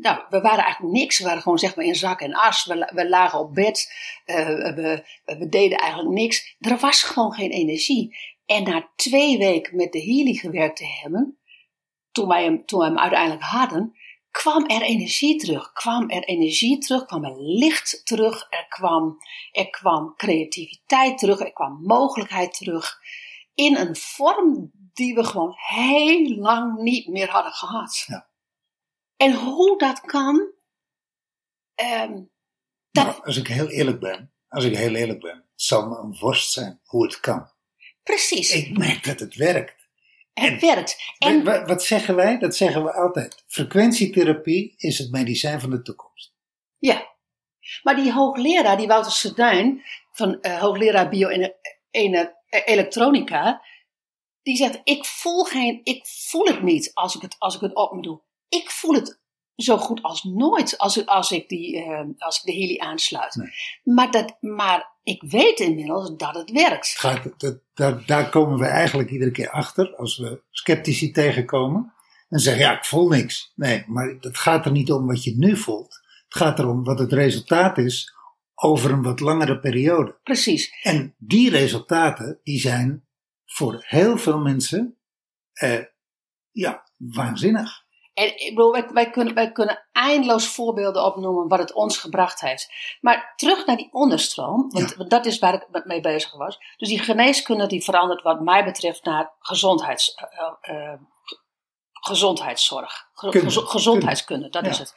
nou, 0.01 0.23
we 0.29 0.41
waren 0.41 0.63
eigenlijk 0.63 0.93
niks. 0.93 1.19
We 1.19 1.25
waren 1.25 1.41
gewoon 1.41 1.57
zeg 1.57 1.75
maar 1.75 1.85
in 1.85 1.95
zak 1.95 2.21
en 2.21 2.33
as. 2.33 2.65
We, 2.65 2.91
we 2.93 3.09
lagen 3.09 3.39
op 3.39 3.53
bed. 3.53 3.93
eh, 4.25 4.45
we, 4.47 5.03
we 5.25 5.49
deden 5.49 5.77
eigenlijk 5.77 6.13
niks. 6.13 6.55
Er 6.59 6.77
was 6.77 7.03
gewoon 7.03 7.33
geen 7.33 7.51
energie. 7.51 8.17
En 8.45 8.63
na 8.63 8.89
twee 8.95 9.37
weken 9.37 9.75
met 9.75 9.91
de 9.91 10.03
Healy 10.03 10.33
gewerkt 10.33 10.77
te 10.77 10.85
hebben, 11.01 11.37
toen 12.11 12.27
wij 12.27 12.43
hem, 12.43 12.65
toen 12.65 12.79
we 12.79 12.85
hem 12.85 12.99
uiteindelijk 12.99 13.43
hadden, 13.43 13.95
kwam 14.31 14.65
er 14.69 14.81
energie 14.81 15.39
terug. 15.39 15.71
Kwam 15.73 16.09
er 16.09 16.23
energie 16.23 16.77
terug, 16.77 17.05
kwam 17.05 17.23
er 17.23 17.41
licht 17.41 18.05
terug, 18.05 18.47
er 18.49 18.65
kwam, 18.67 19.17
er 19.51 19.69
kwam 19.69 20.15
creativiteit 20.15 21.17
terug, 21.17 21.39
er 21.39 21.53
kwam 21.53 21.81
mogelijkheid 21.83 22.53
terug. 22.53 22.99
In 23.53 23.75
een 23.75 23.95
vorm 23.95 24.71
die 24.93 25.15
we 25.15 25.23
gewoon 25.23 25.53
heel 25.55 26.35
lang 26.35 26.81
niet 26.81 27.07
meer 27.07 27.29
hadden 27.29 27.51
gehad. 27.51 28.03
Ja. 28.07 28.29
En 29.15 29.33
hoe 29.33 29.77
dat 29.77 30.01
kan, 30.01 30.51
ehm, 31.75 32.21
dat, 32.91 33.05
Nou, 33.05 33.25
als 33.25 33.37
ik 33.37 33.47
heel 33.47 33.67
eerlijk 33.67 33.99
ben, 33.99 34.33
als 34.47 34.63
ik 34.63 34.77
heel 34.77 34.95
eerlijk 34.95 35.19
ben, 35.19 35.49
zal 35.55 35.87
me 35.87 35.97
een 35.97 36.17
worst 36.19 36.51
zijn 36.51 36.79
hoe 36.83 37.03
het 37.03 37.19
kan. 37.19 37.49
precies, 38.03 38.55
Ik 38.55 38.77
merk 38.77 39.03
dat 39.03 39.19
het 39.19 39.35
werkt. 39.35 39.80
Het 40.33 40.61
werkt. 40.61 40.97
En 41.17 41.29
En 41.29 41.43
wat, 41.43 41.67
wat 41.67 41.83
zeggen 41.83 42.15
wij? 42.15 42.39
Dat 42.39 42.55
zeggen 42.55 42.83
we 42.83 42.93
altijd. 42.93 43.43
Frequentietherapie 43.47 44.73
is 44.77 44.97
het 44.97 45.11
medicijn 45.11 45.59
van 45.59 45.69
de 45.69 45.81
toekomst. 45.81 46.33
Ja, 46.79 47.09
maar 47.83 47.95
die 47.95 48.11
hoogleraar, 48.11 48.77
die 48.77 48.87
Wouter 48.87 49.11
Seduin, 49.11 49.83
van 50.11 50.41
eh, 50.41 50.59
hoogleraar 50.59 51.09
bio-elektronica, 51.09 53.61
die 54.41 54.55
zegt, 54.55 54.81
ik 54.83 55.05
voel, 55.05 55.43
geen, 55.43 55.79
ik 55.83 56.05
voel 56.05 56.45
het 56.45 56.61
niet 56.61 56.91
als 56.93 57.15
ik 57.15 57.21
het, 57.21 57.35
als 57.39 57.55
ik 57.55 57.61
het 57.61 57.75
op 57.75 57.93
me 57.93 58.01
doe. 58.01 58.21
Ik 58.47 58.71
voel 58.71 58.93
het 58.93 59.20
zo 59.55 59.77
goed 59.77 60.01
als 60.01 60.23
nooit 60.23 60.77
als, 60.77 60.97
ik- 60.97 61.07
als, 61.07 61.31
ik, 61.31 61.49
die, 61.49 61.77
eh, 61.83 62.03
als 62.17 62.37
ik 62.39 62.45
de 62.45 62.53
Healy 62.59 62.77
aansluit. 62.79 63.35
Nee. 63.35 63.49
Maar, 63.95 64.11
dat, 64.11 64.37
maar 64.39 64.89
ik 65.03 65.21
weet 65.23 65.59
inmiddels 65.59 66.15
dat 66.17 66.35
het 66.35 66.51
werkt. 66.51 66.87
Gaat, 66.87 67.39
dat, 67.39 67.59
daar, 67.73 68.05
daar 68.05 68.29
komen 68.29 68.59
we 68.59 68.65
eigenlijk 68.65 69.09
iedere 69.09 69.31
keer 69.31 69.49
achter 69.49 69.95
als 69.95 70.17
we 70.17 70.41
sceptici 70.49 71.11
tegenkomen. 71.11 71.93
En 72.29 72.39
zeggen, 72.39 72.63
ja, 72.63 72.77
ik 72.77 72.85
voel 72.85 73.07
niks. 73.07 73.51
Nee, 73.55 73.83
maar 73.87 74.07
het 74.19 74.37
gaat 74.37 74.65
er 74.65 74.71
niet 74.71 74.91
om 74.91 75.07
wat 75.07 75.23
je 75.23 75.35
nu 75.37 75.57
voelt. 75.57 75.93
Het 76.27 76.35
gaat 76.37 76.59
erom 76.59 76.83
wat 76.83 76.99
het 76.99 77.13
resultaat 77.13 77.77
is 77.77 78.13
over 78.55 78.91
een 78.91 79.01
wat 79.03 79.19
langere 79.19 79.59
periode. 79.59 80.19
Precies. 80.23 80.71
En 80.81 81.15
die 81.17 81.49
resultaten, 81.49 82.39
die 82.43 82.59
zijn 82.59 83.05
voor 83.45 83.83
heel 83.87 84.17
veel 84.17 84.39
mensen, 84.39 84.97
eh, 85.53 85.83
ja, 86.51 86.89
waanzinnig. 86.97 87.80
En 88.21 88.39
ik 88.39 88.55
bedoel, 88.55 88.71
wij, 88.71 88.87
wij, 88.91 89.09
kunnen, 89.09 89.33
wij 89.33 89.51
kunnen 89.51 89.87
eindeloos 89.91 90.47
voorbeelden 90.47 91.05
opnoemen 91.05 91.47
wat 91.47 91.59
het 91.59 91.73
ons 91.73 91.97
gebracht 91.97 92.41
heeft. 92.41 92.73
Maar 93.01 93.33
terug 93.35 93.65
naar 93.65 93.77
die 93.77 93.89
onderstroom, 93.91 94.69
want, 94.69 95.09
dat 95.09 95.25
is 95.25 95.39
waar 95.39 95.53
ik 95.53 95.85
mee 95.85 96.01
bezig 96.01 96.33
was. 96.33 96.59
Dus 96.77 96.89
die 96.89 96.99
geneeskunde 96.99 97.67
die 97.67 97.83
verandert 97.83 98.21
wat 98.21 98.41
mij 98.41 98.63
betreft 98.63 99.03
naar 99.03 99.35
gezondheids, 99.39 100.15
uh, 100.67 100.75
uh, 100.75 100.93
gezondheidszorg. 101.91 103.09
Ge- 103.13 103.29
Kunde. 103.29 103.45
gezo- 103.45 103.65
gezondheidskunde, 103.65 104.49
dat 104.49 104.65
Ja. 104.65 104.69
is 104.71 104.77
het. 104.77 104.93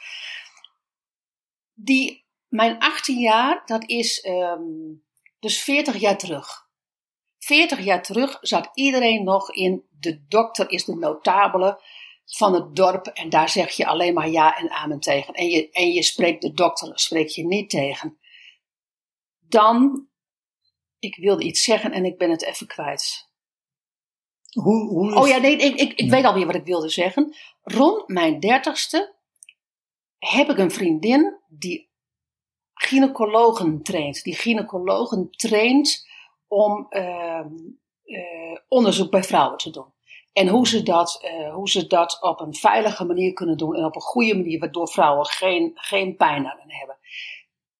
Die, 1.72 2.26
mijn 2.48 2.78
18 2.78 3.18
jaar, 3.18 3.62
dat 3.66 3.88
is 3.88 4.20
ehm, 4.20 4.62
dus 5.38 5.62
40 5.62 5.96
jaar 5.96 6.18
terug. 6.18 6.62
40 7.38 7.80
jaar 7.84 8.02
terug 8.02 8.38
zat 8.40 8.70
iedereen 8.74 9.24
nog 9.24 9.50
in 9.50 9.88
de 9.90 10.24
dokter 10.28 10.70
is 10.70 10.84
de 10.84 10.94
notabele 10.96 11.80
van 12.24 12.54
het 12.54 12.76
dorp 12.76 13.06
en 13.06 13.28
daar 13.28 13.48
zeg 13.48 13.70
je 13.72 13.86
alleen 13.86 14.14
maar 14.14 14.28
ja 14.28 14.56
en 14.58 14.70
amen 14.70 15.00
tegen. 15.00 15.34
En 15.34 15.48
je, 15.48 15.70
en 15.70 15.92
je 15.92 16.02
spreekt 16.02 16.42
de 16.42 16.52
dokter, 16.52 16.98
spreek 16.98 17.28
je 17.28 17.46
niet 17.46 17.70
tegen. 17.70 18.18
Dan, 19.48 20.08
ik 20.98 21.16
wilde 21.16 21.42
iets 21.44 21.62
zeggen 21.62 21.92
en 21.92 22.04
ik 22.04 22.18
ben 22.18 22.30
het 22.30 22.42
even 22.42 22.66
kwijt. 22.66 23.32
Hoe, 24.52 24.88
hoe 24.88 25.08
is- 25.12 25.14
Oh 25.20 25.28
ja, 25.28 25.36
nee, 25.38 25.56
ik, 25.56 25.80
ik, 25.80 25.92
ik 25.92 26.00
Ja. 26.00 26.10
weet 26.10 26.24
alweer 26.24 26.46
wat 26.46 26.54
ik 26.54 26.64
wilde 26.64 26.88
zeggen. 26.88 27.34
Rond 27.62 28.08
mijn 28.08 28.40
dertigste 28.40 29.14
heb 30.18 30.50
ik 30.50 30.58
een 30.58 30.70
vriendin 30.70 31.40
die 31.48 31.90
gynaecologen 32.74 33.82
traint. 33.82 34.22
Die 34.22 34.34
gynaecologen 34.34 35.30
traint 35.30 36.08
om 36.48 36.86
ehm, 36.88 37.52
eh, 38.04 38.58
onderzoek 38.68 39.10
bij 39.10 39.22
vrouwen 39.24 39.58
te 39.58 39.70
doen. 39.70 39.92
En 40.34 40.48
hoe 40.48 40.68
ze, 40.68 40.82
dat, 40.82 41.18
eh, 41.22 41.54
hoe 41.54 41.68
ze 41.68 41.86
dat 41.86 42.18
op 42.22 42.40
een 42.40 42.54
veilige 42.54 43.04
manier 43.04 43.32
kunnen 43.32 43.56
doen 43.56 43.74
en 43.74 43.84
op 43.84 43.94
een 43.94 44.00
goede 44.00 44.34
manier, 44.34 44.58
waardoor 44.58 44.88
vrouwen 44.88 45.26
geen, 45.26 45.70
geen 45.74 46.16
pijn 46.16 46.46
aan 46.46 46.58
hebben. 46.66 46.98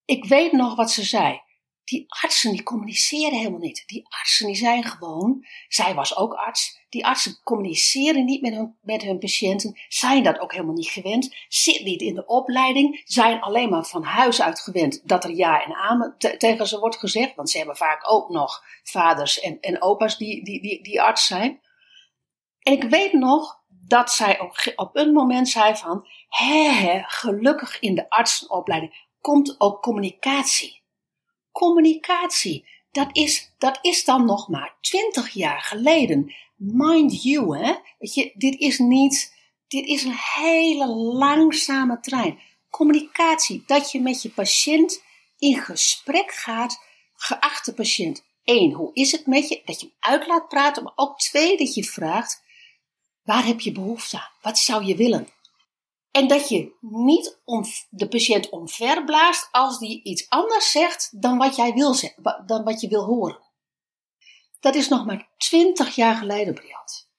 Ik 0.05 0.25
weet 0.25 0.53
nog 0.53 0.75
wat 0.75 0.91
ze 0.91 1.05
zei. 1.05 1.43
Die 1.85 2.05
artsen 2.23 2.51
die 2.51 2.63
communiceren 2.63 3.39
helemaal 3.39 3.59
niet. 3.59 3.83
Die 3.87 4.07
artsen 4.09 4.47
die 4.47 4.57
zijn 4.57 4.85
gewoon, 4.85 5.47
zij 5.69 5.95
was 5.95 6.17
ook 6.17 6.35
arts, 6.35 6.79
die 6.89 7.07
artsen 7.07 7.41
communiceren 7.43 8.25
niet 8.25 8.41
met 8.41 8.55
hun, 8.55 8.79
met 8.83 9.03
hun 9.03 9.19
patiënten, 9.19 9.81
zijn 9.89 10.23
dat 10.23 10.39
ook 10.39 10.53
helemaal 10.53 10.75
niet 10.75 10.89
gewend, 10.89 11.35
zitten 11.49 11.85
niet 11.85 12.01
in 12.01 12.15
de 12.15 12.27
opleiding, 12.27 13.03
zijn 13.05 13.41
alleen 13.41 13.69
maar 13.69 13.85
van 13.85 14.03
huis 14.03 14.43
uit 14.43 14.61
gewend 14.61 15.09
dat 15.09 15.25
er 15.25 15.31
ja 15.31 15.65
en 15.65 15.75
amen 15.75 16.15
te- 16.19 16.37
tegen 16.37 16.67
ze 16.67 16.79
wordt 16.79 16.97
gezegd, 16.97 17.35
want 17.35 17.51
ze 17.51 17.57
hebben 17.57 17.77
vaak 17.77 18.13
ook 18.13 18.29
nog 18.29 18.65
vaders 18.83 19.41
en, 19.41 19.61
en 19.61 19.83
opa's 19.83 20.17
die, 20.17 20.45
die, 20.45 20.63
die, 20.63 20.83
die 20.83 21.03
arts 21.03 21.27
zijn. 21.27 21.63
En 22.65 22.73
ik 22.73 22.83
weet 22.83 23.13
nog 23.13 23.63
dat 23.69 24.13
zij 24.13 24.41
op, 24.41 24.73
op 24.77 24.97
een 24.97 25.13
moment 25.13 25.49
zei 25.49 25.77
van, 25.77 26.07
hè, 26.29 27.03
gelukkig 27.03 27.81
in 27.81 27.95
de 27.95 28.11
artsenopleiding 28.11 29.07
komt 29.21 29.61
ook 29.61 29.83
communicatie. 29.83 30.83
Communicatie, 31.53 32.69
dat 32.91 33.09
is, 33.13 33.55
dat 33.59 33.79
is 33.83 34.05
dan 34.05 34.25
nog 34.25 34.49
maar 34.49 34.77
twintig 34.81 35.31
jaar 35.31 35.61
geleden. 35.61 36.35
Mind 36.57 37.23
you, 37.23 37.59
hè? 37.59 37.75
Weet 37.99 38.15
je, 38.15 38.33
dit 38.35 38.59
is 38.61 38.79
niet, 38.79 39.35
dit 39.69 39.87
is 39.87 40.03
een 40.03 40.19
hele 40.35 40.87
langzame 40.97 42.01
trein. 42.01 42.39
Communicatie, 42.71 43.63
dat 43.67 43.93
je 43.93 44.01
met 44.01 44.23
je 44.23 44.31
patiënt 44.31 45.03
in 45.39 45.57
gesprek 45.57 46.33
gaat, 46.33 46.83
geachte 47.15 47.75
patiënt. 47.75 48.25
Eén, 48.45 48.73
hoe 48.73 48.91
is 48.93 49.13
het 49.13 49.27
met 49.27 49.49
je? 49.49 49.63
Dat 49.65 49.81
je 49.81 49.87
hem 49.87 50.13
uit 50.13 50.27
laat 50.27 50.49
praten, 50.49 50.83
maar 50.83 50.93
ook 50.97 51.19
twee, 51.19 51.57
dat 51.57 51.75
je 51.75 51.85
vraagt, 51.85 52.44
waar 53.25 53.45
heb 53.45 53.61
je 53.61 53.73
behoefte 53.73 54.17
aan? 54.17 54.31
Wat 54.43 54.59
zou 54.59 54.85
je 54.85 54.97
willen? 54.97 55.29
En 56.11 56.29
dat 56.29 56.49
je 56.49 56.77
niet 56.81 57.39
de 57.91 58.09
patiënt 58.09 58.51
omverblaast 58.51 59.49
als 59.51 59.79
die 59.79 60.03
iets 60.03 60.29
anders 60.29 60.71
zegt 60.71 61.23
dan 61.23 61.39
wat 61.39 61.57
jij 61.57 61.73
wil 61.73 61.97
dan 62.47 62.65
wat 62.65 62.81
je 62.81 62.89
wil 62.89 63.05
horen. 63.05 63.43
Dat 64.61 64.75
is 64.75 64.89
nog 64.89 65.07
maar 65.07 65.29
twintig 65.37 65.95
jaar 65.95 66.17
geleden, 66.17 66.55
Briant. 66.55 67.11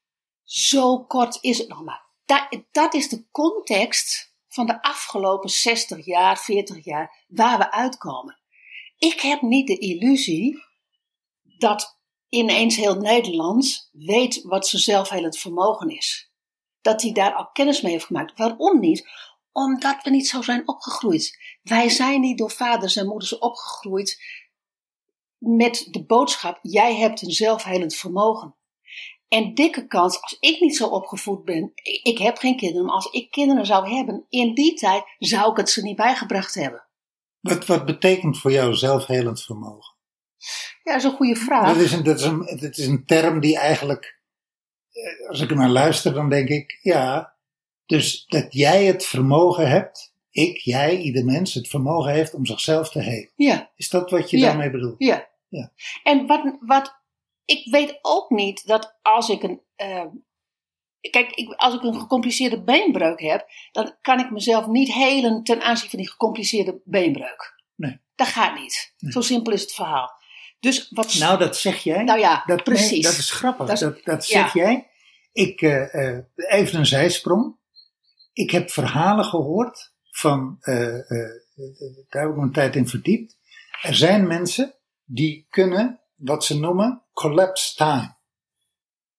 Zo 0.44 1.04
kort 1.04 1.38
is 1.41 1.58
het 1.58 1.68
nog 1.68 1.84
maar. 1.84 2.06
Dat, 2.26 2.62
dat 2.72 2.94
is 2.94 3.10
de 3.10 3.26
context 3.32 4.34
van 4.48 4.65
de 4.65 4.82
afgelopen 4.82 5.50
60 5.50 6.06
jaar, 6.06 6.38
40 6.38 6.86
jaar, 6.86 7.26
waar 7.28 7.58
we 7.58 7.72
uitkomen. 7.72 8.39
Ik 8.98 9.22
heb 9.22 9.41
niet 9.41 9.68
de 9.68 9.78
illusie 9.78 10.63
dat 11.58 11.95
ineens 12.36 12.76
heel 12.76 12.95
Nederland 12.95 13.89
weet 13.91 14.41
wat 14.43 14.67
zijn 14.67 14.82
zelfhelend 14.82 15.38
vermogen 15.38 15.89
is 15.89 16.30
dat 16.86 17.02
hij 17.02 17.12
daar 17.12 17.34
al 17.34 17.50
kennis 17.54 17.82
mee 17.82 17.91
heeft 17.91 18.06
gemaakt. 18.06 18.38
Waarom 18.38 18.80
niet? 18.80 19.08
Omdat 19.52 20.04
we 20.04 20.10
niet 20.10 20.28
zo 20.28 20.41
zijn 20.41 20.67
opgegroeid. 20.67 21.38
Wij 21.62 21.89
zijn 21.89 22.21
niet 22.21 22.38
door 22.38 22.52
vaders 22.52 22.95
en 22.95 23.08
moeders 23.08 23.38
opgegroeid 23.38 24.24
met 25.38 25.88
de 25.91 26.06
boodschap: 26.06 26.60
jij 26.62 26.95
hebt 26.95 27.21
een 27.21 27.32
zelfhelend 27.32 27.95
vermogen. 27.95 28.56
En 29.28 29.54
dikke 29.54 29.88
kans, 29.88 30.21
als 30.21 30.38
ik 30.39 30.60
niet 30.60 30.76
zo 30.76 30.88
opgevoed 30.88 31.43
ben, 31.43 31.71
ik, 32.04 32.17
heb 32.17 32.38
geen 32.38 32.58
kinderen, 32.58 32.86
maar 32.86 32.95
als 32.95 33.12
ik 33.12 33.32
kinderen 33.32 33.65
zou 33.65 33.89
hebben, 33.89 34.26
in 34.30 34.54
die 34.54 34.74
tijd 34.74 35.04
zou 35.17 35.52
ik 35.52 35.58
het 35.58 35.69
ze 35.69 35.82
niet 35.82 35.95
bijgebracht 35.95 36.56
hebben. 36.56 36.88
wat, 37.39 37.65
wat 37.65 37.86
betekent 37.86 38.38
voor 38.38 38.52
jou 38.52 38.74
zelfhelend 38.74 39.41
vermogen? 39.41 39.95
Ja, 40.86 40.91
dat 40.91 41.04
is 41.04 41.04
een 41.04 41.15
goede 41.15 41.36
vraag. 41.36 41.67
Dat 41.67 41.84
is, 41.84 41.91
een, 41.91 42.04
dat, 42.04 42.19
is 42.19 42.26
een, 42.26 42.58
dat 42.60 42.78
is 42.78 42.88
een 42.88 43.06
term 43.06 43.39
die 43.39 43.58
eigenlijk, 43.58 44.19
eh, 44.91 45.30
als 45.30 45.41
ik 45.41 45.50
er 45.50 45.56
naar 45.56 45.69
luister, 45.69 46.13
dan 46.13 46.30
denk 46.30 46.50
ik, 46.50 46.80
ja, 46.82 47.36
dus 47.86 48.26
dat 48.28 48.54
jij 48.54 48.86
het 48.86 49.06
vermogen 49.06 49.69
hebt, 49.69 50.13
ik, 50.32 50.58
jij, 50.58 50.98
ieder 50.98 51.26
mens, 51.26 51.54
het 51.54 51.67
vermogen 51.67 52.12
heeft 52.12 52.34
om 52.34 52.45
zichzelf 52.45 52.89
te 52.89 53.02
helen. 53.02 53.30
Ja. 53.36 53.71
Is 53.76 53.89
dat 53.89 54.10
wat 54.10 54.30
je 54.30 54.38
Ja. 54.38 54.48
daarmee 54.48 54.71
bedoelt? 54.71 54.95
Ja. 54.98 55.28
Ja. 55.50 55.71
En 56.04 56.28
wat, 56.28 56.58
wat, 56.60 56.95
ik 57.45 57.71
weet 57.71 58.00
ook 58.02 58.30
niet 58.30 58.67
dat 58.67 58.98
als 59.02 59.30
ik 59.30 59.43
een, 59.43 59.62
eh, 59.76 60.06
kijk, 61.10 61.32
ik, 61.32 61.54
als 61.54 61.74
ik 61.74 61.82
een 61.82 62.00
gecompliceerde 62.00 62.63
beenbreuk 62.63 63.19
heb, 63.19 63.45
dan 63.71 63.95
kan 64.02 64.19
ik 64.19 64.32
mezelf 64.32 64.67
niet 64.67 64.93
helen 64.93 65.43
ten 65.43 65.62
aanzien 65.62 65.89
van 65.89 66.00
die 66.00 66.10
gecompliceerde 66.10 66.82
beenbreuk. 66.84 67.63
Nee. 67.76 68.00
Dat 68.15 68.28
gaat 68.28 68.60
niet. 68.60 68.93
Nee. 69.00 69.12
Zo 69.12 69.21
simpel 69.21 69.54
is 69.54 69.62
het 69.62 69.74
verhaal. 69.74 70.24
Dus 70.65 70.89
wat, 70.89 71.15
Nou, 71.19 71.39
dat 71.39 71.58
zeg 71.58 71.78
jij. 71.84 72.04
nou 72.04 72.19
ja, 72.19 72.43
dat, 72.45 72.63
precies. 72.63 72.89
nee, 72.91 73.01
dat 73.01 73.17
is 73.17 73.32
grappig. 73.32 73.80
Dat 74.04 74.28
ja. 74.28 74.41
zeg 74.41 74.54
jij. 74.54 74.88
Ik, 75.32 75.62
eh, 75.62 75.93
eh, 75.93 76.23
even 76.36 76.80
een 76.80 76.86
zijsprong. 76.86 77.58
Ik 78.34 78.51
heb 78.51 78.69
verhalen 78.69 79.25
gehoord 79.25 79.93
van, 80.12 80.58
eh, 80.60 80.75
daar 82.10 82.23
heb 82.23 82.32
ik 82.32 82.38
een 82.38 82.51
tijd 82.51 82.75
in 82.75 82.88
verdiept. 82.88 83.38
Er 83.82 83.95
zijn 83.95 84.28
mensen 84.28 84.75
die 85.04 85.47
kunnen 85.49 86.01
wat 86.15 86.45
ze 86.45 86.60
noemen 86.60 87.04
collapse 87.13 87.75
time. 87.75 88.15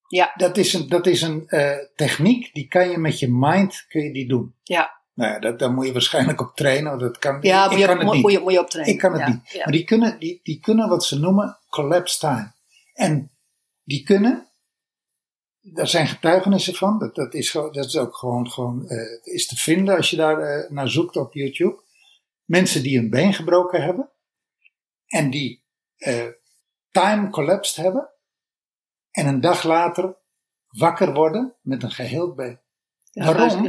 Ja. 0.09 0.33
Dat 0.35 0.57
is 0.57 0.73
een, 0.73 0.89
dat 0.89 1.07
is 1.07 1.23
een 1.23 1.47
techniek, 1.95 2.55
die 2.55 2.69
kan 2.69 2.91
je 2.91 2.99
met 2.99 3.19
je 3.19 3.29
mind 3.31 3.85
kun 3.89 4.03
je 4.03 4.13
die 4.13 4.29
doen. 4.29 4.55
Ja. 4.63 5.01
Nou 5.17 5.33
ja, 5.33 5.39
dat, 5.39 5.59
daar 5.59 5.73
moet 5.73 5.87
je 5.87 5.93
waarschijnlijk 5.93 6.41
op 6.41 6.57
trainen, 6.57 6.91
want 6.91 7.01
dat 7.01 7.19
kan, 7.19 7.39
ja, 7.41 7.71
ik 7.71 7.87
kan 7.87 7.99
het 7.99 8.13
niet. 8.13 8.23
moet 8.23 8.33
je, 8.33 8.41
moet 8.41 8.53
je 8.53 8.61
optreden. 8.61 8.93
Ik 8.93 8.99
kan 8.99 9.13
het 9.13 9.21
ja. 9.21 9.29
niet. 9.29 9.51
Ja. 9.51 9.59
Maar 9.59 9.73
die 9.73 9.85
kunnen, 9.85 10.19
die, 10.19 10.41
die 10.43 10.61
kunnen 10.61 10.89
wat 10.89 11.05
ze 11.05 11.19
noemen 11.19 11.59
collapse 11.69 12.19
time. 12.19 12.53
En 12.95 13.31
die 13.85 14.03
kunnen, 14.03 14.49
daar 15.61 15.89
zijn 15.89 16.07
getuigenissen 16.07 16.75
van, 16.75 16.99
dat, 16.99 17.15
dat, 17.15 17.35
is, 17.35 17.53
dat 17.53 17.77
is 17.77 17.97
ook 17.97 18.17
gewoon, 18.17 18.51
gewoon 18.51 18.89
eh, 18.89 19.35
is 19.35 19.47
te 19.47 19.57
vinden 19.57 19.97
als 19.97 20.11
je 20.11 20.17
daar 20.17 20.39
eh, 20.39 20.71
naar 20.71 20.89
zoekt 20.89 21.17
op 21.17 21.35
YouTube. 21.35 21.83
Mensen 22.45 22.83
die 22.83 22.99
een 22.99 23.11
been 23.11 23.35
gebroken 23.35 23.83
hebben 23.83 24.11
en 25.07 25.31
die 25.31 25.65
eh, 25.97 26.27
time 26.91 27.31
collapsed 27.31 27.85
hebben 27.85 28.11
en 29.11 29.27
een 29.27 29.41
dag 29.41 29.63
later 29.63 30.17
wakker 30.69 31.13
worden 31.13 31.55
met 31.61 31.83
een 31.83 31.91
geheel 31.91 32.35
been. 32.35 32.61
Ja, 33.11 33.25
Waarom? 33.25 33.67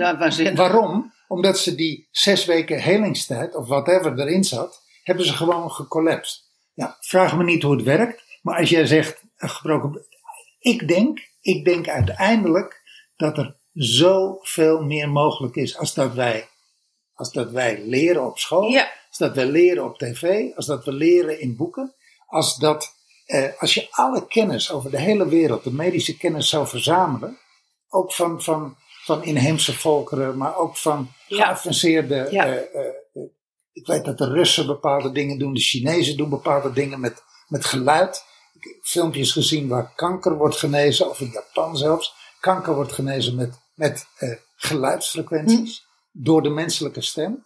Waarom? 0.55 1.15
Omdat 1.27 1.59
ze 1.59 1.75
die 1.75 2.07
zes 2.11 2.45
weken 2.45 2.81
helingstijd, 2.81 3.55
of 3.55 3.67
whatever 3.67 4.19
erin 4.19 4.43
zat, 4.43 4.81
hebben 5.03 5.25
ze 5.25 5.33
gewoon 5.33 5.71
gecollapsed. 5.71 6.45
Ja, 6.73 6.97
vraag 6.99 7.37
me 7.37 7.43
niet 7.43 7.63
hoe 7.63 7.75
het 7.75 7.83
werkt, 7.85 8.23
maar 8.41 8.57
als 8.59 8.69
jij 8.69 8.85
zegt 8.85 9.23
een 9.37 9.49
gebroken. 9.49 10.05
Ik 10.59 10.87
denk, 10.87 11.19
ik 11.41 11.65
denk 11.65 11.87
uiteindelijk 11.87 12.81
dat 13.15 13.37
er 13.37 13.55
zoveel 13.73 14.83
meer 14.83 15.09
mogelijk 15.09 15.55
is 15.55 15.77
als 15.77 15.93
dat 15.93 16.13
wij, 16.13 16.47
als 17.13 17.31
dat 17.31 17.51
wij 17.51 17.81
leren 17.85 18.25
op 18.25 18.37
school, 18.37 18.69
Ja. 18.69 18.91
als 19.09 19.17
dat 19.17 19.35
wij 19.35 19.45
leren 19.45 19.83
op 19.83 19.97
tv, 19.97 20.55
als 20.55 20.65
dat 20.65 20.85
we 20.85 20.91
leren 20.91 21.39
in 21.39 21.55
boeken, 21.55 21.95
als 22.25 22.57
dat, 22.57 22.93
eh, 23.25 23.49
als 23.59 23.73
je 23.73 23.87
alle 23.91 24.27
kennis 24.27 24.71
over 24.71 24.91
de 24.91 24.99
hele 24.99 25.27
wereld, 25.27 25.63
de 25.63 25.73
medische 25.73 26.17
kennis 26.17 26.49
zou 26.49 26.67
verzamelen, 26.67 27.37
ook 27.89 28.13
van, 28.13 28.41
van, 28.41 28.77
van 29.07 29.23
inheemse 29.23 29.73
volkeren, 29.73 30.37
maar 30.37 30.57
ook 30.57 30.77
van 30.77 31.11
geavanceerde. 31.27 32.27
Ja. 32.31 32.45
eh, 32.45 32.53
eh, 32.53 32.85
eh, 33.13 33.23
ik 33.73 33.87
weet 33.87 34.05
dat 34.05 34.17
de 34.17 34.29
Russen 34.29 34.65
bepaalde 34.65 35.11
dingen 35.11 35.39
doen, 35.39 35.53
de 35.53 35.59
Chinezen 35.59 36.17
doen 36.17 36.29
bepaalde 36.29 36.71
dingen 36.71 36.99
met, 36.99 37.23
met 37.47 37.65
geluid. 37.65 38.25
Ik 38.53 38.63
heb 38.63 38.73
filmpjes 38.81 39.31
gezien 39.31 39.67
waar 39.67 39.93
kanker 39.95 40.37
wordt 40.37 40.55
genezen, 40.55 41.09
of 41.09 41.19
in 41.19 41.31
Japan 41.31 41.77
zelfs. 41.77 42.15
Kanker 42.39 42.75
wordt 42.75 42.91
genezen 42.91 43.35
met, 43.35 43.59
met 43.73 44.05
geluidsfrequenties 44.55 45.85
door 46.11 46.41
de 46.41 46.49
menselijke 46.49 47.01
stem. 47.01 47.45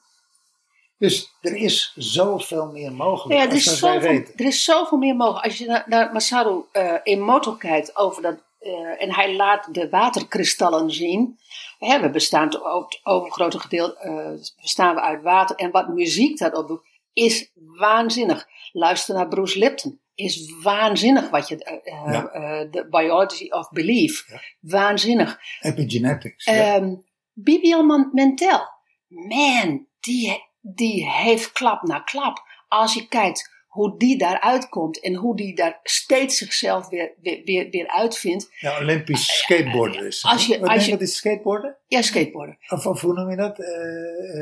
Dus 0.97 1.38
er 1.41 1.56
is 1.56 1.93
zoveel 1.95 2.71
meer 2.71 2.91
mogelijk. 2.91 3.39
Ja, 3.39 3.47
er, 3.47 3.56
is 3.56 3.80
zoveel, 3.80 4.24
er 4.36 4.45
is 4.45 4.63
zoveel 4.63 4.97
meer 4.97 5.15
mogelijk. 5.15 5.45
Als 5.45 5.58
je 5.58 5.65
naar, 5.65 5.84
naar 5.88 6.13
Masaru 6.13 6.63
Emoto 7.04 7.54
kijkt 7.54 7.95
over 7.95 8.21
dat, 8.21 8.43
eh, 8.62 9.02
en 9.04 9.13
hij 9.13 9.36
laat 9.36 9.74
de 9.74 9.89
waterkristallen 9.89 10.91
zien. 10.91 11.39
Hè, 11.80 12.00
we 12.00 12.10
bestaan 12.10 12.63
over 12.63 12.89
het 12.89 13.00
overgrote 13.04 13.60
gedeelte 13.60 14.00
eh, 14.00 14.62
bestaan 14.62 14.95
we 14.95 15.02
uit 15.02 15.21
water. 15.24 15.56
En 15.56 15.71
wat 15.71 15.88
muziek 15.88 16.38
daarop 16.38 16.67
doet, 16.67 16.82
is 17.13 17.52
waanzinnig. 17.56 18.47
Luister 18.71 19.15
naar 19.15 19.28
Bruce 19.28 19.60
Lipton. 19.60 20.00
Is 20.15 20.54
waanzinnig 20.63 21.30
wat 21.30 21.47
je. 21.47 21.63
eh, 21.63 21.93
eh, 21.93 22.67
Ja. 22.71 22.86
Biology 22.89 23.50
of 23.50 23.69
Belief. 23.69 24.24
Ja. 24.28 24.41
Waanzinnig. 24.60 25.39
Epigenetics. 25.62 26.45
ja. 26.45 26.76
Ehm 26.76 26.95
Bibian 27.34 28.10
Mentel. 28.13 28.60
Man, 29.08 29.88
die, 30.00 30.43
die 30.62 31.10
heeft 31.10 31.52
klap 31.52 31.82
na 31.82 32.00
klap. 32.00 32.43
Als 32.67 32.93
je 32.93 33.08
kijkt 33.08 33.61
hoe 33.71 33.97
die 33.97 34.17
daaruit 34.17 34.69
komt 34.69 34.99
en 34.99 35.15
hoe 35.15 35.36
die 35.36 35.55
daar 35.55 35.79
steeds 35.84 36.38
zichzelf 36.38 36.88
weer, 36.89 37.13
weer, 37.21 37.41
weer, 37.43 37.69
weer 37.69 37.88
uitvindt. 37.88 38.49
Ja, 38.60 38.79
Olympisch 38.79 39.38
skateboarder 39.38 40.05
is 40.07 40.23
Als 40.25 40.45
je-? 40.45 40.60
Wat 40.60 40.69
als 40.69 40.86
je 40.86 40.91
dat 40.91 41.01
is 41.01 41.15
skateboarden? 41.15 41.77
Ja, 41.88 42.01
skateboarden. 42.01 42.57
Of, 42.69 42.86
of 42.86 43.01
hoe 43.01 43.13
noem 43.13 43.29
je 43.29 43.36
dat? 43.36 43.60
Eh, 43.60 43.67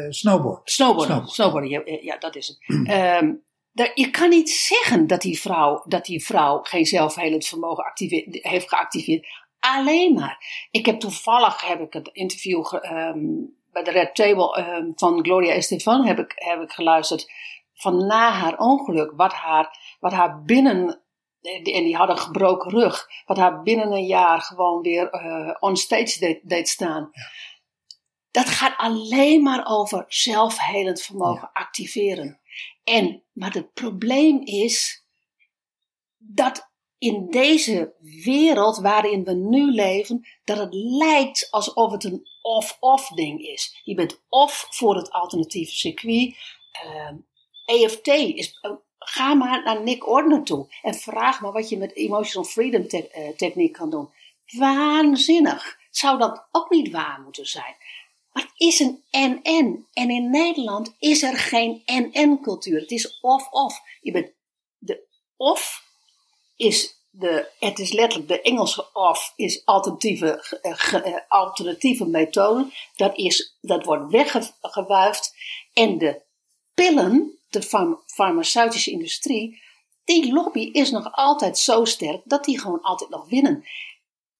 snowboard. 0.09 0.71
Snowboarden. 0.71 1.05
Snowboard. 1.05 1.31
Snowboarden, 1.33 1.69
ja, 1.69 1.81
ja, 2.01 2.17
dat 2.17 2.35
is 2.35 2.47
het. 2.47 2.57
Ehm, 2.87 3.31
daar- 3.71 3.91
je 3.93 4.09
kan 4.11 4.29
niet 4.29 4.49
zeggen 4.49 5.07
dat 5.07 5.21
die 5.21 5.39
vrouw, 5.41 5.83
dat 5.87 6.05
die 6.05 6.25
vrouw 6.25 6.59
geen 6.61 6.85
zelfhelend 6.85 7.45
vermogen 7.45 7.91
heeft 8.31 8.69
geactiveerd. 8.69 9.27
Alleen 9.59 10.13
maar. 10.13 10.67
Ik 10.71 10.85
heb 10.85 10.99
toevallig 10.99 11.67
heb 11.67 11.79
ik 11.81 11.93
het 11.93 12.09
interview 12.13 12.65
ge- 12.65 12.81
ehm, 12.81 13.19
bij 13.71 13.83
de 13.83 13.91
Red 13.91 14.15
Table 14.15 14.55
ehm, 14.55 14.85
van 14.95 15.23
Gloria 15.23 15.51
Estefan 15.53 16.05
heb 16.05 16.19
ik, 16.19 16.31
heb 16.35 16.61
ik 16.61 16.71
geluisterd. 16.71 17.31
Van 17.81 18.05
na 18.05 18.31
haar 18.31 18.57
ongeluk, 18.57 19.11
wat 19.15 19.33
haar, 19.33 19.95
wat 19.99 20.11
haar 20.11 20.43
binnen, 20.43 21.01
en 21.41 21.63
die 21.63 21.73
en 21.73 21.83
die 21.83 21.95
had 21.95 22.09
een 22.09 22.17
gebroken 22.17 22.71
rug, 22.71 23.07
wat 23.25 23.37
haar 23.37 23.61
binnen 23.61 23.91
een 23.91 24.05
jaar 24.05 24.41
gewoon 24.41 24.81
weer 24.81 25.09
eh 25.09 25.55
on 25.59 25.77
stage 25.77 26.19
deed, 26.19 26.39
deed 26.43 26.69
staan. 26.69 27.11
Dat 28.31 28.49
gaat 28.49 28.77
alleen 28.77 29.43
maar 29.43 29.65
over 29.67 30.05
zelfhelend 30.07 31.01
vermogen 31.01 31.49
activeren. 31.53 32.39
En, 32.83 33.23
maar 33.33 33.53
het 33.53 33.73
probleem 33.73 34.41
is 34.43 35.05
dat 36.17 36.69
in 36.97 37.27
deze 37.29 37.93
wereld 38.23 38.77
waarin 38.77 39.23
we 39.23 39.33
nu 39.33 39.71
leven, 39.71 40.27
dat 40.43 40.57
het 40.57 40.73
lijkt 40.73 41.47
alsof 41.51 41.91
het 41.91 42.03
een 42.03 42.27
off-off 42.41 43.07
ding 43.07 43.41
is. 43.41 43.81
Je 43.83 43.93
bent 43.93 44.23
of 44.29 44.67
voor 44.69 44.95
het 44.95 45.11
alternatieve 45.11 45.71
circuit. 45.71 46.35
ehm, 46.71 47.15
EFT 47.69 48.07
is. 48.07 48.57
eh, 48.61 48.71
ga 48.99 49.33
maar 49.33 49.63
naar 49.63 49.81
Nick 49.81 50.07
Ordner 50.07 50.43
toe 50.43 50.67
en 50.81 50.93
vraag 50.93 51.41
maar 51.41 51.51
wat 51.51 51.69
je 51.69 51.77
met 51.77 51.95
Emotional 51.95 52.49
Freedom 52.49 52.85
eh, 52.85 53.29
techniek 53.29 53.73
kan 53.73 53.89
doen. 53.89 54.09
Waanzinnig. 54.57 55.77
Zou 55.91 56.17
dat 56.17 56.47
ook 56.51 56.69
niet 56.69 56.91
waar 56.91 57.21
moeten 57.23 57.45
zijn? 57.45 57.75
Maar 58.31 58.43
het 58.43 58.53
is 58.55 58.79
een 58.79 59.03
en-en. 59.09 59.87
En 59.93 60.09
in 60.09 60.29
Nederland 60.29 60.95
is 60.99 61.23
er 61.23 61.37
geen 61.37 61.81
en-en-cultuur. 61.85 62.79
Het 62.79 62.91
is 62.91 63.19
of-of. 63.19 63.81
Je 64.01 64.11
bent 64.11 64.31
de 64.77 65.07
of 65.37 65.83
is 66.55 66.99
de, 67.09 67.51
het 67.59 67.79
is 67.79 67.91
letterlijk 67.91 68.29
de 68.29 68.41
Engelse 68.41 68.89
of 68.93 69.33
is 69.35 69.65
alternatieve, 69.65 70.59
eh, 70.61 70.93
eh, 70.93 71.21
alternatieve 71.27 72.05
methode. 72.05 72.71
Dat, 72.95 73.17
is, 73.17 73.57
dat 73.61 73.85
wordt 73.85 74.11
weggewuifd. 74.11 75.35
En 75.73 75.97
de 75.97 76.21
pillen, 76.73 77.38
de 77.49 77.61
farm- 77.61 78.01
farmaceutische 78.05 78.91
industrie, 78.91 79.61
die 80.05 80.33
lobby 80.33 80.69
is 80.71 80.91
nog 80.91 81.11
altijd 81.11 81.57
zo 81.57 81.85
sterk 81.85 82.21
dat 82.25 82.45
die 82.45 82.59
gewoon 82.59 82.81
altijd 82.81 83.09
nog 83.09 83.29
winnen. 83.29 83.63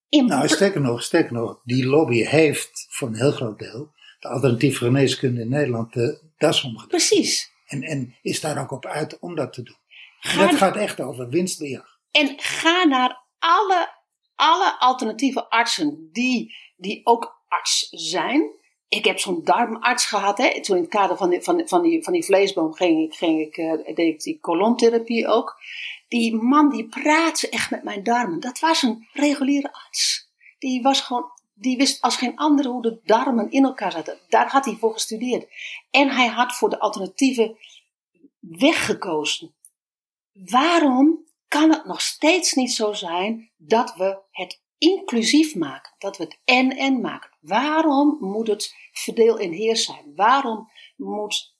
In 0.09 0.25
Nou, 0.25 0.47
sterker 0.47 0.81
nog, 0.81 1.03
sterker 1.03 1.33
nog, 1.33 1.61
die 1.63 1.85
lobby 1.85 2.23
heeft 2.23 2.85
voor 2.89 3.07
een 3.07 3.15
heel 3.15 3.31
groot 3.31 3.59
deel 3.59 3.91
de 4.19 4.27
alternatieve 4.27 4.77
geneeskunde 4.85 5.41
in 5.41 5.49
Nederland 5.49 5.93
de 5.93 6.21
das 6.37 6.63
omgedaan. 6.63 6.87
precies. 6.87 7.51
En, 7.65 7.81
en 7.83 8.15
is 8.21 8.39
daar 8.41 8.61
ook 8.61 8.71
op 8.71 8.85
uit 8.85 9.19
om 9.19 9.35
dat 9.35 9.53
te 9.53 9.63
doen. 9.63 9.77
En 10.21 10.29
Ga- 10.29 10.47
dat 10.47 10.55
gaat 10.55 10.75
echt 10.75 11.01
over 11.01 11.29
winstbejag. 11.29 11.99
En 12.11 12.33
ga 12.37 12.83
naar 12.83 13.23
alle, 13.39 13.89
alle 14.35 14.79
alternatieve 14.79 15.49
artsen 15.49 16.09
die, 16.11 16.55
die 16.77 17.01
ook 17.05 17.41
arts 17.47 17.87
zijn. 17.89 18.51
Ik 18.89 19.05
heb 19.05 19.19
zo'n 19.19 19.43
darmarts 19.43 20.05
gehad. 20.05 20.37
Hè. 20.37 20.61
Toen 20.61 20.75
in 20.75 20.81
het 20.81 20.91
kader 20.91 21.17
van 21.17 21.29
die, 21.29 21.41
van, 21.41 21.61
van 21.65 21.81
die, 21.81 22.03
van 22.03 22.13
die 22.13 22.25
vleesboom 22.25 22.73
ging 22.73 23.03
ik, 23.03 23.13
ging 23.13 23.41
ik, 23.41 23.57
eh, 23.57 23.95
deed 23.95 24.13
ik 24.13 24.21
die 24.21 24.39
kolontherapie 24.39 25.27
ook. 25.27 25.61
Die 26.07 26.35
man 26.35 26.69
die 26.69 26.87
praatte 26.87 27.49
echt 27.49 27.69
met 27.69 27.83
mijn 27.83 28.03
darmen. 28.03 28.39
Dat 28.39 28.59
was 28.59 28.81
een 28.81 29.07
reguliere 29.13 29.73
arts. 29.73 30.29
Die 30.59 30.81
was 30.81 31.01
gewoon, 31.01 31.25
die 31.53 31.77
wist 31.77 32.01
als 32.01 32.15
geen 32.15 32.35
andere 32.35 32.69
hoe 32.69 32.81
de 32.81 32.99
darmen 33.03 33.51
in 33.51 33.63
elkaar 33.63 33.91
zaten. 33.91 34.19
Daar 34.29 34.49
had 34.49 34.65
hij 34.65 34.75
voor 34.75 34.93
gestudeerd. 34.93 35.47
En 35.91 36.09
hij 36.09 36.27
had 36.27 36.53
voor 36.53 36.69
de 36.69 36.79
alternatieve 36.79 37.57
weg 38.39 38.85
gekozen. 38.85 39.53
Waarom 40.31 41.25
kan 41.47 41.69
het 41.69 41.85
nog 41.85 42.01
steeds 42.01 42.53
niet 42.53 42.71
zo 42.71 42.93
zijn 42.93 43.51
dat 43.57 43.95
we 43.95 44.19
het 44.31 44.61
inclusief 44.79 45.55
maken? 45.55 45.93
Dat 45.97 46.17
we 46.17 46.23
het 46.23 46.39
en-en 46.45 47.01
maken? 47.01 47.29
Waarom 47.39 48.17
moet 48.19 48.47
het 48.47 48.75
verdeel 48.91 49.39
en 49.39 49.51
heers 49.51 49.85
zijn? 49.85 50.11
Waarom 50.15 50.69
moet 50.95 51.55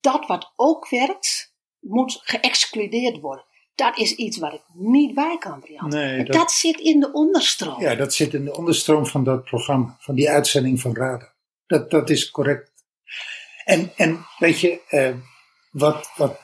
dat 0.00 0.26
wat 0.26 0.52
ook 0.56 0.88
werkt, 0.88 1.54
moet 1.80 2.20
geëxcludeerd 2.22 3.20
worden? 3.20 3.44
Dat 3.74 3.98
is 3.98 4.12
iets 4.14 4.38
waar 4.38 4.54
ik 4.54 4.62
niet 4.72 5.14
bij 5.14 5.36
kan, 5.38 5.60
Brian. 5.60 5.88
Nee, 5.88 6.24
dat- 6.24 6.36
dat... 6.36 6.52
zit 6.52 6.80
in 6.80 7.00
de 7.00 7.12
onderstroom. 7.12 7.80
Ja, 7.80 7.94
dat 7.94 8.14
zit 8.14 8.34
in 8.34 8.44
de 8.44 8.56
onderstroom 8.56 9.06
van 9.06 9.24
dat 9.24 9.44
programma, 9.44 9.96
van 9.98 10.14
die 10.14 10.30
uitzending 10.30 10.80
van 10.80 10.96
Radar. 10.96 11.34
Dat, 11.66 11.90
dat 11.90 12.10
is 12.10 12.30
correct. 12.30 12.72
En, 13.64 13.92
en 13.96 14.26
weet 14.38 14.60
je, 14.60 14.80
eh, 14.88 15.14
wat, 15.70 16.10
wat 16.16 16.40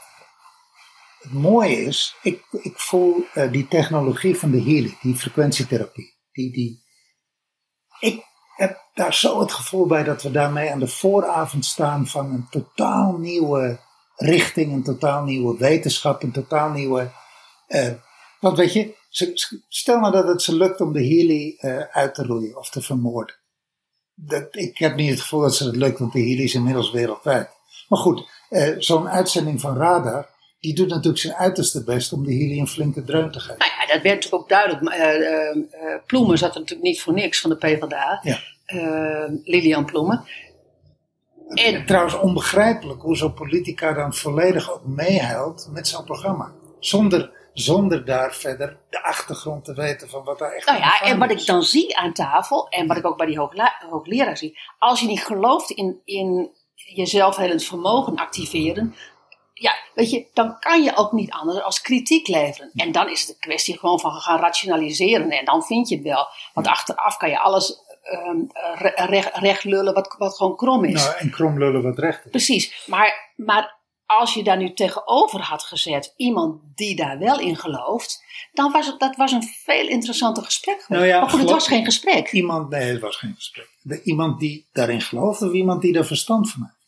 het 1.20 1.32
mooie 1.32 1.76
is, 1.76 2.16
ik, 2.22 2.44
ik 2.50 2.78
voel 2.78 3.24
eh, 3.34 3.52
die 3.52 3.68
technologie 3.68 4.38
van 4.38 4.50
de 4.50 4.62
healing, 4.62 5.00
die 5.00 5.14
frequentietherapie, 5.14 6.14
die, 6.32 6.52
die, 6.52 6.82
ik 7.98 8.24
heb 8.56 8.88
daar 8.94 9.14
zo 9.14 9.40
het 9.40 9.52
gevoel 9.52 9.86
bij 9.86 10.04
dat 10.04 10.22
we 10.22 10.30
daarmee 10.30 10.70
aan 10.70 10.78
de 10.78 10.88
vooravond 10.88 11.64
staan 11.64 12.06
van 12.06 12.32
een 12.32 12.46
totaal 12.50 13.16
nieuwe 13.18 13.80
richting, 14.16 14.72
een 14.72 14.82
totaal 14.82 15.24
nieuwe 15.24 15.58
wetenschap, 15.58 16.22
een 16.22 16.32
totaal 16.32 16.70
nieuwe. 16.70 17.10
eh, 17.66 17.92
want 18.40 18.56
weet 18.56 18.72
je, 18.72 18.94
stel 19.68 20.00
nou 20.00 20.12
dat 20.12 20.26
het 20.26 20.42
ze 20.42 20.54
lukt 20.54 20.80
om 20.80 20.92
de 20.92 21.06
Healy 21.06 21.56
eh, 21.58 21.78
uit 21.78 22.14
te 22.14 22.24
roeien 22.24 22.56
of 22.56 22.70
te 22.70 22.80
vermoorden. 22.80 23.34
Dat, 24.14 24.56
ik 24.56 24.78
heb 24.78 24.96
niet 24.96 25.10
het 25.10 25.20
gevoel 25.20 25.40
dat 25.40 25.54
ze 25.54 25.64
het 25.64 25.76
lukt, 25.76 25.98
want 25.98 26.12
de 26.12 26.20
Healy 26.20 26.42
is 26.42 26.54
inmiddels 26.54 26.90
wereldwijd. 26.90 27.50
Maar 27.88 27.98
goed, 27.98 28.28
zo'n 28.78 29.08
uitzending 29.08 29.60
van 29.60 29.76
Radar, 29.76 30.28
die 30.60 30.74
doet 30.74 30.88
natuurlijk 30.88 31.18
zijn 31.18 31.34
uiterste 31.34 31.84
best 31.84 32.12
om 32.12 32.24
de 32.24 32.34
Healy 32.34 32.58
een 32.58 32.66
flinke 32.66 33.02
dreun 33.02 33.30
te 33.30 33.40
geven. 33.40 33.58
Nou 33.58 33.70
ja, 33.70 33.86
dat 33.94 34.02
werd 34.02 34.14
natuurlijk 34.14 34.42
ook 34.42 34.48
duidelijk. 34.48 34.88
Eh, 34.88 35.14
eh, 35.14 35.56
eh, 35.56 36.02
Ploemen 36.06 36.38
zat 36.38 36.54
er 36.54 36.60
natuurlijk 36.60 36.88
niet 36.88 37.00
voor 37.00 37.12
niks 37.12 37.40
van 37.40 37.50
de 37.50 37.56
PvdA. 37.56 38.20
Ja. 38.22 38.38
Lilian 39.44 39.84
Ploemen. 39.84 40.24
En 41.48 41.86
Trouwens, 41.86 42.18
onbegrijpelijk 42.18 43.02
hoe 43.02 43.16
zo'n 43.16 43.34
politica 43.34 43.92
dan 43.92 44.14
volledig 44.14 44.72
ook 44.72 44.84
meehuilt 44.84 45.68
met 45.72 45.88
zo'n 45.88 46.04
programma. 46.04 46.52
Zonder, 46.80 47.30
zonder 47.52 48.04
daar 48.04 48.34
verder 48.34 48.76
de 48.90 49.02
achtergrond 49.02 49.64
te 49.64 49.74
weten 49.74 50.08
van 50.08 50.24
wat 50.24 50.38
daar 50.38 50.52
echt 50.52 50.66
Nou 50.66 50.78
ja, 50.78 51.00
en 51.00 51.18
wat 51.18 51.30
is. 51.30 51.40
ik 51.40 51.46
dan 51.46 51.62
zie 51.62 51.96
aan 51.96 52.12
tafel, 52.12 52.68
en 52.68 52.86
wat 52.86 52.96
ik 52.96 53.06
ook 53.06 53.16
bij 53.16 53.26
die 53.26 53.38
hoogleraar 53.90 54.36
zie, 54.36 54.58
als 54.78 55.00
je 55.00 55.06
niet 55.06 55.24
gelooft 55.24 55.70
in, 55.70 56.00
in 56.04 56.50
je 56.74 57.06
zelfhelend 57.06 57.64
vermogen 57.64 58.16
activeren, 58.16 58.94
ja, 59.60 59.74
weet 59.94 60.10
je, 60.10 60.26
dan 60.34 60.58
kan 60.58 60.82
je 60.82 60.96
ook 60.96 61.12
niet 61.12 61.30
anders 61.30 61.62
als 61.62 61.80
kritiek 61.80 62.28
leveren. 62.28 62.70
En 62.74 62.92
dan 62.92 63.10
is 63.10 63.20
het 63.20 63.28
een 63.28 63.36
kwestie 63.40 63.78
gewoon 63.78 64.00
van 64.00 64.12
gaan 64.12 64.38
rationaliseren 64.38 65.30
en 65.30 65.44
dan 65.44 65.62
vind 65.62 65.88
je 65.88 65.94
het 65.94 66.04
wel. 66.04 66.26
Want 66.54 66.66
achteraf 66.66 67.16
kan 67.16 67.30
je 67.30 67.38
alles 67.38 67.76
ehm, 68.02 68.38
re- 68.74 69.04
recht, 69.06 69.36
recht 69.36 69.64
lullen 69.64 69.94
wat, 69.94 70.14
wat 70.18 70.36
gewoon 70.36 70.56
krom 70.56 70.84
is. 70.84 71.04
Nou, 71.04 71.16
en 71.16 71.30
kromlullen 71.30 71.82
wat 71.82 71.98
recht 71.98 72.24
is. 72.24 72.30
Precies, 72.30 72.86
maar, 72.86 73.32
maar 73.36 73.78
als 74.06 74.34
je 74.34 74.42
daar 74.42 74.56
nu 74.56 74.72
tegenover 74.72 75.40
had 75.40 75.62
gezet 75.62 76.12
iemand 76.16 76.60
die 76.74 76.96
daar 76.96 77.18
wel 77.18 77.40
in 77.40 77.56
gelooft, 77.56 78.24
dan 78.52 78.72
was 78.72 78.86
het 78.86 79.00
dat 79.00 79.16
was 79.16 79.32
een 79.32 79.42
veel 79.64 79.88
interessanter 79.88 80.44
gesprek 80.44 80.82
geweest. 80.82 80.88
Nou 80.88 81.06
ja, 81.06 81.20
maar 81.20 81.30
goed, 81.30 81.40
het 81.40 81.50
was 81.50 81.66
geen 81.66 81.84
gesprek. 81.84 82.32
Iemand, 82.32 82.70
nee, 82.70 82.92
het 82.92 83.00
was 83.00 83.16
geen 83.16 83.34
gesprek. 83.34 83.68
De, 83.82 84.02
iemand 84.02 84.40
die 84.40 84.68
daarin 84.72 85.00
gelooft 85.00 85.42
of 85.42 85.52
iemand 85.52 85.82
die 85.82 85.98
er 85.98 86.06
verstand 86.06 86.50
van 86.50 86.62
heeft. 86.62 86.78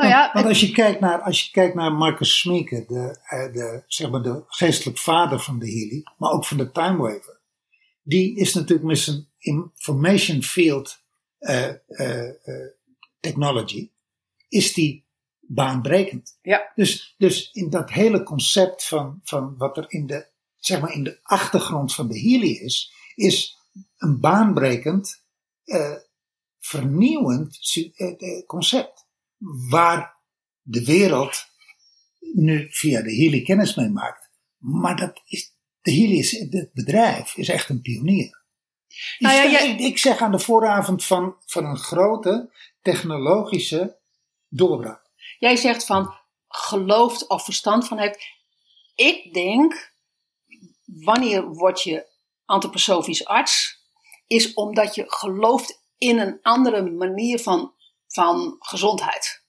Nou 0.00 0.12
ja, 0.12 0.30
want 0.32 0.46
als 0.46 0.60
je 0.60 0.70
kijkt 0.70 1.00
naar, 1.00 1.20
als 1.20 1.44
je 1.44 1.50
kijkt 1.50 1.74
naar 1.74 1.92
Marcus 1.92 2.38
Smeeke, 2.38 2.84
de, 2.88 3.18
eh, 3.22 3.52
de, 3.52 3.84
zeg 3.86 4.10
maar 4.10 4.22
de 4.22 4.44
geestelijk 4.46 4.98
vader 4.98 5.40
van 5.40 5.58
de 5.58 5.70
Healy, 5.70 6.02
maar 6.18 6.30
ook 6.30 6.46
van 6.46 6.56
de 6.56 6.70
Time 6.70 6.96
Waver, 6.96 7.40
die 8.02 8.36
is 8.36 8.54
natuurlijk 8.54 8.88
met 8.88 8.98
zijn 8.98 9.28
information 9.38 10.42
field 10.42 11.02
eh, 11.38 11.68
eh, 11.86 12.34
technology, 13.20 13.90
is 14.48 14.72
die 14.72 15.04
baanbrekend. 15.40 16.38
Ja. 16.42 16.72
Dus, 16.74 17.14
dus 17.18 17.50
in 17.52 17.70
dat 17.70 17.90
hele 17.90 18.22
concept 18.22 18.86
van, 18.86 19.20
van 19.22 19.56
wat 19.56 19.76
er 19.76 19.84
in 19.88 20.06
de, 20.06 20.26
zeg 20.56 20.80
maar 20.80 20.92
in 20.92 21.04
de 21.04 21.18
achtergrond 21.22 21.94
van 21.94 22.08
de 22.08 22.20
Healy 22.20 22.50
is, 22.50 22.92
is 23.14 23.58
een 23.96 24.20
baanbrekend, 24.20 25.24
vernieuwend 26.58 27.58
concept. 28.46 29.08
Waar 29.68 30.18
de 30.62 30.84
wereld 30.84 31.46
nu 32.18 32.66
via 32.70 33.02
de 33.02 33.16
Healy 33.16 33.42
kennis 33.42 33.74
mee 33.74 33.88
maakt. 33.88 34.30
Maar 34.56 34.96
dat 34.96 35.22
is, 35.24 35.54
de 35.80 35.94
Healy 35.94 36.18
is, 36.18 36.30
het 36.30 36.70
bedrijf 36.72 37.36
is 37.36 37.48
echt 37.48 37.68
een 37.68 37.80
pionier. 37.80 38.38
Nou 39.18 39.50
ja, 39.50 39.60
ik, 39.60 39.78
ik 39.78 39.98
zeg 39.98 40.20
aan 40.20 40.30
de 40.30 40.38
vooravond 40.38 41.04
van, 41.04 41.36
van 41.44 41.64
een 41.64 41.78
grote 41.78 42.52
technologische 42.82 43.98
doorbraak. 44.48 45.10
Jij 45.38 45.56
zegt 45.56 45.86
van 45.86 46.14
gelooft 46.48 47.28
of 47.28 47.44
verstand 47.44 47.86
van 47.88 47.98
heeft. 47.98 48.18
Ik 48.94 49.34
denk, 49.34 49.92
wanneer 50.84 51.46
word 51.46 51.82
je 51.82 52.06
antroposofisch 52.44 53.24
arts, 53.24 53.84
is 54.26 54.54
omdat 54.54 54.94
je 54.94 55.04
gelooft 55.06 55.82
in 55.98 56.18
een 56.18 56.38
andere 56.42 56.90
manier 56.90 57.38
van, 57.38 57.74
van 58.12 58.56
gezondheid. 58.58 59.44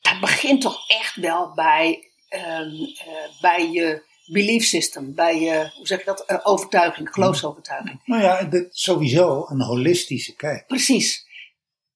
Dat 0.00 0.20
begint 0.20 0.60
toch 0.60 0.88
echt 0.88 1.16
wel 1.16 1.54
bij, 1.54 2.10
ehm, 2.28 2.70
eh, 2.98 3.40
bij 3.40 3.70
je 3.70 4.06
belief 4.26 4.64
system, 4.64 5.14
bij 5.14 5.40
je, 5.40 5.70
hoe 5.76 5.86
zeg 5.86 5.98
je 5.98 6.04
dat, 6.04 6.24
Eh, 6.24 6.38
overtuiging, 6.42 7.08
geloofsovertuiging. 7.10 8.00
Nou 8.04 8.22
ja, 8.22 8.42
dit, 8.44 8.76
sowieso 8.76 9.46
een 9.48 9.60
holistische 9.60 10.36
kijk. 10.36 10.66
Precies. 10.66 11.26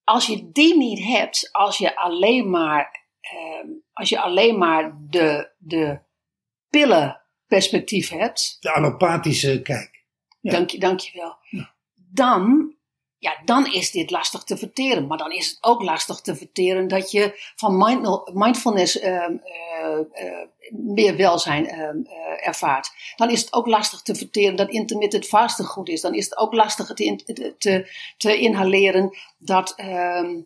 Als 0.05 0.27
je 0.27 0.51
die 0.53 0.77
niet 0.77 1.05
hebt, 1.05 1.49
als 1.53 1.79
je 1.79 1.97
alleen 1.97 2.51
maar, 2.51 3.07
ehm, 3.21 3.69
als 3.93 4.09
je 4.09 4.21
alleen 4.21 4.59
maar 4.59 4.97
de, 5.11 5.51
de 5.59 6.01
pillenperspectief 6.69 8.09
hebt, 8.09 8.57
De 8.61 8.73
allopathische 8.73 9.63
kijk. 9.63 10.05
Ja. 10.41 10.53
dank, 10.53 10.71
je, 10.71 10.79
dank 10.79 11.01
je 11.01 11.19
wel, 11.19 11.37
dan, 11.95 12.75
ja, 13.23 13.41
dan 13.45 13.73
is 13.73 13.91
dit 13.91 14.11
lastig 14.11 14.43
te 14.45 14.57
verteren. 14.57 15.07
Maar 15.07 15.19
dan 15.19 15.33
is 15.33 15.49
het 15.49 15.59
ook 15.61 15.83
lastig 15.83 16.21
te 16.21 16.37
verteren 16.37 16.89
dat 16.89 17.11
je 17.11 17.53
van 17.57 17.77
mind- 17.77 18.31
mindfulness 18.35 18.99
ehm, 18.99 19.37
eh, 19.37 19.99
eh, 20.13 20.49
meer 20.71 21.17
welzijn 21.17 21.67
ehm, 21.67 21.97
eh, 22.05 22.47
ervaart. 22.47 22.91
Dan 23.17 23.31
is 23.31 23.41
het 23.41 23.53
ook 23.53 23.67
lastig 23.67 24.03
te 24.03 24.15
verteren 24.15 24.57
dat 24.57 24.71
intermittent 24.71 25.27
fasting 25.27 25.69
goed 25.69 25.89
is. 25.89 26.01
Dan 26.01 26.15
is 26.15 26.25
het 26.25 26.37
ook 26.39 26.53
lastig 26.53 26.87
te, 26.87 27.05
in- 27.05 27.17
te, 27.59 27.87
te, 28.19 28.39
inhaleren 28.39 29.19
dat 29.39 29.73
ehm, 29.77 30.41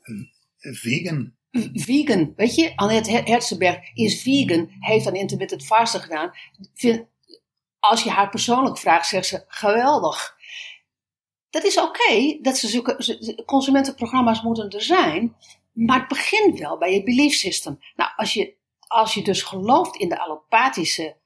Vegan. 0.58 1.32
vegan, 1.72 2.32
weet 2.36 2.54
je, 2.54 2.72
Annette 2.76 3.10
Her- 3.10 3.24
Herzenberg 3.24 3.78
is 3.94 4.22
vegan, 4.22 4.68
heeft 4.78 5.06
aan 5.06 5.14
intermittent 5.14 5.64
fasting 5.64 6.02
gedaan. 6.02 6.30
Vind- 6.74 7.06
als 7.78 8.02
je 8.02 8.10
haar 8.10 8.30
persoonlijk 8.30 8.78
vraagt, 8.78 9.08
zegt 9.08 9.26
ze 9.26 9.44
geweldig. 9.48 10.35
Dat 11.56 11.64
is 11.64 11.80
oké, 11.80 12.38
dat 12.42 12.56
ze 12.56 12.68
zulke 12.68 13.44
consumentenprogramma's 13.46 14.42
moeten 14.42 14.70
er 14.70 14.82
zijn, 14.82 15.36
maar 15.72 15.98
het 15.98 16.08
begint 16.08 16.58
wel 16.58 16.78
bij 16.78 16.92
je 16.92 17.02
belief 17.02 17.34
system. 17.34 17.80
Nou, 17.96 18.10
als 18.16 18.32
je, 18.32 18.54
als 18.86 19.14
je 19.14 19.22
dus 19.22 19.42
gelooft 19.42 19.96
in 19.96 20.08
de 20.08 20.18
allopathische 20.18 21.16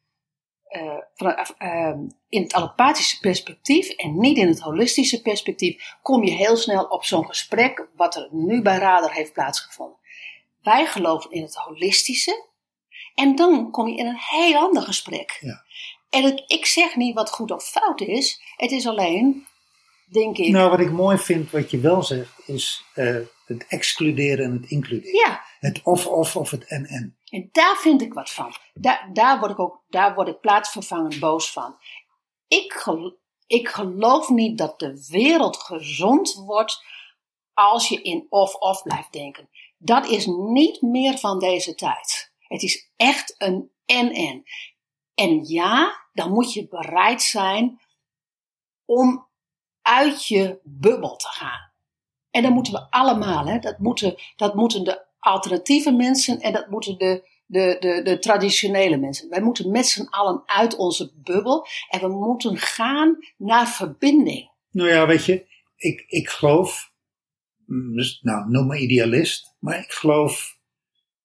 eh, 0.65 0.99
van, 1.15 1.35
eh, 1.59 1.95
in 2.29 2.43
het 2.43 2.53
allopathische 2.53 3.21
perspectief 3.21 3.89
en 3.89 4.19
niet 4.19 4.37
in 4.37 4.49
het 4.49 4.61
holistische 4.61 5.23
perspectief, 5.23 5.97
kom 6.03 6.25
je 6.25 6.31
heel 6.31 6.57
snel 6.57 6.85
op 6.85 7.05
zo'n 7.05 7.27
gesprek 7.27 7.89
wat 7.95 8.17
er 8.17 8.29
nu 8.31 8.63
bij 8.63 8.79
Radar 8.79 9.13
heeft 9.13 9.33
plaatsgevonden. 9.33 9.99
Wij 10.63 10.87
geloven 10.87 11.31
in 11.31 11.43
het 11.43 11.55
holistische 11.55 12.49
en 13.15 13.37
dan 13.37 13.71
kom 13.71 13.89
je 13.89 13.97
in 13.97 14.07
een 14.07 14.21
heel 14.21 14.57
ander 14.57 14.83
gesprek. 14.83 15.39
Ja. 15.41 15.65
En 16.11 16.25
het, 16.25 16.43
ik 16.47 16.67
zeg 16.67 16.97
niet 16.97 17.15
wat 17.15 17.31
goed 17.31 17.51
of 17.51 17.65
fout 17.65 18.01
is, 18.01 18.41
het 18.57 18.71
is 18.71 18.87
alleen, 18.87 19.47
denk 20.13 20.37
ik, 20.39 20.49
Nou, 20.53 20.71
wat 20.71 20.81
ik 20.81 20.91
mooi 20.91 21.19
vind, 21.19 21.51
wat 21.51 21.71
je 21.71 21.79
wel 21.81 22.03
zegt, 22.03 22.49
is 22.49 22.85
eh, 22.95 23.17
het 23.45 23.67
excluderen 23.69 24.45
en 24.45 24.53
het 24.53 24.71
includeren. 24.71 25.15
ja, 25.19 25.45
Het 25.59 25.81
of-of 25.83 26.37
of 26.37 26.51
het 26.51 26.65
en-en. 26.67 27.19
En 27.29 27.49
daar 27.53 27.77
vind 27.77 28.03
ik 28.03 28.13
wat 28.15 28.31
van. 28.31 28.55
Daar, 28.75 29.11
daar 29.13 29.39
word 29.39 29.51
ik 29.51 29.59
ook, 29.59 29.83
daar 29.89 30.15
word 30.15 30.29
ik 30.29 30.41
plaatsvervangend 30.41 31.19
boos 31.21 31.53
van. 31.53 31.77
Ik, 32.49 32.73
gel- 32.73 33.19
ik 33.47 33.69
geloof 33.69 34.29
niet 34.29 34.59
dat 34.59 34.79
de 34.79 35.07
wereld 35.11 35.57
gezond 35.57 36.35
wordt 36.35 36.85
als 37.55 37.89
je 37.89 38.03
in 38.03 38.27
of-of 38.29 38.83
blijft 38.83 39.13
denken. 39.13 39.49
Dat 39.79 40.07
is 40.09 40.27
niet 40.27 40.83
meer 40.83 41.19
van 41.19 41.39
deze 41.39 41.75
tijd. 41.75 42.33
Het 42.39 42.63
is 42.63 42.91
echt 42.97 43.35
een 43.39 43.71
en-en. 43.87 44.43
En 45.15 45.45
ja, 45.45 46.05
dan 46.13 46.33
moet 46.33 46.53
je 46.53 46.69
bereid 46.69 47.23
zijn 47.23 47.81
om 48.85 49.29
uit 49.91 50.27
je 50.27 50.61
bubbel 50.65 51.17
te 51.17 51.29
gaan. 51.29 51.71
En 52.31 52.43
dat 52.43 52.53
moeten 52.53 52.73
we 52.73 52.91
allemaal, 52.91 53.47
hè? 53.47 53.59
Dat, 53.59 53.79
moeten, 53.79 54.15
dat 54.37 54.55
moeten 54.55 54.85
de 54.85 55.07
alternatieve 55.19 55.93
mensen 55.93 56.41
en 56.41 56.53
dat 56.53 56.69
moeten 56.69 56.99
de, 56.99 57.29
de, 57.47 57.77
de, 57.81 58.03
de 58.03 58.19
traditionele 58.19 58.97
mensen. 58.97 59.29
Wij 59.29 59.41
moeten 59.41 59.71
met 59.71 59.87
z'n 59.87 60.07
allen 60.07 60.43
uit 60.47 60.77
onze 60.77 61.13
bubbel 61.23 61.67
en 61.89 62.01
we 62.01 62.09
moeten 62.09 62.57
gaan 62.57 63.19
naar 63.37 63.69
verbinding. 63.69 64.51
Nou 64.71 64.89
ja, 64.89 65.07
weet 65.07 65.25
je, 65.25 65.47
ik, 65.77 66.05
ik 66.07 66.29
geloof, 66.29 66.93
mm, 67.67 67.97
dus, 67.97 68.21
nou, 68.23 68.51
noem 68.51 68.67
me 68.67 68.79
idealist, 68.79 69.57
maar 69.59 69.79
ik 69.79 69.93
geloof 69.93 70.59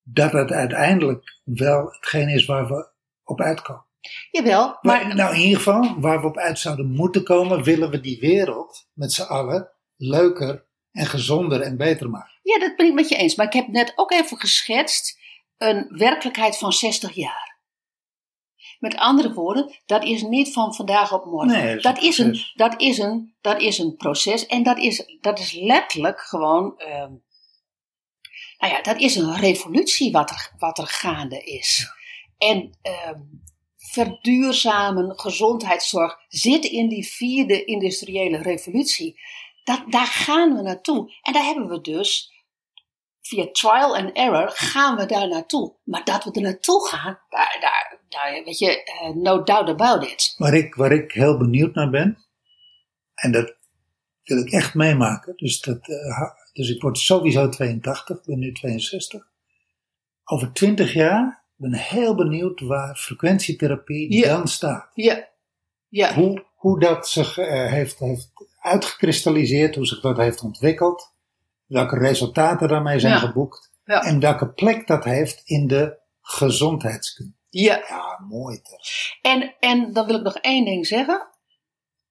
dat 0.02 0.32
het 0.32 0.50
uiteindelijk 0.50 1.40
wel 1.44 1.86
hetgeen 1.86 2.28
is 2.28 2.44
waar 2.44 2.66
we 2.66 2.90
op 3.24 3.40
uitkomen. 3.40 3.85
Jawel, 4.30 4.78
Maar, 4.80 5.06
maar 5.06 5.14
nou, 5.14 5.34
in 5.34 5.40
ieder 5.40 5.56
geval, 5.56 6.00
waar 6.00 6.20
we 6.20 6.26
op 6.26 6.36
uit 6.36 6.58
zouden 6.58 6.90
moeten 6.90 7.24
komen, 7.24 7.62
willen 7.62 7.90
we 7.90 8.00
die 8.00 8.20
wereld 8.20 8.88
met 8.92 9.12
z'n 9.12 9.22
allen 9.22 9.70
leuker 9.96 10.66
en 10.92 11.06
gezonder 11.06 11.60
en 11.60 11.76
beter 11.76 12.10
maken. 12.10 12.32
ja, 12.42 12.58
dat 12.58 12.76
ben 12.76 12.86
ik 12.86 12.94
met 12.94 13.08
je 13.08 13.16
eens. 13.16 13.34
Maar 13.34 13.46
ik 13.46 13.52
heb 13.52 13.68
net 13.68 13.92
ook 13.96 14.10
even 14.12 14.38
geschetst 14.38 15.18
een 15.56 15.86
werkelijkheid 15.88 16.58
van 16.58 16.72
60 16.72 17.14
jaar. 17.14 17.54
Met 18.78 18.96
andere 18.96 19.32
woorden, 19.32 19.74
dat 19.86 20.04
is 20.04 20.22
niet 20.22 20.52
van 20.52 20.74
vandaag 20.74 21.12
op 21.12 21.24
morgen. 21.24 21.64
Nee, 21.64 21.76
dat 21.76 21.98
is 22.02 22.18
een 22.18 22.38
dat, 22.54 22.80
is 22.80 22.98
een, 22.98 23.06
proces. 23.06 23.16
dat, 23.16 23.20
is 23.20 23.28
een, 23.28 23.34
dat 23.40 23.60
is 23.60 23.78
een 23.78 23.96
proces 23.96 24.46
en 24.46 24.62
dat 24.62 24.78
is, 24.78 25.18
dat 25.20 25.38
is 25.38 25.52
letterlijk 25.52 26.20
gewoon. 26.20 26.78
ehm, 26.78 27.12
nou 28.58 28.72
ja, 28.72 28.82
dat 28.82 29.00
is 29.00 29.16
een 29.16 29.36
revolutie 29.36 30.12
wat 30.12 30.30
er, 30.30 30.52
wat 30.58 30.78
er 30.78 30.86
gaande 30.86 31.44
is. 31.44 31.86
En 32.38 32.78
ehm, 32.82 33.20
verduurzamen, 33.90 35.18
gezondheidszorg 35.18 36.18
zit 36.28 36.64
in 36.64 36.88
die 36.88 37.06
vierde 37.06 37.64
industriële 37.64 38.38
revolutie. 38.38 39.20
Dat, 39.64 39.82
daar 39.88 40.06
gaan 40.06 40.56
we 40.56 40.62
naartoe. 40.62 41.12
En 41.22 41.32
daar 41.32 41.44
hebben 41.44 41.68
we 41.68 41.80
dus 41.80 42.34
via 43.20 43.48
trial 43.52 43.96
and 43.96 44.16
error 44.16 44.50
gaan 44.50 44.96
we 44.96 45.06
daar 45.06 45.28
naartoe. 45.28 45.74
Maar 45.84 46.04
dat 46.04 46.24
we 46.24 46.30
er 46.30 46.40
naartoe 46.40 46.88
gaan, 46.88 47.18
daar, 47.28 47.56
daar, 47.60 48.00
daar 48.08 48.42
weet 48.44 48.58
je, 48.58 48.82
eh, 48.82 49.10
no 49.10 49.42
doubt 49.42 49.68
about 49.68 50.10
it. 50.10 50.34
Waar 50.36 50.54
ik, 50.54 50.74
waar 50.74 50.92
ik 50.92 51.12
heel 51.12 51.38
benieuwd 51.38 51.74
naar 51.74 51.90
ben, 51.90 52.24
en 53.14 53.32
dat 53.32 53.56
wil 54.24 54.38
ik 54.38 54.52
echt 54.52 54.74
meemaken, 54.74 55.36
dus, 55.36 55.60
dat, 55.60 55.88
eh, 55.88 56.30
dus 56.52 56.68
ik 56.68 56.82
word 56.82 56.98
sowieso 56.98 57.48
82, 57.48 58.16
ik 58.16 58.24
ben 58.24 58.38
nu 58.38 58.52
62. 58.52 59.28
Over 60.24 60.52
20 60.52 60.92
jaar 60.92 61.44
ben 61.56 61.74
heel 61.74 62.14
benieuwd 62.14 62.60
waar 62.60 62.96
frequentietherapie 62.96 64.14
Ja. 64.14 64.36
dan 64.36 64.48
staat. 64.48 64.90
Ja, 64.94 65.28
ja, 65.88 66.14
Hoe, 66.14 66.44
hoe 66.54 66.80
dat 66.80 67.08
zich 67.08 67.38
eh, 67.38 67.70
heeft, 67.70 67.98
heeft 67.98 68.30
uitgekristalliseerd, 68.60 69.74
hoe 69.74 69.86
zich 69.86 70.00
dat 70.00 70.16
heeft 70.16 70.42
ontwikkeld, 70.42 71.12
welke 71.66 71.98
resultaten 71.98 72.68
daarmee 72.68 72.98
zijn 72.98 73.12
Ja. 73.12 73.18
geboekt 73.18 73.70
en 73.84 74.20
welke 74.20 74.48
plek 74.48 74.86
dat 74.86 75.04
heeft 75.04 75.42
in 75.44 75.66
de 75.66 75.96
gezondheidskunde. 76.20 77.32
ja. 77.50 77.82
Ja, 77.88 78.24
mooi 78.28 78.60
toch. 78.62 78.80
En, 79.22 79.54
en 79.60 79.92
dan 79.92 80.06
wil 80.06 80.14
ik 80.16 80.22
nog 80.22 80.36
één 80.36 80.64
ding 80.64 80.86
zeggen. 80.86 81.28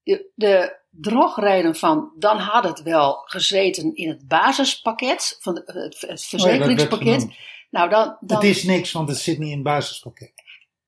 De, 0.04 0.32
de 0.36 0.78
drogreden 0.90 1.76
van 1.76 2.12
dan 2.18 2.38
had 2.38 2.64
het 2.64 2.82
wel 2.82 3.14
gezeten 3.26 3.96
in 3.96 4.10
het 4.10 4.28
basispakket, 4.28 5.38
van 5.40 5.54
de- 5.56 5.64
het, 5.66 6.02
het 6.02 6.34
Oh 6.34 6.40
ja, 6.40 7.28
nou, 7.76 7.90
dan, 7.90 8.18
dan 8.20 8.38
Het 8.38 8.46
is 8.46 8.64
niks, 8.64 8.92
want 8.92 9.10
het 9.10 9.18
zit 9.18 9.38
niet 9.38 9.50
in 9.50 9.54
het 9.54 9.64
basispakket. 9.64 10.34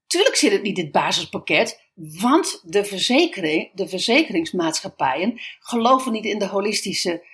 Tuurlijk 0.06 0.36
zit 0.36 0.52
het 0.52 0.62
niet 0.62 0.78
in 0.78 0.84
het 0.84 0.94
basispakket, 0.94 1.82
want 1.94 2.62
de, 2.64 2.86
verzekering, 2.86 3.72
de 3.74 3.88
verzekeringsmaatschappijen 3.88 5.40
geloven 5.60 6.12
niet 6.12 6.26
in 6.26 6.40
de 6.40 6.48
holistische 6.48 7.26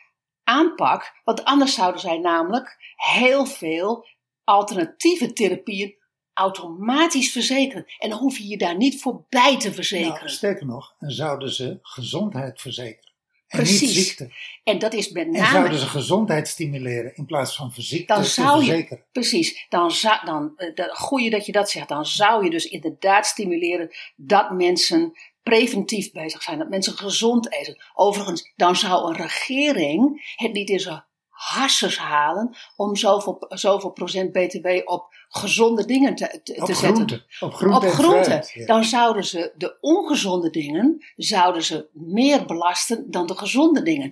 aanpak. 0.44 1.22
Want 1.24 1.44
anders 1.44 1.74
zouden 1.74 2.02
zij 2.02 2.18
namelijk 2.18 2.78
heel 2.96 3.46
veel 3.46 4.08
alternatieve 4.44 5.34
therapieën 5.34 5.96
automatisch 6.34 7.32
verzekeren. 7.32 7.86
En 8.00 8.10
dan 8.10 8.20
hoef 8.20 8.38
je 8.38 8.48
je 8.48 8.58
daar 8.58 8.78
niet 8.78 9.02
voor 9.02 9.26
bij 9.30 9.60
te 9.60 9.74
verzekeren. 9.74 10.14
Nou, 10.14 10.30
sterker 10.30 10.66
nog, 10.66 10.96
en 11.00 11.12
zouden 11.12 11.52
ze 11.52 11.80
gezondheid 11.82 12.62
verzekeren. 12.62 13.13
En 13.54 13.60
Precies. 13.60 14.24
En 14.64 14.80
dat 14.80 14.94
is 14.94 15.10
met 15.12 15.26
En 15.26 15.32
name. 15.32 15.46
zouden 15.52 15.80
ze 15.80 15.86
gezondheid 15.88 16.48
stimuleren 16.48 17.16
in 17.16 17.26
plaats 17.26 17.56
van 17.56 17.72
ziekte 17.76 18.14
Dan 18.14 18.24
zou 18.24 18.60
je- 18.64 18.66
verzekeren. 18.66 19.06
Precies, 19.12 19.66
dan 19.70 19.92
zou, 19.92 20.26
dan, 20.26 20.54
eh, 20.56 20.74
de, 20.76 20.90
goeie 20.94 21.30
dat 21.30 21.46
je 21.46 21.52
dat 21.52 21.70
zegt, 21.70 21.90
dan 21.90 22.06
zou 22.06 22.44
je 22.44 22.50
dus 22.50 22.66
inderdaad 22.66 23.26
stimuleren 23.28 23.90
dat 24.16 24.52
mensen 24.52 25.14
preventief 25.44 26.12
bezig 26.12 26.42
zijn, 26.42 26.58
dat 26.58 26.70
mensen 26.70 26.94
gezond 26.98 27.52
eten. 27.54 27.84
Overigens, 27.94 28.52
dan 28.56 28.76
zou 28.76 29.10
een 29.10 29.22
regering 29.22 30.34
het 30.36 30.54
niet 30.54 30.70
in 30.70 30.80
zijn 30.80 31.06
harsers 31.44 31.98
halen 31.98 32.56
om 32.76 32.96
zoveel, 32.96 33.46
zoveel 33.50 33.90
procent 33.90 34.32
btw 34.32 34.68
op 34.86 35.08
gezonde 35.30 35.86
dingen 35.86 36.16
te, 36.16 36.42
te, 36.44 36.56
Op 36.56 36.66
te 36.66 36.74
zetten. 36.74 37.26
Op 37.40 37.54
groenten. 37.54 37.90
op 37.90 37.96
fruit, 37.96 38.52
ja. 38.54 38.66
Dan 38.66 38.84
zouden 38.84 39.26
ze 39.26 39.54
de 39.58 39.78
ongezonde 39.80 40.50
dingen 40.50 41.06
zouden 41.16 41.64
ze 41.64 41.90
meer 41.92 42.46
belasten 42.46 43.12
dan 43.12 43.28
de 43.28 43.38
gezonde 43.38 43.82
dingen. 43.82 44.12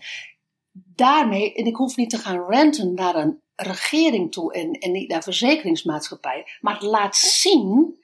Daarmee, 0.74 1.54
en 1.54 1.66
ik 1.66 1.76
hoef 1.76 1.96
niet 1.96 2.10
te 2.10 2.18
gaan 2.18 2.38
ranten 2.38 2.94
naar 2.94 3.16
een 3.16 3.42
regering 3.56 4.32
toe 4.32 4.54
en, 4.54 4.72
en 4.72 4.92
niet 4.92 5.10
naar 5.10 5.24
verzekeringsmaatschappijen, 5.24 6.46
maar 6.62 6.74
het 6.74 6.84
laat 6.84 7.16
zien 7.16 8.00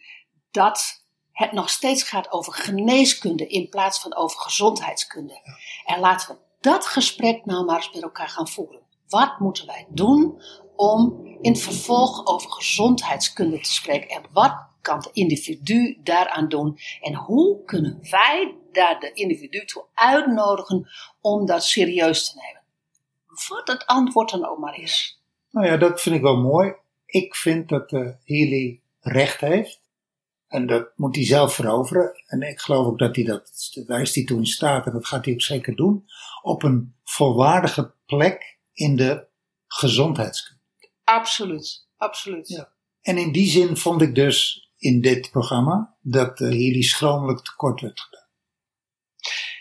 dat 0.51 1.05
het 1.32 1.51
nog 1.51 1.69
steeds 1.69 2.03
gaat 2.03 2.32
over 2.32 2.53
geneeskunde 2.53 3.47
in 3.47 3.69
plaats 3.69 3.99
van 3.99 4.15
over 4.15 4.39
gezondheidskunde. 4.39 5.41
En 5.86 5.99
laten 5.99 6.28
we 6.28 6.38
dat 6.59 6.86
gesprek 6.86 7.45
nou 7.45 7.65
maar 7.65 7.75
eens 7.75 7.93
met 7.93 8.03
elkaar 8.03 8.30
gaan 8.30 8.47
voeren. 8.47 8.87
Wat 9.10 9.39
moeten 9.39 9.66
wij 9.66 9.86
doen 9.89 10.41
om 10.76 11.26
in 11.41 11.51
het 11.51 11.62
vervolg 11.62 12.26
over 12.26 12.51
gezondheidskunde 12.51 13.60
te 13.60 13.72
spreken? 13.72 14.10
En 14.10 14.24
wat 14.32 14.66
kan 14.82 14.99
de 14.99 15.10
individu 15.14 15.99
daaraan 16.03 16.49
doen? 16.49 16.78
En 17.01 17.16
hoe 17.16 17.64
kunnen 17.64 17.99
wij 18.10 18.55
daar 18.72 18.99
de 18.99 19.12
individu 19.14 19.66
toe 19.66 19.86
uitnodigen 19.93 20.88
om 21.22 21.45
dat 21.45 21.64
serieus 21.64 22.32
te 22.32 22.39
nemen? 22.45 22.62
Wat 23.49 23.68
het 23.68 23.86
antwoord 23.86 24.30
dan 24.30 24.45
ook 24.45 24.60
maar 24.60 24.80
is. 24.80 25.22
Nou 25.51 25.68
ja, 25.68 25.78
dat 25.78 26.01
vind 26.01 26.16
ik 26.16 26.22
wel 26.22 26.38
mooi. 26.38 26.74
Ik 27.05 27.36
vind 27.36 27.70
dat 27.70 27.91
uh, 27.91 28.10
Healy 28.24 28.82
recht 28.99 29.39
heeft. 29.39 29.82
En 30.47 30.68
dat 30.68 30.91
moet 30.95 31.16
hij 31.16 31.26
zelf 31.26 31.53
veroveren. 31.53 32.24
En 32.26 32.41
ik 32.41 32.60
geloof 32.60 32.86
ook 32.86 32.99
dat 32.99 33.16
hij 33.16 33.26
dat, 33.26 33.72
daar 33.86 34.01
is 34.01 34.16
hij 34.16 34.24
toe 34.24 34.38
in 34.38 34.45
staat, 34.45 34.86
en 34.86 34.91
dat 34.91 35.08
gaat 35.08 35.26
hij 35.26 35.34
ook 35.34 35.41
zeker 35.41 35.76
doen, 35.76 36.05
op 36.41 36.64
een 36.64 36.95
volwaardige 37.03 37.93
plek 38.05 38.57
in 38.78 38.95
de 38.95 39.28
gezondheidskunde. 39.67 40.61
Absoluut, 41.03 41.88
absoluut. 41.97 42.47
Ja. 42.47 42.73
En 43.01 43.17
in 43.17 43.32
die 43.32 43.49
zin 43.49 43.78
vond 43.78 44.01
ik 44.01 44.15
dus 44.15 44.69
in 44.78 45.01
dit 45.01 45.32
programma 45.32 45.95
dat 46.01 46.39
uh, 46.39 46.49
Healy 46.49 46.82
schromelijk 46.82 47.43
tekort 47.43 47.82
werd 47.82 47.99
gedaan. 47.99 48.25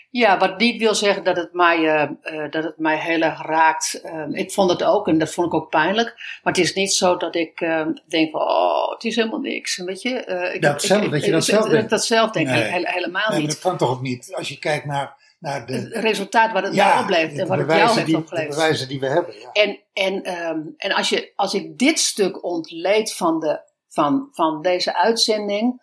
Ja, 0.09 0.37
wat 0.37 0.57
niet 0.57 0.79
wil 0.79 0.95
zeggen 0.95 1.23
dat 1.23 1.37
het 1.37 1.53
mij, 1.53 1.77
uh, 1.77 2.09
uh, 2.21 2.51
dat 2.51 2.63
het 2.63 2.77
mij 2.77 2.99
heel 2.99 3.21
erg 3.21 3.41
raakt. 3.41 4.01
Uh, 4.03 4.25
ik 4.31 4.51
vond 4.51 4.69
het 4.69 4.83
ook 4.83 5.07
en 5.07 5.17
dat 5.17 5.33
vond 5.33 5.47
ik 5.47 5.53
ook 5.53 5.69
pijnlijk. 5.69 6.13
Maar 6.43 6.53
het 6.53 6.63
is 6.63 6.73
niet 6.73 6.93
zo 6.93 7.17
dat 7.17 7.35
ik 7.35 7.59
denk 8.07 8.31
van, 8.31 8.41
oh, 8.41 8.91
het 8.91 9.03
is 9.03 9.15
helemaal 9.15 9.39
niks. 9.39 9.77
Weet 9.77 10.01
je? 10.01 10.51
ik, 10.53 10.61
dat, 10.61 10.81
zelf, 10.81 11.03
ik, 11.03 11.11
dat 11.11 11.25
je 11.25 11.31
dat 11.31 11.45
zelf 11.45 11.65
ik, 11.65 11.71
denkt? 11.71 11.89
Dat 11.89 12.05
zelf 12.05 12.31
denk 12.31 12.47
nee. 12.47 12.63
ik 12.63 12.71
he 12.71 12.91
helemaal 12.91 13.29
nee, 13.29 13.39
niet. 13.39 13.49
dat 13.49 13.59
kan 13.59 13.77
toch 13.77 13.89
ook 13.89 14.01
niet, 14.01 14.33
als 14.35 14.49
je 14.49 14.59
kijkt 14.59 14.85
naar, 14.85 15.15
naar 15.39 15.65
de... 15.65 15.73
Het 15.73 15.93
resultaat 15.93 16.51
wat 16.51 16.63
het 16.63 16.73
ja, 16.73 17.05
mij 17.05 17.37
en 17.37 17.47
wat 17.47 17.57
het 17.57 17.71
jou 17.71 17.99
heeft 17.99 18.13
opgeleverd. 18.13 18.51
De 18.51 18.57
bewijzen 18.57 18.87
die 18.87 18.99
we 18.99 19.07
hebben, 19.07 19.39
ja. 19.39 19.51
En, 19.51 19.79
en, 19.93 20.43
um, 20.47 20.73
en 20.77 20.91
als, 20.91 21.09
je, 21.09 21.33
als 21.35 21.53
ik 21.53 21.77
dit 21.77 21.99
stuk 21.99 22.43
ontleed 22.43 23.13
van, 23.13 23.39
de, 23.39 23.61
van, 23.87 24.27
van 24.31 24.61
deze 24.61 24.95
uitzending, 24.95 25.81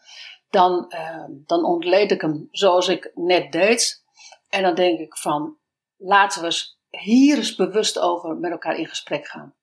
dan, 0.50 0.92
dan 1.46 1.64
ontleed 1.64 2.10
ik 2.10 2.20
hem 2.20 2.48
zoals 2.50 2.88
ik 2.88 3.10
net 3.14 3.52
deed. 3.52 4.02
En 4.48 4.62
dan 4.62 4.74
denk 4.74 4.98
ik 4.98 5.16
van, 5.16 5.58
laten 5.96 6.40
we 6.40 6.46
eens 6.46 6.78
hier 6.90 7.36
eens 7.36 7.54
bewust 7.54 7.98
over 7.98 8.36
met 8.36 8.50
elkaar 8.50 8.76
in 8.76 8.86
gesprek 8.86 9.26
gaan. 9.26 9.54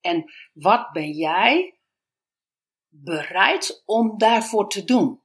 En 0.00 0.32
wat 0.52 0.92
ben 0.92 1.10
jij 1.10 1.78
bereid 2.88 3.82
om 3.84 4.18
daarvoor 4.18 4.68
te 4.68 4.84
doen? 4.84 5.22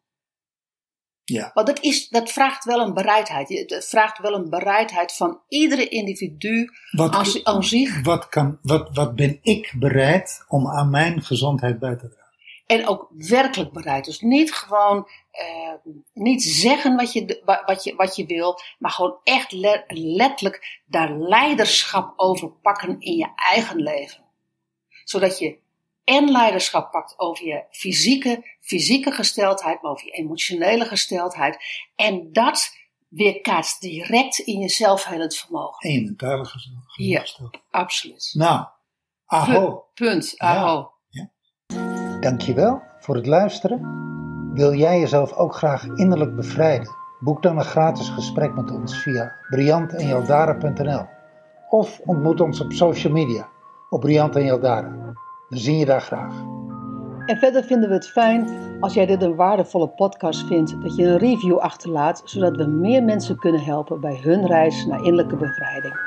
Ja. 1.26 1.52
Want 1.54 1.68
dat, 1.68 1.80
is, 1.80 2.10
dat 2.10 2.32
vraagt 2.32 2.66
wel 2.66 2.80
een 2.80 2.94
bereidheid. 2.94 3.50
Het 3.50 3.86
vraagt 3.86 4.18
wel 4.18 4.34
een 4.34 4.50
bereidheid 4.50 5.14
van 5.16 5.42
iedere 5.48 5.88
individu 5.88 6.70
wat, 6.92 7.14
aan, 7.14 7.26
aan 7.44 7.64
zich. 7.64 8.02
Wat, 8.02 8.30
kan, 8.30 8.58
wat, 8.62 8.90
wat 8.94 9.16
ben 9.16 9.40
ik 9.42 9.74
bereid 9.80 10.46
om 10.48 10.68
aan 10.68 10.90
mijn 10.90 11.22
gezondheid 11.22 11.80
bij 11.80 11.96
te 11.96 12.08
dragen? 12.08 12.22
En 12.66 12.88
ook 12.88 13.08
werkelijk 13.18 13.72
bereid. 13.72 14.06
Dus 14.06 14.20
niet 14.20 14.54
gewoon 14.54 15.08
uh, 15.32 15.94
niet 16.14 16.44
zeggen 16.44 16.96
wat 16.96 17.14
je, 17.14 17.42
wat, 17.66 17.84
je, 17.84 17.96
wat 17.96 18.16
je 18.16 18.26
wil, 18.26 18.60
maar 18.80 18.92
gewoon 18.92 19.18
echt 19.24 19.52
le 19.52 19.84
letterlijk 19.88 20.82
daar 20.86 21.18
leiderschap 21.18 22.14
over 22.16 22.52
pakken 22.52 23.00
in 23.00 23.18
je 23.18 23.32
eigen 23.36 23.78
leven. 23.78 24.24
Zodat 25.04 25.40
je 25.40 25.58
en 26.04 26.32
leiderschap 26.32 26.92
pakt 26.92 27.20
over 27.20 27.46
je 27.46 27.66
fysieke, 27.70 28.58
fysieke 28.60 29.12
gesteldheid, 29.12 29.82
maar 29.82 29.92
over 29.92 30.06
je 30.06 30.12
emotionele 30.12 30.86
gesteldheid. 30.86 31.58
En 31.96 32.30
dat 32.32 32.72
weerkaatst 33.08 33.82
direct 33.82 34.40
in 34.40 34.60
je 34.60 34.70
zelfhelend 34.70 35.36
vermogen. 35.36 35.90
En 35.90 35.96
je 35.96 36.04
mentale 36.04 36.46
gesteldheid. 36.46 36.94
Ja, 36.96 37.50
absoluut. 37.70 38.30
Nou, 38.34 38.66
aho. 39.26 39.86
Punt, 39.94 40.34
aho. 40.38 40.92
Ja. 41.10 41.32
Ja. 41.68 42.20
Dankjewel 42.20 42.82
voor 43.00 43.16
het 43.16 43.26
luisteren. 43.26 44.02
Wil 44.54 44.74
jij 44.74 45.00
jezelf 45.00 45.34
ook 45.34 45.56
graag 45.56 45.84
innerlijk 45.86 46.36
bevrijden? 46.36 46.96
Boek 47.20 47.42
dan 47.42 47.58
een 47.58 47.66
gratis 47.66 48.10
gesprek 48.10 48.54
met 48.54 48.72
ons 48.72 48.98
via 49.02 49.36
briantenjaldara.nl 49.50 51.06
of 51.70 52.00
ontmoet 52.00 52.42
ons 52.42 52.60
op 52.60 52.72
social 52.72 53.14
media 53.14 53.52
op 53.94 54.00
Briant 54.00 54.36
en 54.36 54.46
Jaldara. 54.46 55.14
We 55.50 55.58
zien 55.58 55.78
je 55.78 55.86
daar 55.86 56.02
graag. 56.02 56.34
En 57.26 57.38
verder 57.38 57.64
vinden 57.64 57.90
we 57.90 57.96
het 57.96 58.08
fijn 58.08 58.48
als 58.80 58.94
jij 58.94 59.06
dit 59.06 59.22
een 59.22 59.36
waardevolle 59.36 59.88
podcast 59.88 60.48
vindt, 60.48 60.82
dat 60.82 60.96
je 60.96 61.04
een 61.04 61.18
review 61.18 61.58
achterlaat, 61.58 62.22
zodat 62.26 62.56
we 62.56 62.66
meer 62.66 63.04
mensen 63.04 63.38
kunnen 63.38 63.64
helpen 63.64 64.00
bij 64.00 64.20
hun 64.22 64.48
reis 64.48 64.86
naar 64.86 65.00
innerlijke 65.00 65.36
bevrijding. 65.36 66.00